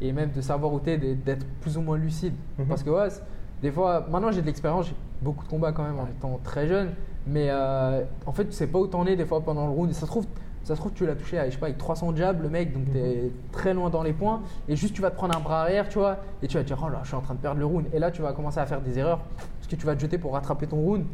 et 0.00 0.12
même 0.12 0.30
de 0.30 0.40
savoir 0.40 0.72
où 0.72 0.80
t'es, 0.80 0.98
d'être- 0.98 1.46
plus 1.60 1.76
ou 1.78 1.80
moins 1.82 1.96
lucide. 1.96 2.34
Mhm. 2.58 2.66
Parce 2.66 2.82
que 2.82 2.90
ouais, 2.90 3.08
des 3.62 3.70
fois, 3.70 4.06
maintenant 4.10 4.30
j'ai 4.32 4.42
de 4.42 4.46
l'expérience, 4.46 4.86
j'ai 4.88 4.94
beaucoup 5.22 5.44
de 5.44 5.48
combats 5.50 5.72
quand 5.72 5.84
même 5.84 5.98
en 5.98 6.06
étant 6.06 6.38
très 6.44 6.66
jeune, 6.66 6.90
mais 7.26 7.46
euh, 7.50 8.02
en 8.26 8.32
fait 8.32 8.44
tu 8.46 8.52
sais 8.52 8.66
pas 8.66 8.78
où 8.78 8.86
t'en 8.86 9.06
es 9.06 9.16
des 9.16 9.24
fois 9.24 9.40
pendant 9.40 9.66
le 9.66 9.72
round. 9.72 9.90
Et 9.90 9.94
ça 9.94 10.00
se 10.00 10.06
trouve, 10.06 10.26
ça 10.64 10.74
se 10.74 10.80
trouve 10.80 10.92
tu 10.92 11.06
l'as 11.06 11.14
touché 11.14 11.38
avec, 11.38 11.50
je 11.50 11.56
sais 11.56 11.60
pas, 11.60 11.66
avec 11.66 11.78
300 11.78 12.16
jabs 12.16 12.42
le 12.42 12.48
mec, 12.48 12.72
donc 12.72 12.92
t'es 12.92 13.30
très 13.50 13.74
loin 13.74 13.90
dans 13.90 14.02
les 14.02 14.12
points, 14.12 14.42
et 14.68 14.76
juste 14.76 14.94
tu 14.94 15.02
vas 15.02 15.10
te 15.10 15.16
prendre 15.16 15.36
un 15.36 15.40
bras 15.40 15.62
arrière, 15.62 15.88
tu 15.88 15.98
vois, 15.98 16.18
et 16.42 16.48
tu 16.48 16.56
vas 16.56 16.62
te 16.62 16.68
dire 16.68 16.82
oh 16.84 16.88
là, 16.88 17.00
je 17.02 17.08
suis 17.08 17.16
en 17.16 17.20
train 17.20 17.34
de 17.34 17.40
perdre 17.40 17.58
le 17.58 17.66
round. 17.66 17.86
Et 17.92 17.98
là 17.98 18.10
tu 18.10 18.22
vas 18.22 18.32
commencer 18.32 18.60
à 18.60 18.66
faire 18.66 18.80
des 18.80 18.98
erreurs, 18.98 19.20
parce 19.58 19.68
que 19.68 19.76
tu 19.76 19.86
vas 19.86 19.94
te 19.94 20.00
jeter 20.00 20.18
pour 20.18 20.32
rattraper 20.34 20.66
ton 20.66 20.76
round, 20.76 21.04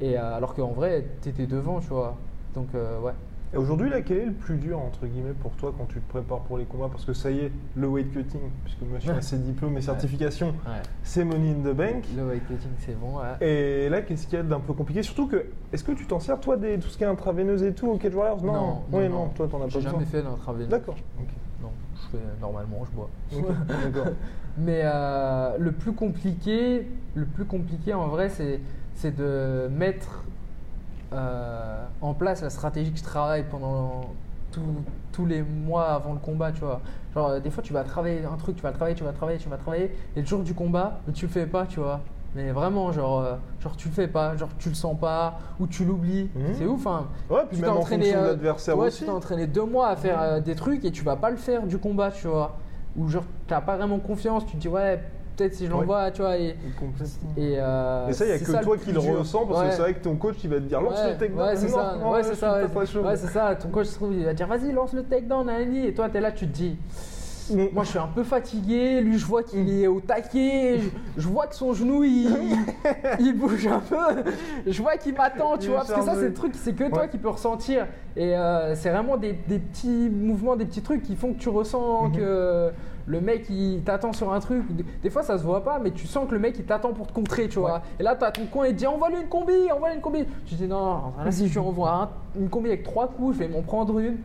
et 0.00 0.18
euh, 0.18 0.36
alors 0.36 0.54
qu'en 0.54 0.72
vrai 0.72 1.04
t'étais 1.20 1.46
devant, 1.46 1.80
tu 1.80 1.88
vois. 1.88 2.16
Donc 2.54 2.68
euh, 2.74 3.00
ouais. 3.00 3.12
Et 3.52 3.56
aujourd'hui, 3.56 3.90
là, 3.90 4.00
quel 4.00 4.18
est 4.18 4.26
le 4.26 4.32
plus 4.32 4.56
dur, 4.58 4.78
entre 4.78 5.06
guillemets, 5.06 5.32
pour 5.32 5.50
toi 5.52 5.74
quand 5.76 5.86
tu 5.86 6.00
te 6.00 6.08
prépares 6.08 6.38
pour 6.42 6.56
les 6.56 6.64
combats? 6.66 6.88
Parce 6.88 7.04
que 7.04 7.12
ça 7.12 7.32
y 7.32 7.38
est, 7.40 7.52
le 7.76 7.88
weight 7.88 8.12
cutting, 8.12 8.40
puisque 8.62 8.82
monsieur 8.82 9.12
a 9.12 9.20
ses 9.22 9.38
diplômes 9.38 9.76
et 9.76 9.80
certifications, 9.82 10.48
ouais. 10.50 10.82
c'est 11.02 11.24
money 11.24 11.50
in 11.50 11.68
the 11.68 11.74
bank. 11.74 12.04
Le 12.16 12.28
weight 12.28 12.46
cutting, 12.46 12.70
c'est 12.78 12.96
bon. 12.98 13.18
ouais. 13.18 13.44
Et 13.44 13.88
là, 13.88 14.02
qu'est-ce 14.02 14.28
qu'il 14.28 14.36
y 14.38 14.40
a 14.40 14.44
d'un 14.44 14.60
peu 14.60 14.72
compliqué? 14.72 15.02
Surtout 15.02 15.26
que, 15.26 15.46
est-ce 15.72 15.82
que 15.82 15.90
tu 15.90 16.06
t'en 16.06 16.20
sers, 16.20 16.38
toi, 16.38 16.56
des, 16.56 16.78
tout 16.78 16.88
ce 16.88 16.96
qui 16.96 17.02
est 17.02 17.08
intraveineuse 17.08 17.64
et 17.64 17.72
tout 17.72 17.88
au 17.88 17.96
Cage 17.96 18.14
Warriors? 18.14 18.40
Non, 18.44 18.52
Non, 18.52 18.82
oui, 18.92 19.08
non, 19.08 19.28
toi, 19.30 19.48
t'en 19.50 19.58
as 19.58 19.62
pas 19.64 19.68
J'ai 19.70 19.78
besoin. 19.78 19.92
jamais 19.92 20.04
fait 20.04 20.22
d'intraveineuse. 20.22 20.68
D'accord. 20.68 20.96
ok. 21.18 21.28
Non, 21.60 21.70
je 21.96 22.16
fais 22.16 22.24
normalement, 22.40 22.84
je 22.84 22.96
bois. 22.96 23.10
D'accord. 23.84 24.12
Mais 24.58 24.82
euh, 24.84 25.56
le 25.58 25.72
plus 25.72 25.92
compliqué, 25.92 26.86
le 27.14 27.24
plus 27.24 27.44
compliqué 27.46 27.94
en 27.94 28.06
vrai, 28.06 28.28
c'est 28.28 29.16
de 29.16 29.68
mettre 29.76 30.24
euh, 31.12 31.84
en 32.00 32.14
place 32.14 32.42
la 32.42 32.50
stratégie 32.50 32.92
que 32.92 32.98
je 32.98 33.04
travaille 33.04 33.44
pendant 33.44 34.10
tous 35.12 35.26
les 35.26 35.42
mois 35.42 35.88
avant 35.90 36.12
le 36.12 36.18
combat, 36.18 36.50
tu 36.52 36.60
vois. 36.60 36.80
Genre, 37.14 37.28
euh, 37.28 37.40
des 37.40 37.50
fois, 37.50 37.62
tu 37.62 37.72
vas 37.72 37.84
travailler 37.84 38.24
un 38.24 38.36
truc, 38.36 38.56
tu 38.56 38.62
vas 38.62 38.72
travailler, 38.72 38.96
tu 38.96 39.04
vas 39.04 39.12
travailler, 39.12 39.38
tu 39.38 39.48
vas 39.48 39.56
travailler, 39.56 39.92
et 40.16 40.20
le 40.20 40.26
jour 40.26 40.42
du 40.42 40.54
combat, 40.54 41.00
tu 41.14 41.26
le 41.26 41.30
fais 41.30 41.46
pas, 41.46 41.66
tu 41.66 41.80
vois. 41.80 42.00
Mais 42.34 42.52
vraiment, 42.52 42.92
genre, 42.92 43.20
euh, 43.20 43.34
genre 43.60 43.76
tu 43.76 43.88
le 43.88 43.94
fais 43.94 44.06
pas, 44.06 44.36
genre 44.36 44.50
tu 44.58 44.68
le 44.68 44.74
sens 44.76 44.96
pas, 44.98 45.38
ou 45.58 45.66
tu 45.66 45.84
l'oublies. 45.84 46.30
Mhm. 46.34 46.54
C'est 46.54 46.66
ouf, 46.66 46.86
hein. 46.86 47.08
Ouais, 47.28 47.40
puis 47.48 47.56
Tu 47.56 47.62
même 47.62 47.72
en 47.76 47.82
de 47.82 48.14
euh, 48.14 48.26
l'adversaire 48.28 48.78
ouais, 48.78 48.86
aussi. 48.86 49.00
tu 49.00 49.04
t'es 49.06 49.10
entraîné 49.10 49.46
deux 49.48 49.64
mois 49.64 49.88
à 49.88 49.96
faire 49.96 50.20
euh, 50.20 50.40
des 50.40 50.54
trucs 50.54 50.84
et 50.84 50.92
tu 50.92 51.02
vas 51.02 51.16
pas 51.16 51.30
le 51.30 51.36
faire 51.36 51.66
du 51.66 51.78
combat, 51.78 52.12
tu 52.12 52.28
vois. 52.28 52.56
Ou 52.96 53.08
genre, 53.08 53.24
t'as 53.48 53.60
pas 53.60 53.76
vraiment 53.76 53.98
confiance, 53.98 54.46
tu 54.46 54.52
te 54.52 54.58
dis, 54.58 54.68
ouais, 54.68 55.02
peut-être 55.40 55.54
si 55.54 55.66
je 55.66 55.70
l'envoie, 55.70 56.10
tu 56.10 56.22
vois. 56.22 56.36
Et, 56.36 56.54
euh, 57.38 58.08
Et 58.08 58.12
ça, 58.12 58.24
il 58.24 58.28
n'y 58.28 58.34
a 58.34 58.38
que 58.38 58.62
toi 58.64 58.76
qui 58.76 58.92
le 58.92 58.98
ressens 59.00 59.46
parce 59.46 59.64
que 59.64 59.70
c'est 59.72 59.80
vrai 59.82 59.94
que 59.94 60.02
ton 60.04 60.16
coach 60.16 60.36
il 60.44 60.50
va 60.50 60.56
te 60.56 60.62
dire 60.62 60.80
lance 60.80 60.98
Ouais, 60.98 61.12
le 61.12 61.18
takedown. 61.18 61.40
Ouais, 61.48 61.56
c'est 61.56 61.68
ça. 61.68 61.96
non, 62.00 62.10
ouais, 62.12 62.22
c'est 62.22 62.34
ça. 62.34 62.58
ouais. 62.62 63.16
c'est 63.16 63.26
ça. 63.28 63.54
Ton 63.56 63.68
coach 63.68 63.86
se 63.86 63.94
trouve, 63.94 64.12
il 64.12 64.24
va 64.24 64.34
dire 64.34 64.46
vas-y, 64.46 64.72
lance 64.72 64.92
le 64.92 65.02
takedown, 65.04 65.48
Annie. 65.48 65.86
Et 65.86 65.94
toi, 65.94 66.08
t'es 66.08 66.20
là, 66.20 66.32
tu 66.32 66.46
te 66.46 66.52
dis. 66.52 66.76
Moi, 67.72 67.82
je 67.82 67.88
suis 67.88 67.98
un 67.98 68.06
peu 68.06 68.22
fatigué. 68.22 69.00
Lui, 69.00 69.18
je 69.18 69.26
vois 69.26 69.42
qu'il 69.42 69.68
est 69.82 69.88
au 69.88 69.98
taquet. 70.00 70.78
Je, 70.78 71.20
je 71.22 71.26
vois 71.28 71.48
que 71.48 71.56
son 71.56 71.72
genou, 71.72 72.04
il, 72.04 72.30
il 73.18 73.36
bouge 73.36 73.66
un 73.66 73.80
peu. 73.80 73.96
Je 74.68 74.80
vois 74.80 74.96
qu'il 74.96 75.14
m'attend, 75.16 75.56
tu 75.58 75.64
Il 75.64 75.70
vois. 75.70 75.78
Parce 75.78 75.92
que 75.92 76.02
ça, 76.02 76.14
c'est 76.14 76.28
le 76.28 76.32
truc, 76.32 76.52
c'est 76.54 76.74
que 76.74 76.88
toi 76.88 77.08
qui 77.08 77.18
peux 77.18 77.28
ressentir. 77.28 77.88
Et 78.16 78.36
euh, 78.36 78.76
c'est 78.76 78.90
vraiment 78.90 79.16
des, 79.16 79.32
des 79.48 79.58
petits 79.58 80.10
mouvements, 80.10 80.54
des 80.54 80.64
petits 80.64 80.82
trucs 80.82 81.02
qui 81.02 81.16
font 81.16 81.32
que 81.32 81.38
tu 81.40 81.48
ressens 81.48 82.08
Mhm. 82.10 82.16
que 82.16 82.70
le 83.10 83.20
mec, 83.20 83.46
il 83.50 83.82
t'attend 83.82 84.12
sur 84.12 84.32
un 84.32 84.38
truc. 84.40 84.64
Des 85.02 85.10
fois, 85.10 85.22
ça 85.22 85.36
se 85.36 85.42
voit 85.42 85.64
pas, 85.64 85.78
mais 85.80 85.90
tu 85.90 86.06
sens 86.06 86.26
que 86.28 86.32
le 86.34 86.38
mec, 86.38 86.56
il 86.58 86.64
t'attend 86.64 86.92
pour 86.92 87.06
te 87.08 87.12
contrer, 87.12 87.48
tu 87.48 87.58
vois. 87.58 87.82
Et 87.98 88.02
là, 88.02 88.14
t'as 88.14 88.30
ton 88.30 88.46
coin, 88.46 88.66
il 88.68 88.74
te 88.74 88.78
dit 88.78 88.86
envoie-lui 88.86 89.20
une 89.22 89.28
combi, 89.28 89.70
envoie-lui 89.72 89.96
une 89.96 90.00
combi. 90.02 90.24
Tu 90.46 90.54
dis 90.54 90.68
non, 90.68 91.12
là, 91.24 91.30
si 91.32 91.48
je 91.48 91.52
lui 91.52 91.58
envoie 91.58 91.92
un- 91.92 92.08
une 92.40 92.48
combi 92.48 92.68
avec 92.68 92.84
trois 92.84 93.08
coups, 93.08 93.34
je 93.34 93.40
vais 93.40 93.48
m'en 93.48 93.62
prendre 93.62 93.98
une. 93.98 94.18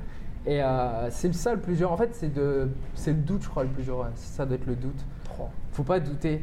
Et 0.46 0.62
euh, 0.62 1.10
c'est 1.10 1.34
ça 1.34 1.54
le 1.56 1.60
plus 1.60 1.76
dur. 1.76 1.92
En 1.92 1.98
fait, 1.98 2.14
c'est 2.14 2.32
de, 2.34 2.70
c'est 2.94 3.12
le 3.12 3.18
doute, 3.18 3.42
je 3.42 3.50
crois, 3.50 3.64
le 3.64 3.70
plus 3.70 3.84
dur. 3.84 4.06
Ça 4.16 4.46
doit 4.46 4.56
être 4.56 4.68
le 4.68 4.76
doute. 4.76 5.04
Faut 5.72 5.84
pas 5.84 6.00
douter. 6.00 6.42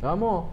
Vraiment. 0.00 0.48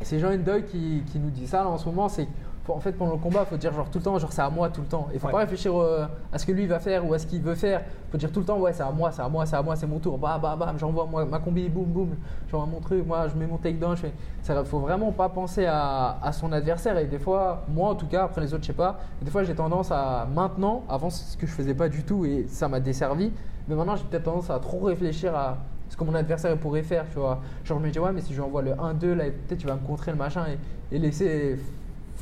C'est 0.00 0.18
Jean 0.18 0.36
Doy 0.42 0.64
qui, 0.64 1.02
qui 1.12 1.18
nous 1.20 1.30
dit 1.30 1.46
ça 1.46 1.58
là, 1.62 1.68
en 1.68 1.78
ce 1.78 1.86
moment. 1.86 2.08
C'est 2.08 2.26
en 2.68 2.78
fait 2.80 2.92
pendant 2.92 3.12
le 3.12 3.18
combat, 3.18 3.44
faut 3.44 3.56
dire 3.56 3.72
genre 3.72 3.90
tout 3.90 3.98
le 3.98 4.04
temps, 4.04 4.18
genre 4.18 4.32
c'est 4.32 4.42
à 4.42 4.48
moi 4.50 4.68
tout 4.70 4.80
le 4.82 4.86
temps. 4.86 5.08
Il 5.12 5.18
faut 5.18 5.26
Ouais. 5.26 5.32
pas 5.32 5.38
réfléchir 5.40 5.74
euh, 5.76 6.04
à 6.32 6.38
ce 6.38 6.46
que 6.46 6.52
lui 6.52 6.66
va 6.66 6.78
faire 6.78 7.04
ou 7.06 7.12
à 7.12 7.18
ce 7.18 7.26
qu'il 7.26 7.42
veut 7.42 7.54
faire. 7.56 7.82
Faut 8.10 8.18
dire 8.18 8.30
tout 8.30 8.40
le 8.40 8.46
temps, 8.46 8.58
ouais, 8.58 8.72
c'est 8.72 8.82
à 8.84 8.90
moi, 8.90 9.10
c'est 9.10 9.22
à 9.22 9.28
moi, 9.28 9.44
c'est 9.46 9.56
à 9.56 9.62
moi, 9.62 9.74
c'est 9.74 9.86
mon 9.86 9.98
tour. 9.98 10.16
Bah, 10.18 10.38
bah, 10.40 10.54
bam, 10.56 10.78
j'envoie 10.78 11.06
moi 11.06 11.24
ma 11.24 11.38
combi, 11.40 11.68
boum, 11.68 11.84
boum. 11.86 12.10
J'envoie 12.50 12.66
mon 12.66 12.80
truc, 12.80 13.04
moi, 13.06 13.26
je 13.28 13.34
mets 13.34 13.46
mon 13.46 13.56
takedown. 13.56 13.96
Je 13.96 14.02
fais. 14.02 14.12
Ça, 14.42 14.62
faut 14.64 14.78
vraiment 14.78 15.10
pas 15.12 15.28
penser 15.28 15.66
à, 15.66 16.18
à 16.22 16.32
son 16.32 16.52
adversaire. 16.52 16.96
Et 16.98 17.06
des 17.06 17.18
fois, 17.18 17.62
moi 17.68 17.90
en 17.90 17.94
tout 17.94 18.06
cas, 18.06 18.24
après 18.24 18.40
les 18.42 18.54
autres, 18.54 18.62
je 18.62 18.68
sais 18.68 18.72
pas. 18.72 19.00
Des 19.20 19.30
fois, 19.30 19.42
j'ai 19.42 19.54
tendance 19.54 19.90
à 19.90 20.26
maintenant, 20.32 20.82
avant 20.88 21.10
ce 21.10 21.36
que 21.36 21.46
je 21.46 21.52
faisais 21.52 21.74
pas 21.74 21.88
du 21.88 22.04
tout 22.04 22.24
et 22.24 22.46
ça 22.48 22.68
m'a 22.68 22.78
desservi. 22.80 23.32
Mais 23.68 23.74
maintenant, 23.74 23.96
j'ai 23.96 24.04
peut-être 24.04 24.24
tendance 24.24 24.50
à 24.50 24.58
trop 24.58 24.80
réfléchir 24.80 25.34
à 25.34 25.56
ce 25.88 25.96
que 25.96 26.04
mon 26.04 26.14
adversaire 26.14 26.56
pourrait 26.58 26.82
faire, 26.82 27.04
tu 27.10 27.18
vois. 27.18 27.40
Genre, 27.64 27.78
je 27.78 27.84
me 27.84 27.90
dis, 27.90 27.98
ouais, 27.98 28.12
mais 28.12 28.20
si 28.20 28.32
je 28.32 28.38
lui 28.38 28.44
envoie 28.46 28.62
le 28.62 28.72
1-2, 28.72 29.12
là, 29.14 29.24
peut-être 29.24 29.58
tu 29.58 29.66
vas 29.66 29.74
me 29.74 29.86
contrer 29.86 30.10
le 30.10 30.16
machin 30.18 30.44
et, 30.90 30.96
et 30.96 30.98
laisser. 30.98 31.58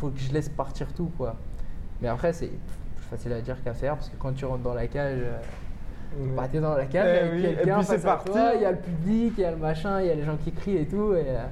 Faut 0.00 0.08
que 0.08 0.18
je 0.18 0.32
laisse 0.32 0.48
partir 0.48 0.86
tout, 0.94 1.10
quoi. 1.18 1.36
Mais 2.00 2.08
après, 2.08 2.32
c'est 2.32 2.46
plus 2.48 3.04
facile 3.10 3.32
à 3.34 3.40
dire 3.42 3.62
qu'à 3.62 3.74
faire 3.74 3.94
parce 3.96 4.08
que 4.08 4.16
quand 4.18 4.32
tu 4.32 4.44
rentres 4.46 4.62
dans 4.62 4.74
la 4.74 4.86
cage. 4.86 5.18
euh, 5.22 5.38
Ouais. 6.18 6.26
bah, 6.36 6.48
t'es 6.50 6.58
dans 6.58 6.74
la 6.74 6.86
cage 6.86 7.06
Eh 7.06 7.18
avec 7.24 7.32
oui, 7.34 7.42
quelqu'un 7.42 7.82
c'est 7.84 8.02
parti. 8.02 8.32
il 8.56 8.62
y 8.62 8.64
a 8.64 8.72
le 8.72 8.78
public, 8.78 9.34
il 9.38 9.42
y 9.42 9.44
a 9.44 9.52
le 9.52 9.56
machin, 9.56 10.00
il 10.00 10.08
y 10.08 10.10
a 10.10 10.14
les 10.16 10.24
gens 10.24 10.36
qui 10.36 10.50
crient 10.50 10.78
et 10.78 10.86
tout, 10.86 11.14
et, 11.14 11.22
euh, 11.28 11.44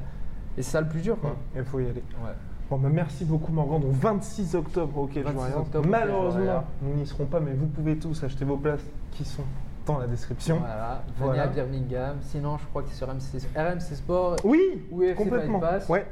et 0.57 0.63
c'est 0.63 0.71
ça 0.73 0.81
le 0.81 0.89
plus 0.89 1.01
dur, 1.01 1.17
quoi. 1.21 1.37
Il 1.55 1.63
faut 1.63 1.79
y 1.79 1.85
aller. 1.85 2.03
Ouais. 2.25 2.33
Bon, 2.69 2.77
bah, 2.77 2.89
merci 2.93 3.25
beaucoup 3.25 3.53
Morgan. 3.53 3.81
Donc 3.81 3.93
26 3.93 4.57
octobre 4.57 4.99
au 4.99 5.07
Cage 5.07 5.23
26 5.23 5.37
Warriors. 5.39 5.61
octobre 5.61 5.89
Malheureusement, 5.89 6.65
nous 6.83 6.93
n'y 6.95 7.07
serons 7.07 7.27
pas, 7.27 7.39
mais 7.39 7.53
vous 7.53 7.67
pouvez 7.69 7.97
tous 7.99 8.25
acheter 8.25 8.45
vos 8.45 8.57
places 8.57 8.83
qui 9.13 9.25
sont 9.25 9.45
dans 9.87 9.99
la 9.99 10.09
description. 10.09 10.59
Voilà, 10.59 11.03
venez 11.19 11.27
Voilà. 11.29 11.43
à 11.45 11.47
Birmingham. 11.47 12.17
Sinon, 12.23 12.59
je 12.59 12.67
crois 12.67 12.83
que 12.83 12.89
c'est 12.89 12.97
sur 12.97 13.07
RMC, 13.07 13.39
RMC 13.57 13.95
Sport. 13.95 14.37
Oui, 14.43 14.83
Ou 14.91 15.03
complètement. 15.17 15.61
Pass. 15.61 15.89
Ouais. 15.89 16.05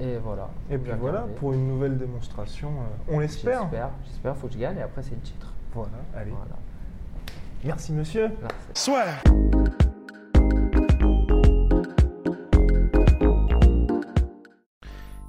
Et 0.00 0.16
voilà. 0.16 0.48
Et 0.70 0.78
puis 0.78 0.92
voilà, 0.98 1.26
pour 1.36 1.52
une 1.52 1.68
nouvelle 1.68 1.98
démonstration, 1.98 2.70
euh, 2.70 3.14
on 3.14 3.18
l'espère. 3.18 3.62
J'espère, 3.62 3.90
j'espère, 4.06 4.36
faut 4.36 4.46
que 4.46 4.54
je 4.54 4.58
gagne 4.58 4.78
et 4.78 4.82
après 4.82 5.02
c'est 5.02 5.14
le 5.14 5.20
titre. 5.20 5.52
Voilà, 5.74 5.90
allez. 6.16 6.30
Voilà. 6.30 6.56
Merci 7.62 7.92
monsieur. 7.92 8.30
Merci. 8.40 8.90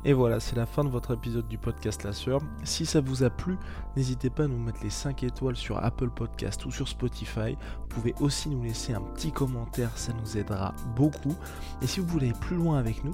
Et 0.04 0.14
voilà, 0.14 0.40
c'est 0.40 0.56
la 0.56 0.66
fin 0.66 0.84
de 0.84 0.90
votre 0.90 1.14
épisode 1.14 1.48
du 1.48 1.58
podcast 1.60 2.04
La 2.04 2.12
Sœur. 2.12 2.42
Si 2.64 2.88
ça 2.88 3.02
vous 3.02 3.24
a 3.24 3.30
plu, 3.30 3.58
n'hésitez 3.96 4.32
pas 4.32 4.46
à 4.46 4.48
nous 4.48 4.58
mettre 4.58 4.80
les 4.84 4.90
5 4.90 5.24
étoiles 5.24 5.56
sur 5.56 5.84
Apple 5.84 6.10
Podcast 6.10 6.66
ou 6.66 6.72
sur 6.72 6.88
Spotify. 6.88 7.56
Vous 7.82 7.88
pouvez 7.88 8.16
aussi 8.20 8.50
nous 8.50 8.64
laisser 8.64 8.94
un 8.94 9.02
petit 9.02 9.32
commentaire, 9.32 9.96
ça 9.98 10.12
nous 10.14 10.38
aidera 10.38 10.74
beaucoup. 10.96 11.36
Et 11.84 11.88
si 11.88 12.00
vous 12.00 12.08
voulez 12.08 12.30
aller 12.30 12.40
plus 12.40 12.56
loin 12.56 12.80
avec 12.80 13.04
nous, 13.04 13.14